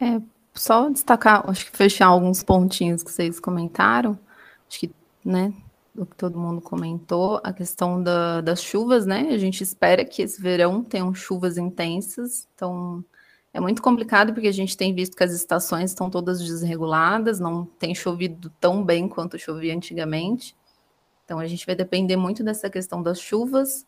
É, 0.00 0.22
só 0.54 0.88
destacar, 0.88 1.48
acho 1.50 1.70
que 1.70 1.76
fechar 1.76 2.06
alguns 2.06 2.42
pontinhos 2.42 3.02
que 3.02 3.10
vocês 3.10 3.40
comentaram, 3.40 4.16
acho 4.68 4.78
que, 4.78 4.94
né, 5.24 5.52
o 5.96 6.06
que 6.06 6.14
todo 6.14 6.38
mundo 6.38 6.60
comentou, 6.60 7.40
a 7.42 7.52
questão 7.52 8.00
da, 8.00 8.40
das 8.40 8.62
chuvas, 8.62 9.04
né? 9.04 9.28
A 9.30 9.38
gente 9.38 9.62
espera 9.62 10.04
que 10.04 10.22
esse 10.22 10.40
verão 10.40 10.84
tenham 10.84 11.12
chuvas 11.12 11.58
intensas, 11.58 12.46
então 12.54 13.04
é 13.58 13.60
muito 13.60 13.82
complicado 13.82 14.32
porque 14.32 14.46
a 14.46 14.52
gente 14.52 14.76
tem 14.76 14.94
visto 14.94 15.16
que 15.16 15.24
as 15.24 15.32
estações 15.32 15.90
estão 15.90 16.08
todas 16.08 16.40
desreguladas, 16.40 17.40
não 17.40 17.64
tem 17.64 17.92
chovido 17.92 18.50
tão 18.60 18.84
bem 18.84 19.08
quanto 19.08 19.38
chovia 19.38 19.74
antigamente. 19.74 20.56
Então 21.24 21.40
a 21.40 21.46
gente 21.46 21.66
vai 21.66 21.74
depender 21.74 22.16
muito 22.16 22.44
dessa 22.44 22.70
questão 22.70 23.02
das 23.02 23.20
chuvas, 23.20 23.84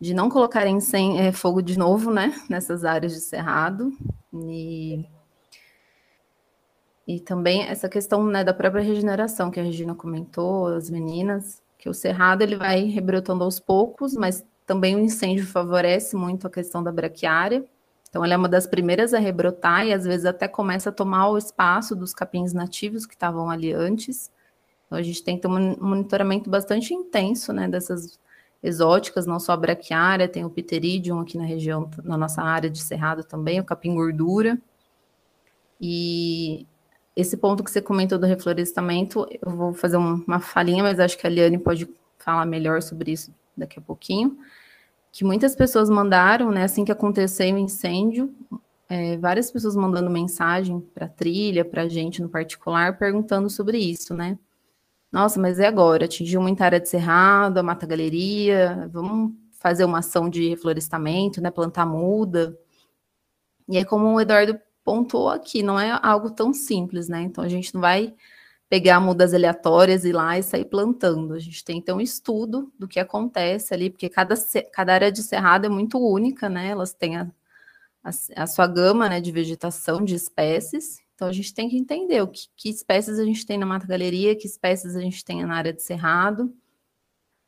de 0.00 0.14
não 0.14 0.30
colocarem 0.30 0.80
sem 0.80 1.20
é, 1.20 1.30
fogo 1.30 1.60
de 1.60 1.78
novo, 1.78 2.10
né, 2.10 2.34
nessas 2.48 2.84
áreas 2.84 3.12
de 3.12 3.20
cerrado 3.20 3.92
e 4.32 5.04
e 7.06 7.18
também 7.18 7.64
essa 7.64 7.88
questão 7.88 8.24
né, 8.24 8.44
da 8.44 8.54
própria 8.54 8.82
regeneração 8.82 9.50
que 9.50 9.58
a 9.58 9.62
Regina 9.62 9.96
comentou, 9.96 10.68
as 10.68 10.88
meninas, 10.88 11.60
que 11.76 11.88
o 11.88 11.94
cerrado 11.94 12.42
ele 12.42 12.56
vai 12.56 12.84
rebrotando 12.84 13.42
aos 13.42 13.58
poucos, 13.58 14.14
mas 14.14 14.44
também 14.64 14.94
o 14.94 15.00
incêndio 15.00 15.44
favorece 15.44 16.14
muito 16.14 16.46
a 16.46 16.50
questão 16.50 16.82
da 16.82 16.92
braquiária. 16.92 17.64
Então, 18.10 18.24
ela 18.24 18.34
é 18.34 18.36
uma 18.36 18.48
das 18.48 18.66
primeiras 18.66 19.14
a 19.14 19.20
rebrotar 19.20 19.86
e 19.86 19.92
às 19.92 20.04
vezes 20.04 20.26
até 20.26 20.48
começa 20.48 20.90
a 20.90 20.92
tomar 20.92 21.28
o 21.28 21.38
espaço 21.38 21.94
dos 21.94 22.12
capins 22.12 22.52
nativos 22.52 23.06
que 23.06 23.14
estavam 23.14 23.48
ali 23.48 23.72
antes. 23.72 24.32
Então, 24.84 24.98
a 24.98 25.02
gente 25.02 25.22
tem 25.22 25.36
que 25.36 25.42
ter 25.42 25.48
um 25.48 25.76
monitoramento 25.80 26.50
bastante 26.50 26.92
intenso 26.92 27.52
né, 27.52 27.68
dessas 27.68 28.18
exóticas, 28.60 29.26
não 29.26 29.38
só 29.38 29.52
a 29.52 29.56
braquiária, 29.56 30.28
tem 30.28 30.44
o 30.44 30.50
pteridium 30.50 31.20
aqui 31.20 31.38
na 31.38 31.44
região, 31.44 31.88
na 32.02 32.18
nossa 32.18 32.42
área 32.42 32.68
de 32.68 32.82
cerrado 32.82 33.22
também, 33.22 33.60
o 33.60 33.64
capim 33.64 33.94
gordura. 33.94 34.58
E 35.80 36.66
esse 37.14 37.36
ponto 37.36 37.62
que 37.62 37.70
você 37.70 37.80
comentou 37.80 38.18
do 38.18 38.26
reflorestamento, 38.26 39.24
eu 39.40 39.52
vou 39.52 39.72
fazer 39.72 39.96
uma 39.96 40.40
falinha, 40.40 40.82
mas 40.82 40.98
acho 40.98 41.16
que 41.16 41.26
a 41.26 41.30
Liane 41.30 41.58
pode 41.58 41.88
falar 42.18 42.44
melhor 42.44 42.82
sobre 42.82 43.12
isso 43.12 43.32
daqui 43.56 43.78
a 43.78 43.82
pouquinho 43.82 44.36
que 45.12 45.24
muitas 45.24 45.54
pessoas 45.56 45.90
mandaram, 45.90 46.50
né, 46.50 46.64
assim 46.64 46.84
que 46.84 46.92
aconteceu 46.92 47.54
o 47.54 47.58
incêndio, 47.58 48.32
é, 48.88 49.16
várias 49.18 49.50
pessoas 49.50 49.76
mandando 49.76 50.10
mensagem 50.10 50.80
para 50.80 51.06
a 51.06 51.08
trilha, 51.08 51.64
para 51.64 51.82
a 51.82 51.88
gente 51.88 52.20
no 52.20 52.28
particular, 52.28 52.98
perguntando 52.98 53.48
sobre 53.48 53.78
isso, 53.78 54.14
né? 54.14 54.38
Nossa, 55.12 55.40
mas 55.40 55.58
e 55.58 55.64
agora? 55.64 56.04
Atingiu 56.04 56.40
muita 56.40 56.64
área 56.64 56.80
de 56.80 56.88
cerrado, 56.88 57.58
a 57.58 57.62
mata 57.62 57.86
galeria, 57.86 58.88
vamos 58.92 59.32
fazer 59.52 59.84
uma 59.84 59.98
ação 59.98 60.28
de 60.28 60.48
reflorestamento, 60.48 61.40
né? 61.40 61.50
Plantar 61.50 61.86
muda. 61.86 62.56
E 63.68 63.78
é 63.78 63.84
como 63.84 64.14
o 64.14 64.20
Eduardo 64.20 64.58
pontuou 64.84 65.28
aqui, 65.28 65.62
não 65.62 65.78
é 65.78 65.98
algo 66.02 66.30
tão 66.30 66.52
simples, 66.52 67.08
né? 67.08 67.22
Então 67.22 67.44
a 67.44 67.48
gente 67.48 67.72
não 67.74 67.80
vai 67.80 68.14
pegar 68.70 69.00
mudas 69.00 69.34
aleatórias 69.34 70.04
e 70.04 70.12
lá 70.12 70.38
e 70.38 70.44
sair 70.44 70.64
plantando. 70.64 71.34
A 71.34 71.40
gente 71.40 71.64
tem 71.64 71.82
ter 71.82 71.92
um 71.92 72.00
estudo 72.00 72.72
do 72.78 72.86
que 72.86 73.00
acontece 73.00 73.74
ali, 73.74 73.90
porque 73.90 74.08
cada, 74.08 74.36
cada 74.72 74.94
área 74.94 75.10
de 75.10 75.24
cerrado 75.24 75.66
é 75.66 75.68
muito 75.68 75.98
única, 75.98 76.48
né? 76.48 76.68
Elas 76.68 76.94
têm 76.94 77.16
a, 77.16 77.28
a, 78.04 78.10
a 78.36 78.46
sua 78.46 78.68
gama 78.68 79.08
né, 79.08 79.20
de 79.20 79.32
vegetação, 79.32 80.04
de 80.04 80.14
espécies. 80.14 81.00
Então 81.16 81.26
a 81.26 81.32
gente 81.32 81.52
tem 81.52 81.68
que 81.68 81.76
entender 81.76 82.22
o 82.22 82.28
que, 82.28 82.46
que 82.56 82.70
espécies 82.70 83.18
a 83.18 83.24
gente 83.24 83.44
tem 83.44 83.58
na 83.58 83.66
Mata 83.66 83.88
Galeria, 83.88 84.36
que 84.36 84.46
espécies 84.46 84.94
a 84.94 85.00
gente 85.00 85.24
tem 85.24 85.44
na 85.44 85.56
área 85.56 85.72
de 85.72 85.82
cerrado, 85.82 86.54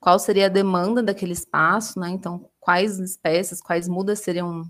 qual 0.01 0.18
seria 0.18 0.47
a 0.47 0.49
demanda 0.49 1.05
daquele 1.05 1.33
espaço, 1.33 2.01
né? 2.01 2.11
Então, 2.11 2.51
quais 2.59 2.99
espécies, 2.99 3.62
quais 3.62 3.87
mudas 3.87 4.18
seriam 4.18 4.64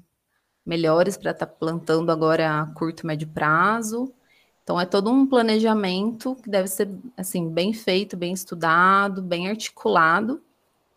melhores 0.66 1.16
para 1.16 1.30
estar 1.30 1.46
tá 1.46 1.52
plantando 1.52 2.12
agora 2.12 2.60
a 2.60 2.66
curto, 2.74 3.06
médio 3.06 3.28
prazo 3.28 4.14
então 4.62 4.80
é 4.80 4.86
todo 4.86 5.10
um 5.10 5.26
planejamento 5.26 6.36
que 6.36 6.48
deve 6.48 6.68
ser 6.68 6.88
assim 7.16 7.48
bem 7.48 7.72
feito, 7.72 8.16
bem 8.16 8.32
estudado, 8.32 9.20
bem 9.20 9.48
articulado 9.48 10.42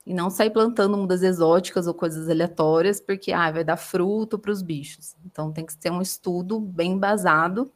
e 0.06 0.14
não 0.14 0.30
sair 0.30 0.52
plantando 0.52 0.96
mudas 0.96 1.24
exóticas 1.24 1.88
ou 1.88 1.94
coisas 1.94 2.30
aleatórias 2.30 3.02
porque 3.02 3.32
ah, 3.32 3.52
vai 3.52 3.64
dar 3.64 3.78
fruto 3.78 4.38
para 4.38 4.52
os 4.52 4.62
bichos. 4.62 5.16
Então 5.26 5.52
tem 5.52 5.66
que 5.66 5.76
ter 5.76 5.92
um 5.92 6.02
estudo 6.02 6.60
bem 6.60 6.92
embasado. 6.92 7.72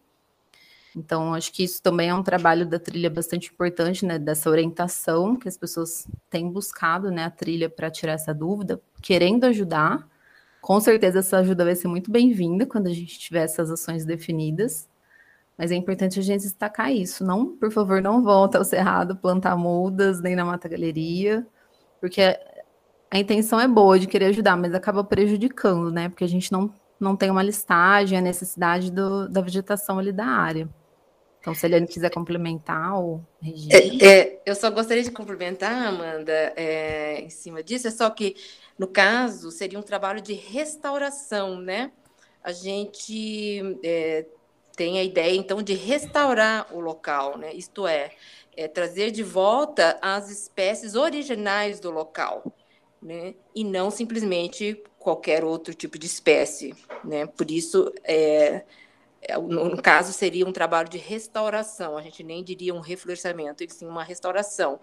Então 0.95 1.33
acho 1.33 1.51
que 1.51 1.63
isso 1.63 1.81
também 1.81 2.09
é 2.09 2.13
um 2.13 2.23
trabalho 2.23 2.67
da 2.67 2.77
trilha 2.77 3.09
bastante 3.09 3.51
importante, 3.51 4.05
né, 4.05 4.19
dessa 4.19 4.49
orientação 4.49 5.35
que 5.35 5.47
as 5.47 5.57
pessoas 5.57 6.07
têm 6.29 6.51
buscado, 6.51 7.09
né, 7.09 7.25
a 7.25 7.31
trilha 7.31 7.69
para 7.69 7.89
tirar 7.89 8.13
essa 8.13 8.33
dúvida, 8.33 8.79
querendo 9.01 9.45
ajudar. 9.45 10.07
Com 10.61 10.79
certeza 10.79 11.19
essa 11.19 11.37
ajuda 11.37 11.65
vai 11.65 11.75
ser 11.75 11.87
muito 11.87 12.11
bem-vinda 12.11 12.65
quando 12.65 12.87
a 12.87 12.93
gente 12.93 13.17
tiver 13.17 13.43
essas 13.43 13.71
ações 13.71 14.05
definidas. 14.05 14.87
Mas 15.60 15.72
é 15.72 15.76
importante 15.76 16.18
a 16.18 16.24
gente 16.24 16.43
destacar 16.43 16.89
isso. 16.89 17.22
Não, 17.26 17.57
por 17.57 17.70
favor, 17.70 18.01
não 18.01 18.24
volta 18.24 18.57
ao 18.57 18.64
Cerrado 18.64 19.18
plantar 19.18 19.57
mudas, 19.57 20.22
nem 20.22 20.34
na 20.34 20.45
Mata 20.45 20.70
Galeria, 20.70 21.45
porque 21.99 22.22
a 23.12 23.20
intenção 23.20 23.60
é 23.60 23.68
boa 23.68 23.99
de 23.99 24.07
querer 24.07 24.28
ajudar, 24.28 24.55
mas 24.55 24.74
acaba 24.74 25.03
prejudicando, 25.03 25.91
né? 25.91 26.07
Porque 26.07 26.24
a 26.24 26.30
gente 26.30 26.49
não, 26.49 26.74
não 26.97 27.14
tem 27.14 27.30
uma 27.30 27.43
listagem, 27.43 28.18
a 28.18 28.22
necessidade 28.22 28.89
do, 28.89 29.28
da 29.28 29.41
vegetação 29.41 29.99
ali 29.99 30.14
da 30.14 30.28
área. 30.28 30.70
Então, 31.41 31.53
se 31.53 31.66
a 31.66 31.68
Eliane 31.68 31.88
quiser 31.88 32.10
complementar 32.10 32.97
ou. 32.97 33.22
É, 33.70 34.05
é, 34.05 34.41
eu 34.45 34.55
só 34.55 34.72
gostaria 34.72 35.03
de 35.03 35.12
complementar, 35.12 35.88
Amanda, 35.88 36.32
é, 36.55 37.20
em 37.20 37.30
cima 37.30 37.62
disso, 37.62 37.86
é 37.86 37.91
só 37.91 38.10
que, 38.10 38.34
no 38.78 38.88
caso, 38.88 39.51
seria 39.51 39.78
um 39.78 39.84
trabalho 39.84 40.22
de 40.22 40.32
restauração, 40.32 41.60
né? 41.60 41.91
A 42.41 42.53
gente 42.53 43.78
é, 43.84 44.26
tem 44.80 44.97
a 44.97 45.03
ideia, 45.03 45.36
então, 45.36 45.61
de 45.61 45.73
restaurar 45.73 46.73
o 46.73 46.80
local, 46.80 47.38
né? 47.38 47.53
isto 47.53 47.86
é, 47.86 48.11
é 48.55 48.65
trazer 48.65 49.11
de 49.11 49.23
volta 49.23 49.99
as 50.01 50.30
espécies 50.32 50.95
originais 50.95 51.82
do 51.82 51.91
local, 51.91 52.45
né? 53.01 53.36
e 53.53 53.65
não 53.65 53.91
simplesmente 53.91 54.82
qualquer 54.97 55.43
outro 55.43 55.73
tipo 55.73 55.99
de 55.99 56.05
espécie. 56.05 56.73
Né? 57.03 57.25
Por 57.25 57.51
isso, 57.51 57.93
é, 58.05 58.63
no 59.41 59.82
caso, 59.82 60.13
seria 60.13 60.45
um 60.45 60.51
trabalho 60.51 60.88
de 60.89 60.97
restauração, 60.97 61.97
a 61.97 62.01
gente 62.01 62.24
nem 62.24 62.43
diria 62.43 62.74
um 62.74 62.80
reflorestamento, 62.80 63.63
e 63.63 63.70
sim 63.70 63.86
uma 63.86 64.03
restauração. 64.03 64.80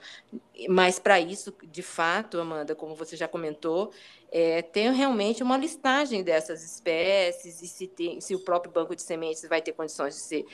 Mas, 0.69 0.99
para 0.99 1.19
isso, 1.21 1.55
de 1.65 1.83
fato, 1.83 2.39
Amanda, 2.39 2.75
como 2.75 2.95
você 2.95 3.17
já 3.17 3.27
comentou, 3.27 3.93
é, 4.31 4.63
tem 4.63 4.93
realmente 4.93 5.43
uma 5.43 5.57
listagem 5.57 6.23
dessas 6.23 6.63
espécies 6.63 7.63
e 7.63 7.67
se, 7.67 7.87
tem, 7.87 8.21
se 8.21 8.35
o 8.35 8.45
próprio 8.45 8.73
banco 8.73 8.95
de 8.95 9.03
sementes 9.03 9.47
vai 9.49 9.63
ter 9.63 9.73
condições 9.73 10.15
de 10.15 10.21
se, 10.21 10.47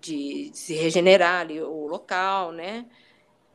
de, 0.00 0.50
de 0.50 0.58
se 0.58 0.74
regenerar 0.74 1.40
ali 1.42 1.60
o 1.60 1.86
local, 1.86 2.52
né? 2.52 2.86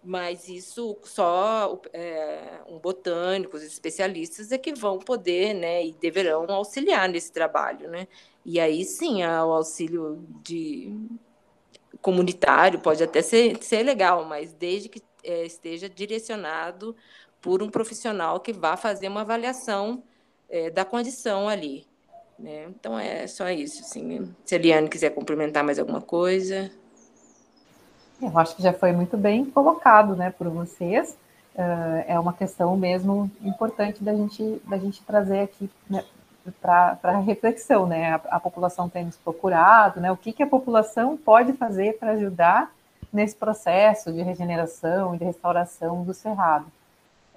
mas 0.04 0.50
isso 0.50 0.98
só 1.04 1.80
é, 1.94 2.62
um 2.68 2.80
botânicos, 2.80 3.62
especialistas 3.62 4.52
é 4.52 4.58
que 4.58 4.74
vão 4.74 4.98
poder, 4.98 5.54
né, 5.54 5.86
e 5.86 5.94
deverão 5.94 6.50
auxiliar 6.50 7.08
nesse 7.08 7.32
trabalho, 7.32 7.90
né? 7.90 8.08
E 8.46 8.60
aí 8.60 8.84
sim, 8.84 9.24
o 9.24 9.54
auxílio 9.54 10.24
de 10.44 10.96
comunitário 12.02 12.80
pode 12.80 13.04
até 13.04 13.22
ser, 13.22 13.62
ser 13.62 13.84
legal, 13.84 14.26
mas 14.26 14.54
desde 14.54 14.90
que 14.90 15.02
é, 15.24 15.46
esteja 15.46 15.88
direcionado 15.88 16.96
por 17.42 17.62
um 17.62 17.70
profissional 17.70 18.40
que 18.40 18.54
vá 18.54 18.76
fazer 18.76 19.08
uma 19.08 19.22
avaliação 19.22 20.04
é, 20.50 20.70
da 20.70 20.84
condição 20.84 21.48
ali. 21.48 21.86
Né? 22.38 22.66
Então 22.70 22.98
é 22.98 23.28
só 23.28 23.50
isso. 23.50 23.82
Assim. 23.82 24.34
Se 24.46 24.56
a 24.56 24.58
Eliane 24.58 24.90
quiser 24.90 25.12
complementar 25.12 25.64
mais 25.64 25.78
alguma 25.78 26.02
coisa. 26.02 26.72
Eu 28.22 28.38
acho 28.38 28.56
que 28.56 28.64
já 28.64 28.74
foi 28.74 28.92
muito 28.92 29.18
bem 29.18 29.46
colocado, 29.46 30.16
né, 30.16 30.32
por 30.32 30.48
vocês. 30.50 31.18
Uh, 31.56 32.06
é 32.08 32.20
uma 32.20 32.34
questão 32.34 32.78
mesmo 32.78 33.30
importante 33.42 34.04
da 34.04 34.16
gente, 34.16 34.62
da 34.66 34.78
gente 34.78 35.02
trazer 35.04 35.42
aqui 35.42 35.70
né, 35.90 36.04
para 36.62 37.20
reflexão, 37.20 37.86
né? 37.86 38.14
A, 38.14 38.38
a, 38.38 38.40
população 38.40 38.90
tem 38.90 39.06
nos 39.06 39.18
procurado, 39.18 40.00
né? 40.00 40.12
O 40.12 40.18
que, 40.18 40.34
que 40.34 40.44
a 40.44 40.48
população 40.48 41.16
pode 41.18 41.54
fazer 41.54 41.98
para 41.98 42.12
ajudar 42.12 42.72
nesse 43.12 43.36
processo 43.36 44.12
de 44.12 44.22
regeneração 44.22 45.14
e 45.14 45.18
de 45.18 45.26
restauração 45.26 46.04
do 46.04 46.14
cerrado? 46.14 46.66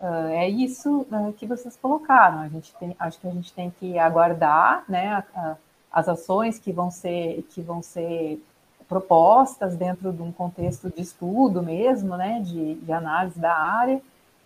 Uh, 0.00 0.28
é 0.30 0.48
isso 0.48 1.06
uh, 1.10 1.32
que 1.34 1.46
vocês 1.46 1.76
colocaram. 1.76 2.40
A 2.40 2.48
gente 2.48 2.74
tem, 2.76 2.96
acho 2.98 3.20
que 3.20 3.26
a 3.26 3.30
gente 3.30 3.52
tem 3.52 3.70
que 3.70 3.98
aguardar, 3.98 4.84
né? 4.88 5.24
A, 5.34 5.56
as 5.92 6.08
ações 6.08 6.58
que 6.58 6.72
vão 6.72 6.90
ser 6.90 7.46
que 7.50 7.60
vão 7.60 7.80
ser 7.80 8.42
propostas 8.88 9.76
dentro 9.76 10.12
de 10.12 10.22
um 10.22 10.32
contexto 10.32 10.90
de 10.90 11.00
estudo 11.00 11.62
mesmo, 11.62 12.16
né, 12.16 12.40
de, 12.40 12.74
de 12.74 12.92
análise 12.92 13.38
da 13.38 13.54
área, 13.54 14.00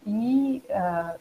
e 0.06 0.62
uh, 0.70 1.18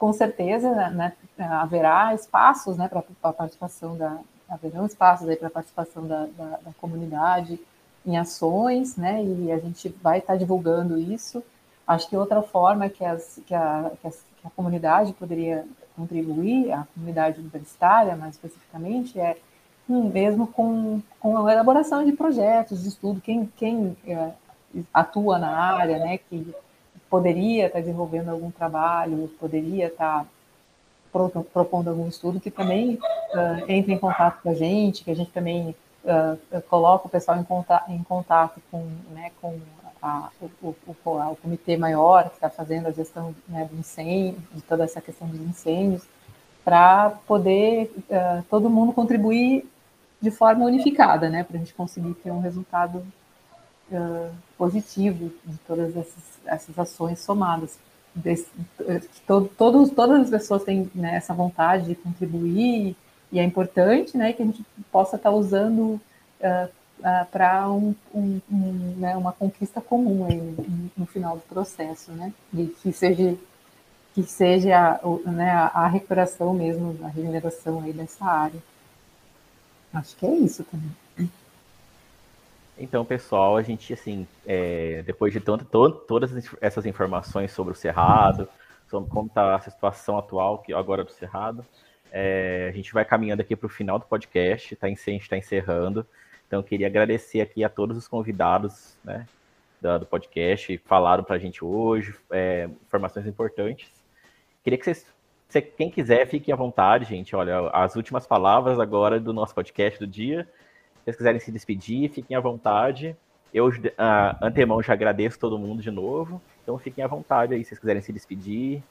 com 0.00 0.14
certeza 0.14 0.72
né, 0.90 1.12
haverá 1.38 2.14
espaços 2.14 2.78
né, 2.78 2.88
para 2.88 3.04
a 3.22 3.32
participação 3.34 3.98
da 3.98 4.18
haverão 4.48 4.86
espaços 4.86 5.28
aí 5.28 5.36
para 5.36 5.48
a 5.48 5.50
participação 5.50 6.06
da, 6.08 6.26
da, 6.36 6.58
da, 6.64 6.72
comunidade 6.80 7.60
em 8.04 8.16
ações, 8.16 8.96
né, 8.96 9.22
e 9.22 9.52
a 9.52 9.58
gente 9.58 9.90
vai 10.02 10.18
estar 10.18 10.36
divulgando 10.36 10.98
isso. 10.98 11.42
Acho 11.86 12.08
que 12.08 12.16
outra 12.16 12.42
forma 12.42 12.88
que, 12.88 13.04
as, 13.04 13.40
que, 13.46 13.54
a, 13.54 13.92
que, 14.02 14.10
que 14.10 14.46
a 14.46 14.50
comunidade 14.56 15.12
poderia 15.12 15.64
contribuir, 15.94 16.72
a 16.72 16.86
comunidade 16.94 17.38
universitária 17.38 18.16
mais 18.16 18.34
especificamente, 18.34 19.20
é 19.20 19.36
mesmo 19.86 20.46
com, 20.46 21.02
com 21.20 21.46
a 21.46 21.52
elaboração 21.52 22.04
de 22.04 22.12
projetos 22.12 22.82
de 22.82 22.88
estudo, 22.88 23.20
quem, 23.20 23.52
quem 23.56 23.96
é, 24.06 24.30
atua 24.94 25.38
na 25.38 25.50
área, 25.50 25.98
né, 25.98 26.18
que 26.18 26.54
poderia 27.10 27.66
estar 27.66 27.80
desenvolvendo 27.80 28.30
algum 28.30 28.50
trabalho, 28.52 29.28
poderia 29.40 29.88
estar 29.88 30.24
propondo 31.52 31.90
algum 31.90 32.06
estudo, 32.06 32.40
que 32.40 32.52
também 32.52 32.94
uh, 32.94 33.64
entre 33.68 33.92
em 33.92 33.98
contato 33.98 34.40
com 34.42 34.50
a 34.50 34.54
gente, 34.54 35.02
que 35.02 35.10
a 35.10 35.16
gente 35.16 35.32
também 35.32 35.74
uh, 36.04 36.62
coloca 36.68 37.08
o 37.08 37.10
pessoal 37.10 37.36
em 37.36 37.42
contato, 37.42 37.90
em 37.90 38.02
contato 38.04 38.60
com, 38.70 38.86
né, 39.10 39.32
com 39.42 39.58
a, 40.00 40.28
o, 40.40 40.68
o, 40.86 40.96
o, 41.04 41.36
comitê 41.42 41.76
maior 41.76 42.28
que 42.28 42.36
está 42.36 42.48
fazendo 42.48 42.86
a 42.86 42.92
gestão 42.92 43.34
né, 43.48 43.68
do 43.70 43.76
incêndio, 43.76 44.40
de 44.54 44.62
toda 44.62 44.84
essa 44.84 45.00
questão 45.00 45.26
dos 45.26 45.40
incêndios, 45.40 46.04
para 46.64 47.10
poder 47.26 47.92
uh, 48.08 48.44
todo 48.48 48.70
mundo 48.70 48.92
contribuir 48.92 49.68
de 50.20 50.30
forma 50.30 50.64
unificada, 50.64 51.28
né, 51.28 51.42
para 51.42 51.56
a 51.56 51.58
gente 51.58 51.74
conseguir 51.74 52.14
ter 52.14 52.30
um 52.30 52.40
resultado 52.40 53.04
uh, 53.90 54.30
positivo 54.56 55.30
de 55.44 55.58
todas 55.66 55.96
essas, 55.96 56.24
essas 56.44 56.78
ações 56.78 57.18
somadas. 57.20 57.78
Desse, 58.12 58.48
todo, 59.24 59.48
todos, 59.56 59.90
todas 59.90 60.22
as 60.22 60.30
pessoas 60.30 60.64
têm 60.64 60.90
né, 60.94 61.14
essa 61.14 61.32
vontade 61.32 61.86
de 61.86 61.94
contribuir 61.94 62.96
e 63.30 63.38
é 63.38 63.44
importante 63.44 64.16
né, 64.16 64.32
que 64.32 64.42
a 64.42 64.46
gente 64.46 64.64
possa 64.90 65.14
estar 65.14 65.30
usando 65.30 65.80
uh, 65.80 66.00
uh, 66.98 67.26
para 67.30 67.70
um, 67.70 67.94
um, 68.12 68.40
um, 68.50 68.94
né, 68.98 69.16
uma 69.16 69.32
conquista 69.32 69.80
comum 69.80 70.26
aí 70.26 70.36
no, 70.36 70.90
no, 70.96 71.06
final 71.06 71.36
do 71.36 71.42
processo, 71.42 72.10
né, 72.10 72.32
e 72.52 72.66
que 72.66 72.92
seja 72.92 73.36
que 74.12 74.24
seja 74.24 75.00
né, 75.24 75.52
a, 75.52 75.66
a 75.66 75.86
recuperação 75.86 76.52
mesmo, 76.52 76.98
a 77.04 77.08
regeneração 77.08 77.80
aí 77.80 77.92
dessa 77.92 78.24
área. 78.24 78.60
Acho 79.94 80.16
que 80.16 80.26
é 80.26 80.34
isso 80.34 80.64
também. 80.64 80.90
Então, 82.80 83.04
pessoal, 83.04 83.58
a 83.58 83.62
gente, 83.62 83.92
assim, 83.92 84.26
é, 84.46 85.02
depois 85.02 85.34
de 85.34 85.38
tanto, 85.38 85.66
to, 85.66 85.90
todas 85.90 86.32
essas 86.62 86.86
informações 86.86 87.52
sobre 87.52 87.74
o 87.74 87.76
Cerrado, 87.76 88.48
sobre 88.88 89.10
como 89.10 89.26
está 89.26 89.54
a 89.54 89.60
situação 89.60 90.16
atual 90.16 90.58
que 90.60 90.72
agora 90.72 91.04
do 91.04 91.10
Cerrado, 91.12 91.64
é, 92.10 92.70
a 92.72 92.74
gente 92.74 92.90
vai 92.94 93.04
caminhando 93.04 93.42
aqui 93.42 93.54
para 93.54 93.66
o 93.66 93.68
final 93.68 93.98
do 93.98 94.06
podcast, 94.06 94.74
tá, 94.76 94.86
a 94.86 94.90
gente 94.90 95.18
está 95.18 95.36
encerrando. 95.36 96.06
Então, 96.46 96.62
queria 96.62 96.86
agradecer 96.86 97.42
aqui 97.42 97.62
a 97.62 97.68
todos 97.68 97.98
os 97.98 98.08
convidados 98.08 98.96
né, 99.04 99.26
do, 99.78 99.98
do 99.98 100.06
podcast, 100.06 100.78
falaram 100.86 101.22
para 101.22 101.36
a 101.36 101.38
gente 101.38 101.62
hoje, 101.62 102.14
é, 102.30 102.66
informações 102.86 103.26
importantes. 103.26 103.90
Queria 104.64 104.78
que 104.78 104.84
vocês 104.86 105.06
quem 105.76 105.90
quiser, 105.90 106.26
fique 106.26 106.50
à 106.52 106.56
vontade, 106.56 107.04
gente. 107.04 107.34
Olha, 107.34 107.68
as 107.70 107.96
últimas 107.96 108.26
palavras 108.26 108.78
agora 108.78 109.18
do 109.18 109.32
nosso 109.32 109.52
podcast 109.52 109.98
do 109.98 110.06
dia. 110.06 110.48
Se 111.00 111.04
vocês 111.04 111.16
quiserem 111.16 111.40
se 111.40 111.50
despedir, 111.50 112.10
fiquem 112.10 112.36
à 112.36 112.40
vontade. 112.40 113.16
Eu, 113.52 113.68
uh, 113.68 113.72
antemão, 114.42 114.82
já 114.82 114.92
agradeço 114.92 115.38
todo 115.38 115.58
mundo 115.58 115.82
de 115.82 115.90
novo. 115.90 116.40
Então, 116.62 116.78
fiquem 116.78 117.02
à 117.02 117.08
vontade 117.08 117.54
aí, 117.54 117.64
se 117.64 117.70
vocês 117.70 117.80
quiserem 117.80 118.02
se 118.02 118.12
despedir. 118.12 118.82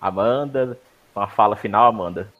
Amanda, 0.00 0.78
uma 1.14 1.28
fala 1.28 1.56
final, 1.56 1.86
Amanda. 1.88 2.32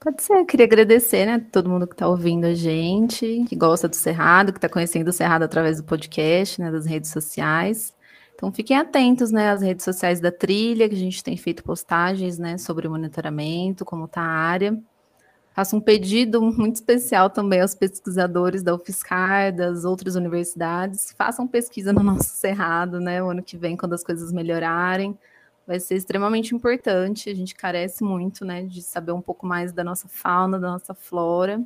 Pode 0.00 0.22
ser, 0.22 0.34
eu 0.34 0.44
queria 0.44 0.66
agradecer, 0.66 1.24
né, 1.24 1.42
todo 1.50 1.70
mundo 1.70 1.86
que 1.86 1.94
está 1.94 2.06
ouvindo 2.06 2.44
a 2.44 2.52
gente, 2.52 3.44
que 3.48 3.56
gosta 3.56 3.88
do 3.88 3.96
Cerrado, 3.96 4.52
que 4.52 4.58
está 4.58 4.68
conhecendo 4.68 5.08
o 5.08 5.12
Cerrado 5.12 5.44
através 5.44 5.78
do 5.78 5.84
podcast, 5.84 6.60
né, 6.60 6.70
das 6.70 6.84
redes 6.84 7.10
sociais. 7.10 7.94
Então 8.34 8.52
fiquem 8.52 8.76
atentos, 8.76 9.30
né, 9.30 9.50
às 9.50 9.62
redes 9.62 9.82
sociais 9.82 10.20
da 10.20 10.30
trilha, 10.30 10.88
que 10.88 10.94
a 10.94 10.98
gente 10.98 11.24
tem 11.24 11.36
feito 11.38 11.64
postagens, 11.64 12.38
né, 12.38 12.58
sobre 12.58 12.86
o 12.86 12.90
monitoramento, 12.90 13.84
como 13.84 14.04
está 14.04 14.20
a 14.20 14.26
área. 14.26 14.78
Faço 15.54 15.76
um 15.76 15.80
pedido 15.80 16.42
muito 16.42 16.74
especial 16.74 17.30
também 17.30 17.60
aos 17.60 17.76
pesquisadores 17.76 18.60
da 18.60 18.74
UFSCar, 18.74 19.54
das 19.54 19.84
outras 19.84 20.16
universidades, 20.16 21.14
façam 21.16 21.46
pesquisa 21.46 21.92
no 21.92 22.02
nosso 22.02 22.28
cerrado, 22.30 22.98
né, 22.98 23.22
o 23.22 23.30
ano 23.30 23.40
que 23.40 23.56
vem, 23.56 23.76
quando 23.76 23.92
as 23.92 24.02
coisas 24.02 24.32
melhorarem. 24.32 25.16
Vai 25.64 25.78
ser 25.78 25.94
extremamente 25.94 26.56
importante, 26.56 27.30
a 27.30 27.34
gente 27.34 27.54
carece 27.54 28.02
muito, 28.02 28.44
né, 28.44 28.64
de 28.64 28.82
saber 28.82 29.12
um 29.12 29.20
pouco 29.20 29.46
mais 29.46 29.72
da 29.72 29.84
nossa 29.84 30.08
fauna, 30.08 30.58
da 30.58 30.72
nossa 30.72 30.92
flora. 30.92 31.62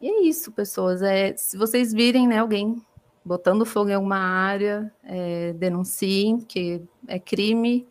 E 0.00 0.08
é 0.08 0.22
isso, 0.22 0.50
pessoas. 0.50 1.00
É, 1.00 1.36
se 1.36 1.56
vocês 1.56 1.92
virem, 1.92 2.26
né, 2.26 2.38
alguém 2.38 2.82
botando 3.24 3.64
fogo 3.64 3.90
em 3.90 3.94
alguma 3.94 4.18
área, 4.18 4.92
é, 5.04 5.52
denunciem, 5.52 6.40
que 6.40 6.82
é 7.06 7.20
crime, 7.20 7.86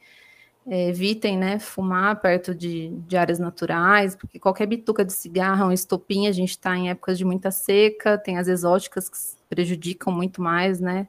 é, 0.69 0.87
evitem 0.87 1.35
né, 1.35 1.57
fumar 1.57 2.21
perto 2.21 2.53
de, 2.53 2.89
de, 3.07 3.17
áreas 3.17 3.39
naturais, 3.39 4.15
porque 4.15 4.37
qualquer 4.37 4.67
bituca 4.67 5.03
de 5.03 5.11
cigarro, 5.11 5.65
um 5.65 5.71
estopim, 5.71 6.27
a 6.27 6.31
gente 6.31 6.51
está 6.51 6.77
em 6.77 6.91
épocas 6.91 7.17
de 7.17 7.25
muita 7.25 7.49
seca, 7.49 8.19
tem 8.19 8.37
as 8.37 8.47
exóticas 8.47 9.09
que 9.09 9.17
prejudicam 9.49 10.13
muito 10.13 10.43
mais, 10.43 10.79
né, 10.79 11.07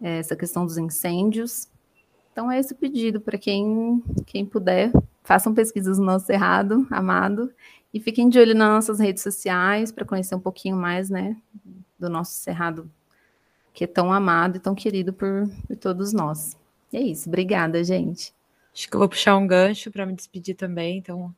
é, 0.00 0.18
essa 0.18 0.36
questão 0.36 0.64
dos 0.64 0.78
incêndios. 0.78 1.68
Então 2.32 2.50
é 2.50 2.60
esse 2.60 2.72
o 2.72 2.76
pedido 2.76 3.20
para 3.20 3.36
quem, 3.36 4.00
quem 4.26 4.46
puder, 4.46 4.92
façam 5.24 5.52
pesquisas 5.52 5.98
no 5.98 6.04
nosso 6.04 6.26
Cerrado, 6.26 6.86
amado, 6.88 7.52
e 7.92 7.98
fiquem 7.98 8.28
de 8.28 8.38
olho 8.38 8.54
nas 8.54 8.68
nossas 8.68 9.00
redes 9.00 9.24
sociais 9.24 9.90
para 9.90 10.04
conhecer 10.04 10.36
um 10.36 10.40
pouquinho 10.40 10.76
mais, 10.76 11.10
né, 11.10 11.36
do 11.98 12.08
nosso 12.08 12.32
Cerrado 12.34 12.88
que 13.72 13.82
é 13.82 13.88
tão 13.88 14.12
amado 14.12 14.56
e 14.56 14.60
tão 14.60 14.72
querido 14.72 15.12
por, 15.12 15.48
por 15.66 15.76
todos 15.76 16.12
nós. 16.12 16.56
E 16.92 16.96
é 16.96 17.00
isso. 17.00 17.28
Obrigada, 17.28 17.82
gente. 17.82 18.32
Acho 18.74 18.88
que 18.88 18.96
eu 18.96 18.98
vou 18.98 19.08
puxar 19.08 19.36
um 19.36 19.46
gancho 19.46 19.90
para 19.90 20.04
me 20.04 20.14
despedir 20.14 20.56
também. 20.56 20.98
Então, 20.98 21.34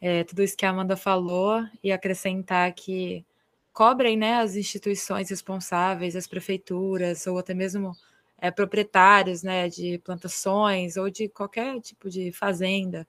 é, 0.00 0.22
tudo 0.24 0.42
isso 0.42 0.56
que 0.56 0.64
a 0.64 0.70
Amanda 0.70 0.96
falou 0.96 1.64
e 1.82 1.90
acrescentar 1.90 2.72
que 2.72 3.24
cobrem 3.72 4.16
né, 4.16 4.36
as 4.36 4.56
instituições 4.56 5.30
responsáveis, 5.30 6.16
as 6.16 6.26
prefeituras, 6.26 7.26
ou 7.26 7.38
até 7.38 7.54
mesmo 7.54 7.92
é, 8.40 8.50
proprietários 8.50 9.42
né, 9.42 9.68
de 9.68 9.98
plantações 9.98 10.96
ou 10.96 11.10
de 11.10 11.28
qualquer 11.28 11.80
tipo 11.80 12.08
de 12.08 12.32
fazenda, 12.32 13.06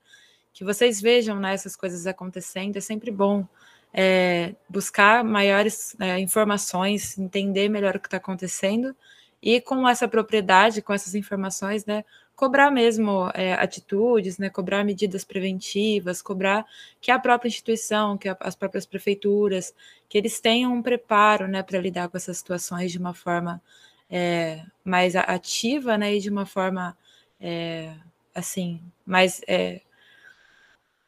que 0.53 0.63
vocês 0.63 0.99
vejam 0.99 1.39
né, 1.39 1.53
essas 1.53 1.75
coisas 1.75 2.07
acontecendo. 2.07 2.77
É 2.77 2.81
sempre 2.81 3.11
bom 3.11 3.47
é, 3.93 4.55
buscar 4.67 5.23
maiores 5.23 5.95
é, 5.99 6.19
informações, 6.19 7.17
entender 7.17 7.69
melhor 7.69 7.95
o 7.95 7.99
que 7.99 8.07
está 8.07 8.17
acontecendo 8.17 8.95
e 9.41 9.61
com 9.61 9.87
essa 9.87 10.07
propriedade, 10.07 10.81
com 10.81 10.93
essas 10.93 11.15
informações, 11.15 11.85
né, 11.85 12.03
cobrar 12.39 12.71
mesmo 12.71 13.29
é, 13.33 13.51
atitudes, 13.55 14.37
né, 14.37 14.49
cobrar 14.49 14.85
medidas 14.85 15.25
preventivas, 15.25 16.21
cobrar 16.21 16.65
que 17.01 17.11
a 17.11 17.19
própria 17.19 17.49
instituição, 17.49 18.17
que 18.17 18.29
a, 18.29 18.37
as 18.39 18.55
próprias 18.55 18.85
prefeituras, 18.85 19.75
que 20.07 20.17
eles 20.17 20.39
tenham 20.39 20.73
um 20.73 20.81
preparo, 20.81 21.49
né, 21.49 21.61
para 21.61 21.77
lidar 21.81 22.07
com 22.07 22.15
essas 22.15 22.37
situações 22.37 22.93
de 22.93 22.97
uma 22.97 23.13
forma 23.13 23.61
é, 24.09 24.63
mais 24.85 25.17
ativa, 25.17 25.97
né, 25.97 26.15
e 26.15 26.21
de 26.21 26.29
uma 26.29 26.45
forma 26.45 26.97
é, 27.41 27.93
assim 28.33 28.81
mais 29.05 29.41
é, 29.45 29.81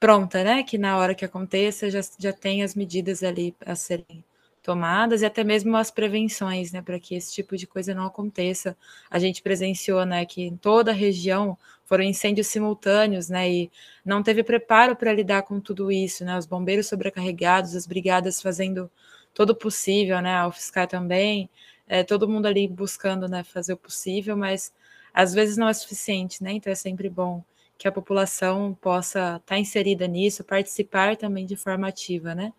pronta, 0.01 0.43
né, 0.43 0.63
que 0.63 0.77
na 0.77 0.97
hora 0.97 1.15
que 1.15 1.23
aconteça 1.23 1.89
já, 1.89 2.01
já 2.19 2.33
tem 2.33 2.61
as 2.61 2.75
medidas 2.75 3.23
ali 3.23 3.55
a 3.65 3.73
serem 3.73 4.21
tomadas 4.63 5.21
e 5.21 5.25
até 5.25 5.43
mesmo 5.43 5.75
as 5.75 5.89
prevenções, 5.91 6.71
né, 6.71 6.81
para 6.81 6.99
que 6.99 7.15
esse 7.15 7.33
tipo 7.33 7.57
de 7.57 7.65
coisa 7.65 7.93
não 7.93 8.05
aconteça. 8.05 8.77
A 9.09 9.17
gente 9.19 9.41
presenciou, 9.41 10.05
né, 10.05 10.25
que 10.25 10.43
em 10.43 10.55
toda 10.57 10.91
a 10.91 10.93
região 10.93 11.57
foram 11.85 12.03
incêndios 12.03 12.47
simultâneos, 12.47 13.27
né, 13.29 13.49
e 13.51 13.71
não 14.05 14.23
teve 14.23 14.43
preparo 14.43 14.95
para 14.95 15.13
lidar 15.13 15.43
com 15.43 15.59
tudo 15.59 15.91
isso, 15.91 16.23
né, 16.23 16.37
os 16.37 16.45
bombeiros 16.45 16.87
sobrecarregados, 16.87 17.75
as 17.75 17.87
brigadas 17.87 18.41
fazendo 18.41 18.89
todo 19.33 19.51
o 19.51 19.55
possível, 19.55 20.21
né, 20.21 20.35
a 20.35 20.47
UFSCar 20.47 20.87
também, 20.87 21.49
é, 21.87 22.03
todo 22.03 22.29
mundo 22.29 22.45
ali 22.45 22.67
buscando, 22.67 23.27
né, 23.27 23.43
fazer 23.43 23.73
o 23.73 23.77
possível, 23.77 24.37
mas 24.37 24.73
às 25.13 25.33
vezes 25.33 25.57
não 25.57 25.67
é 25.67 25.73
suficiente, 25.73 26.43
né, 26.43 26.53
então 26.53 26.71
é 26.71 26.75
sempre 26.75 27.09
bom 27.09 27.43
que 27.77 27.87
a 27.87 27.91
população 27.91 28.77
possa 28.79 29.19
estar 29.19 29.39
tá 29.39 29.57
inserida 29.57 30.07
nisso, 30.07 30.43
participar 30.43 31.17
também 31.17 31.45
de 31.47 31.55
forma 31.55 31.87
ativa, 31.87 32.35
né, 32.35 32.53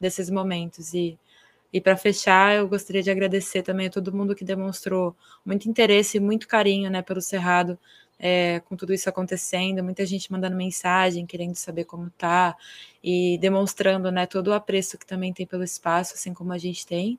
desses 0.00 0.30
momentos. 0.30 0.94
E 0.94 1.18
e 1.72 1.80
para 1.80 1.96
fechar, 1.96 2.56
eu 2.56 2.68
gostaria 2.68 3.02
de 3.02 3.10
agradecer 3.10 3.62
também 3.62 3.88
a 3.88 3.90
todo 3.90 4.12
mundo 4.12 4.34
que 4.34 4.44
demonstrou 4.44 5.14
muito 5.44 5.68
interesse 5.68 6.16
e 6.16 6.20
muito 6.20 6.48
carinho 6.48 6.90
né, 6.90 7.02
pelo 7.02 7.20
Cerrado, 7.20 7.78
é, 8.18 8.60
com 8.60 8.74
tudo 8.74 8.92
isso 8.92 9.08
acontecendo, 9.08 9.84
muita 9.84 10.04
gente 10.06 10.32
mandando 10.32 10.56
mensagem, 10.56 11.26
querendo 11.26 11.54
saber 11.56 11.84
como 11.84 12.10
tá, 12.10 12.56
e 13.02 13.38
demonstrando 13.38 14.10
né, 14.10 14.26
todo 14.26 14.48
o 14.48 14.54
apreço 14.54 14.98
que 14.98 15.06
também 15.06 15.32
tem 15.32 15.46
pelo 15.46 15.62
espaço, 15.62 16.14
assim 16.14 16.34
como 16.34 16.52
a 16.52 16.58
gente 16.58 16.86
tem. 16.86 17.18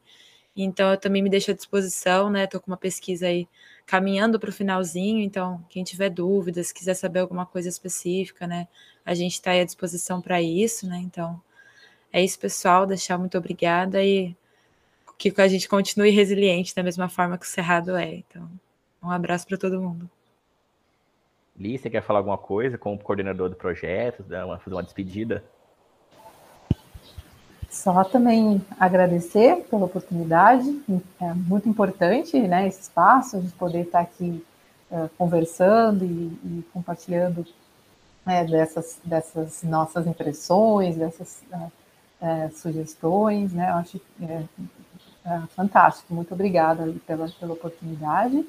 Então, 0.56 0.92
eu 0.92 0.98
também 0.98 1.22
me 1.22 1.30
deixo 1.30 1.52
à 1.52 1.54
disposição, 1.54 2.30
né? 2.30 2.44
Estou 2.44 2.60
com 2.60 2.70
uma 2.72 2.78
pesquisa 2.78 3.28
aí 3.28 3.48
caminhando 3.86 4.40
para 4.40 4.50
o 4.50 4.54
finalzinho, 4.54 5.22
então, 5.24 5.64
quem 5.70 5.84
tiver 5.84 6.10
dúvidas, 6.10 6.72
quiser 6.72 6.96
saber 6.96 7.20
alguma 7.20 7.46
coisa 7.46 7.70
específica, 7.70 8.46
né? 8.46 8.68
A 9.06 9.14
gente 9.14 9.34
está 9.34 9.52
à 9.52 9.64
disposição 9.64 10.22
para 10.22 10.42
isso, 10.42 10.86
né? 10.88 10.98
Então, 10.98 11.42
é 12.12 12.24
isso, 12.24 12.40
pessoal. 12.40 12.86
Deixar 12.86 13.18
muito 13.18 13.38
obrigada 13.38 14.04
e 14.04 14.36
que 15.18 15.34
a 15.42 15.48
gente 15.48 15.68
continue 15.68 16.12
resiliente 16.12 16.74
da 16.74 16.82
mesma 16.82 17.10
forma 17.10 17.38
que 17.38 17.46
o 17.46 17.50
Cerrado 17.50 17.96
é. 17.96 18.16
Então, 18.16 18.50
um 19.04 19.12
abraço 19.12 19.46
para 19.46 19.58
todo 19.58 19.82
mundo. 19.82 20.10
Li, 21.58 21.78
você 21.78 21.90
quer 21.90 22.02
falar 22.02 22.20
alguma 22.20 22.38
coisa 22.38 22.78
como 22.78 22.98
coordenador 22.98 23.50
do 23.50 23.56
projeto, 23.56 24.24
fazer 24.24 24.74
uma 24.74 24.84
despedida? 24.84 25.44
Só 27.70 28.04
também 28.06 28.66
agradecer 28.80 29.66
pela 29.70 29.86
oportunidade, 29.86 30.82
é 31.22 31.34
muito 31.34 31.68
importante 31.70 32.40
né, 32.40 32.68
esse 32.68 32.82
espaço, 32.82 33.38
a 33.38 33.42
gente 33.42 33.54
poder 33.54 33.82
estar 33.82 34.00
aqui 34.00 34.44
uh, 34.90 35.10
conversando 35.18 36.04
e, 36.04 36.08
e 36.08 36.66
compartilhando 36.74 37.46
é, 38.26 38.44
dessas, 38.44 39.00
dessas 39.04 39.62
nossas 39.64 40.08
impressões, 40.08 40.96
dessas 40.96 41.44
uh, 41.52 41.72
uh, 42.22 42.56
sugestões, 42.56 43.54
né, 43.54 43.70
eu 43.70 43.76
acho 43.76 44.02
é, 44.22 44.44
é, 45.26 45.42
fantástico, 45.56 46.14
muito 46.14 46.34
obrigada 46.34 46.94
pela, 47.06 47.30
pela 47.30 47.54
oportunidade. 47.54 48.46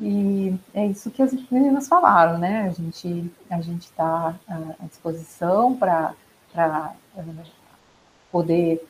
E 0.00 0.54
é 0.74 0.86
isso 0.86 1.10
que 1.10 1.22
as 1.22 1.32
meninas 1.50 1.86
falaram, 1.86 2.36
né? 2.36 2.62
A 2.62 2.70
gente 2.70 3.30
a 3.48 3.60
gente 3.60 3.82
está 3.82 4.34
à 4.48 4.86
disposição 4.86 5.76
para 5.76 6.14
poder 8.32 8.84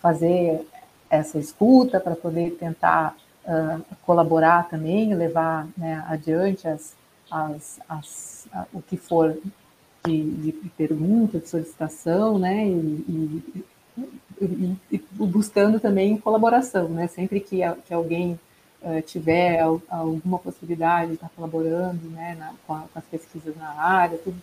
fazer 0.00 0.64
essa 1.10 1.38
escuta, 1.38 1.98
para 1.98 2.14
poder 2.14 2.52
tentar 2.52 3.16
uh, 3.44 3.82
colaborar 4.02 4.68
também, 4.68 5.14
levar 5.14 5.66
né, 5.76 6.04
adiante 6.08 6.68
as, 6.68 6.94
as, 7.30 7.80
as, 7.88 8.48
o 8.72 8.80
que 8.80 8.96
for 8.96 9.36
de, 10.06 10.52
de, 10.52 10.70
pergunta, 10.76 11.38
de 11.38 11.48
solicitação, 11.48 12.38
né? 12.38 12.66
E, 12.66 13.42
e, 14.40 14.76
e, 14.92 15.04
buscando 15.12 15.80
também 15.80 16.16
colaboração, 16.18 16.88
né? 16.88 17.06
Sempre 17.06 17.40
que, 17.40 17.58
que 17.86 17.94
alguém 17.94 18.38
uh, 18.82 19.02
tiver 19.02 19.60
alguma 19.88 20.38
possibilidade 20.38 21.08
de 21.08 21.14
estar 21.14 21.30
colaborando, 21.34 22.08
né, 22.10 22.36
na, 22.38 22.52
com, 22.66 22.74
a, 22.74 22.80
com, 22.80 22.98
as 22.98 23.04
pesquisas 23.04 23.56
na 23.56 23.68
área, 23.68 24.18
tudo 24.18 24.40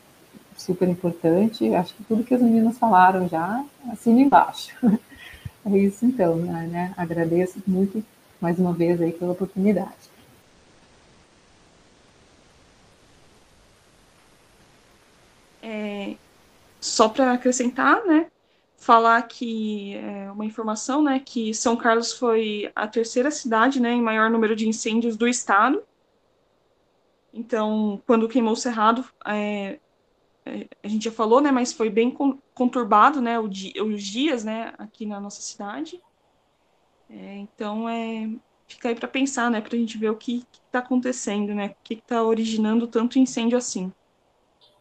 super 0.58 0.88
importante. 0.88 1.74
Acho 1.74 1.94
que 1.94 2.04
tudo 2.04 2.24
que 2.24 2.34
as 2.34 2.42
meninas 2.42 2.78
falaram 2.78 3.28
já 3.28 3.64
assina 3.92 4.22
embaixo. 4.22 4.76
é 5.66 5.78
isso 5.78 6.06
então, 6.06 6.36
né, 6.36 6.68
né? 6.72 6.94
Agradeço 6.98 7.62
muito 7.66 8.04
mais 8.40 8.60
uma 8.60 8.74
vez 8.74 9.02
aí 9.02 9.12
pela 9.12 9.32
oportunidade. 9.32 10.14
É, 15.62 16.16
só 16.94 17.10
para 17.10 17.34
acrescentar, 17.34 18.06
né? 18.06 18.28
falar 18.84 19.22
que 19.24 19.96
é, 19.96 20.30
uma 20.30 20.46
informação, 20.46 21.02
né, 21.02 21.18
que 21.18 21.54
São 21.54 21.76
Carlos 21.76 22.12
foi 22.12 22.70
a 22.76 22.86
terceira 22.86 23.32
cidade, 23.32 23.80
né, 23.80 23.94
em 23.94 24.02
maior 24.02 24.30
número 24.30 24.56
de 24.58 24.68
incêndios 24.68 25.16
do 25.16 25.26
estado. 25.26 25.82
Então, 27.34 28.02
quando 28.06 28.28
queimou 28.28 28.52
o 28.54 28.58
Cerrado, 28.58 29.06
é, 29.26 29.80
é, 30.46 30.68
a 30.84 30.88
gente 30.88 31.06
já 31.06 31.12
falou, 31.12 31.40
né, 31.40 31.50
mas 31.50 31.72
foi 31.72 31.90
bem 31.90 32.16
conturbado, 32.54 33.22
né, 33.22 33.42
di 33.48 33.74
os 33.82 34.04
dias, 34.04 34.44
né, 34.44 34.74
aqui 34.78 35.06
na 35.06 35.20
nossa 35.20 35.42
cidade. 35.42 36.02
É, 37.10 37.38
então, 37.38 37.88
é, 37.88 38.30
fica 38.68 38.90
aí 38.90 38.96
para 38.96 39.08
pensar, 39.08 39.50
né, 39.50 39.62
para 39.62 39.76
a 39.78 39.80
gente 39.80 39.98
ver 39.98 40.10
o 40.10 40.18
que 40.18 40.46
está 40.66 40.80
acontecendo, 40.80 41.56
né, 41.56 41.68
o 41.68 41.76
que 41.84 41.94
está 41.94 42.22
originando 42.22 42.86
tanto 42.86 43.18
incêndio 43.18 43.58
assim. 43.58 43.94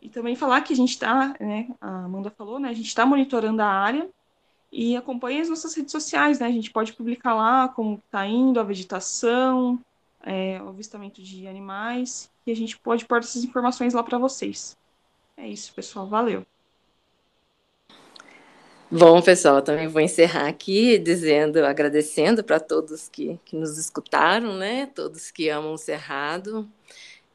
E 0.03 0.09
também 0.09 0.35
falar 0.35 0.63
que 0.63 0.73
a 0.73 0.77
gente 0.77 0.91
está, 0.91 1.33
né, 1.39 1.69
a 1.81 2.05
Amanda 2.07 2.29
falou, 2.29 2.59
né, 2.59 2.69
a 2.69 2.73
gente 2.73 2.89
está 2.89 3.07
monitorando 3.07 3.63
a 3.63 3.67
área 3.67 4.11
e 4.73 4.97
acompanha 4.97 5.41
as 5.41 5.49
nossas 5.49 5.73
redes 5.75 5.93
sociais, 5.93 6.41
né, 6.41 6.47
a 6.47 6.53
gente 6.53 6.73
pode 6.73 6.93
publicar 6.93 7.35
lá 7.35 7.69
como 7.69 8.03
está 8.05 8.27
indo 8.27 8.59
a 8.59 8.65
vegetação, 8.65 9.79
é, 10.25 10.61
o 10.61 10.71
avistamento 10.71 11.23
de 11.23 11.47
animais, 11.47 12.29
e 12.45 12.51
a 12.51 12.57
gente 12.57 12.77
pode 12.77 13.05
pôr 13.05 13.19
essas 13.19 13.45
informações 13.45 13.95
lá 13.95 14.03
para 14.03 14.19
vocês. 14.19 14.77
É 15.37 15.47
isso, 15.47 15.73
pessoal, 15.73 16.09
valeu. 16.09 16.45
Bom, 18.91 19.23
pessoal, 19.23 19.63
também 19.63 19.87
vou 19.87 20.03
encerrar 20.03 20.49
aqui 20.49 20.99
dizendo, 20.99 21.65
agradecendo 21.65 22.43
para 22.43 22.59
todos 22.59 23.09
que, 23.09 23.39
que 23.45 23.55
nos 23.55 23.79
escutaram, 23.79 24.57
né, 24.57 24.87
todos 24.87 25.31
que 25.31 25.49
amam 25.49 25.75
o 25.75 25.79
Cerrado, 25.79 26.69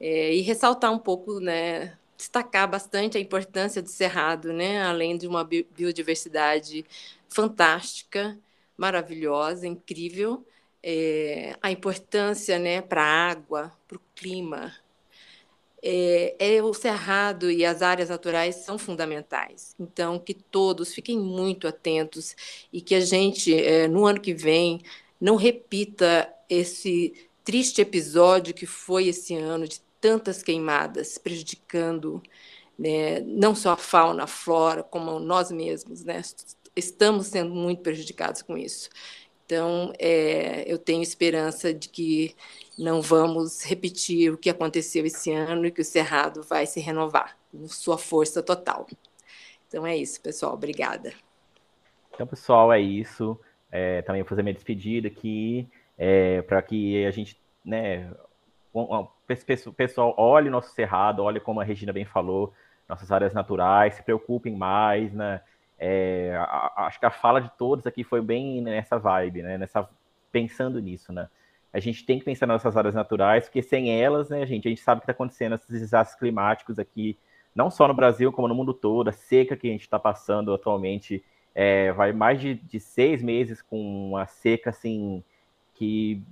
é, 0.02 0.36
e 0.36 0.42
ressaltar 0.42 0.92
um 0.92 1.00
pouco, 1.00 1.40
né, 1.40 1.98
destacar 2.18 2.70
bastante 2.70 3.18
a 3.18 3.22
importância 3.22 3.82
do 3.82 3.90
Cerrado, 3.90 4.52
né? 4.52 4.82
além 4.82 5.18
de 5.18 5.28
uma 5.28 5.44
biodiversidade 5.44 6.84
fantástica, 7.30 8.38
maravilhosa, 8.76 9.68
incrível, 9.68 10.46
é, 10.84 11.56
a 11.62 11.72
importância 11.72 12.58
né, 12.60 12.82
para 12.82 13.04
a 13.04 13.30
água, 13.30 13.72
para 13.88 13.98
o 13.98 14.02
clima. 14.16 14.74
É, 15.82 16.36
é, 16.40 16.64
o 16.64 16.74
cerrado 16.74 17.52
e 17.52 17.64
as 17.64 17.82
áreas 17.82 18.10
naturais 18.10 18.56
são 18.56 18.78
fundamentais. 18.78 19.76
Então, 19.80 20.20
que 20.20 20.34
todos 20.34 20.94
fiquem 20.94 21.20
muito 21.20 21.68
atentos 21.68 22.36
e 22.74 22.82
que 22.82 22.96
a 22.96 23.00
gente, 23.00 23.54
é, 23.54 23.88
no 23.88 24.06
ano 24.06 24.20
que 24.20 24.34
vem, 24.34 24.82
não 25.22 25.36
repita 25.36 26.32
esse 26.50 27.14
triste 27.44 27.82
episódio 27.82 28.54
que 28.54 28.66
foi 28.66 29.08
esse 29.08 29.36
ano 29.36 29.68
de 29.68 29.82
tantas 30.00 30.44
queimadas, 30.44 31.18
prejudicando 31.18 32.22
né, 32.78 33.20
não 33.22 33.56
só 33.56 33.72
a 33.72 33.78
fauna, 33.78 34.24
a 34.24 34.28
flora, 34.28 34.84
como 34.84 35.20
nós 35.20 35.52
mesmos, 35.52 36.04
né? 36.04 36.22
Estamos 36.76 37.28
sendo 37.28 37.54
muito 37.56 37.82
prejudicados 37.82 38.42
com 38.42 38.58
isso. 38.58 38.90
Então, 39.46 39.94
é, 39.98 40.64
eu 40.72 40.78
tenho 40.78 41.02
esperança 41.02 41.74
de 41.74 41.90
que 41.90 42.36
não 42.78 43.02
vamos 43.02 43.64
repetir 43.64 44.32
o 44.32 44.38
que 44.38 44.50
aconteceu 44.50 45.06
esse 45.06 45.32
ano 45.32 45.66
e 45.66 45.72
que 45.72 45.82
o 45.82 45.86
Cerrado 45.86 46.44
vai 46.44 46.66
se 46.66 46.80
renovar 46.80 47.38
com 47.52 47.68
sua 47.68 47.98
força 47.98 48.44
total. 48.44 48.86
Então 49.68 49.88
é 49.88 49.96
isso, 49.98 50.22
pessoal. 50.22 50.54
Obrigada. 50.54 51.14
Então, 52.14 52.28
pessoal, 52.28 52.72
é 52.72 52.80
isso. 52.80 53.40
É, 53.72 54.02
também 54.02 54.22
vou 54.22 54.30
fazer 54.30 54.44
minha 54.44 54.54
despedida 54.54 55.08
aqui, 55.08 55.68
é, 55.98 56.42
para 56.42 56.62
que 56.62 57.06
a 57.06 57.12
gente 57.12 57.40
né, 57.66 58.12
pessoal 59.76 60.14
olhe 60.18 60.50
o 60.50 60.52
nosso 60.52 60.74
cerrado, 60.74 61.24
olhe 61.24 61.40
como 61.40 61.60
a 61.60 61.64
Regina 61.64 61.94
bem 61.94 62.06
falou, 62.06 62.54
nossas 62.88 63.12
áreas 63.12 63.34
naturais, 63.34 63.96
se 63.96 64.04
preocupem 64.04 64.56
mais, 64.56 65.14
né? 65.14 65.42
É, 65.80 66.36
a, 66.38 66.86
acho 66.88 67.00
que 67.00 67.06
a 67.06 67.12
fala 67.12 67.40
de 67.40 67.52
todos 67.58 67.86
aqui 67.86 68.04
foi 68.04 68.22
bem 68.22 68.62
nessa 68.62 68.98
vibe, 68.98 69.44
né? 69.44 69.58
Nessa, 69.58 69.88
pensando 70.32 70.80
nisso, 70.80 71.12
né? 71.12 71.30
A 71.74 71.80
gente 71.80 72.06
tem 72.06 72.18
que 72.18 72.26
pensar 72.26 72.48
nas 72.48 72.64
nossas 72.64 72.78
áreas 72.78 72.96
naturais, 72.96 73.46
porque 73.46 73.62
sem 73.62 74.02
elas, 74.02 74.30
né, 74.30 74.46
gente, 74.46 74.68
a 74.68 74.70
gente 74.70 74.82
sabe 74.82 75.02
que 75.02 75.04
está 75.04 75.12
acontecendo, 75.12 75.56
esses 75.56 75.82
desastres 75.82 76.18
climáticos 76.18 76.80
aqui, 76.80 77.18
não 77.54 77.70
só 77.70 77.88
no 77.88 77.94
Brasil, 77.94 78.32
como 78.32 78.48
no 78.48 78.56
mundo 78.56 78.74
todo, 78.74 79.10
a 79.10 79.12
seca 79.12 79.56
que 79.56 79.68
a 79.68 79.72
gente 79.72 79.82
está 79.82 80.00
passando 80.00 80.54
atualmente, 80.54 81.24
é, 81.54 81.92
vai 81.92 82.14
mais 82.14 82.40
de, 82.40 82.56
de 82.56 82.80
seis 82.80 83.22
meses 83.22 83.62
com 83.62 84.10
uma 84.10 84.26
seca, 84.26 84.70
assim, 84.70 85.24
que 85.74 86.24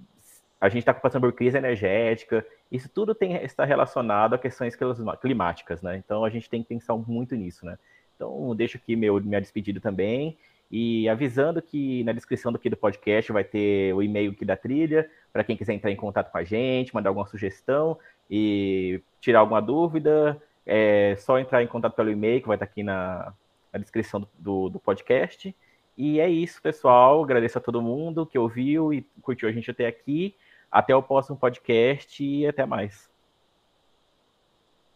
a 0.59 0.69
gente 0.69 0.79
está 0.79 0.93
passando 0.93 1.23
por 1.23 1.33
crise 1.33 1.57
energética, 1.57 2.45
isso 2.71 2.89
tudo 2.89 3.13
tem, 3.13 3.35
está 3.43 3.63
relacionado 3.63 4.33
a 4.33 4.37
questões 4.37 4.75
climáticas, 5.21 5.81
né? 5.81 5.97
Então 5.97 6.23
a 6.25 6.29
gente 6.29 6.49
tem 6.49 6.61
que 6.61 6.69
pensar 6.69 6.95
muito 6.95 7.35
nisso, 7.35 7.65
né? 7.65 7.77
Então 8.15 8.55
deixo 8.55 8.77
aqui 8.77 8.95
meu, 8.95 9.21
minha 9.21 9.41
despedida 9.41 9.79
também 9.79 10.37
e 10.71 11.07
avisando 11.07 11.61
que 11.61 12.03
na 12.03 12.11
descrição 12.11 12.51
do, 12.51 12.57
do 12.57 12.77
podcast 12.77 13.31
vai 13.31 13.43
ter 13.43 13.93
o 13.93 14.01
e-mail 14.01 14.31
aqui 14.31 14.43
da 14.43 14.57
trilha, 14.57 15.09
para 15.31 15.43
quem 15.43 15.55
quiser 15.55 15.73
entrar 15.73 15.91
em 15.91 15.95
contato 15.95 16.31
com 16.31 16.37
a 16.37 16.43
gente, 16.43 16.93
mandar 16.93 17.09
alguma 17.09 17.27
sugestão 17.27 17.97
e 18.29 19.01
tirar 19.19 19.39
alguma 19.39 19.61
dúvida, 19.61 20.41
é 20.65 21.15
só 21.17 21.37
entrar 21.37 21.61
em 21.61 21.67
contato 21.67 21.93
pelo 21.93 22.09
e-mail 22.09 22.41
que 22.41 22.47
vai 22.47 22.55
estar 22.55 22.65
aqui 22.65 22.81
na, 22.81 23.33
na 23.71 23.79
descrição 23.79 24.19
do, 24.19 24.29
do, 24.39 24.69
do 24.69 24.79
podcast. 24.79 25.55
E 25.97 26.19
é 26.19 26.27
isso, 26.27 26.61
pessoal. 26.61 27.23
Agradeço 27.23 27.57
a 27.57 27.61
todo 27.61 27.81
mundo 27.81 28.25
que 28.25 28.37
ouviu 28.37 28.93
e 28.93 29.01
curtiu 29.21 29.47
a 29.47 29.51
gente 29.51 29.69
até 29.69 29.87
aqui. 29.87 30.35
Até 30.75 30.93
o 30.93 31.01
próximo 31.01 31.37
podcast 31.37 32.21
e 32.21 32.45
até 32.45 32.65
mais. 32.65 33.09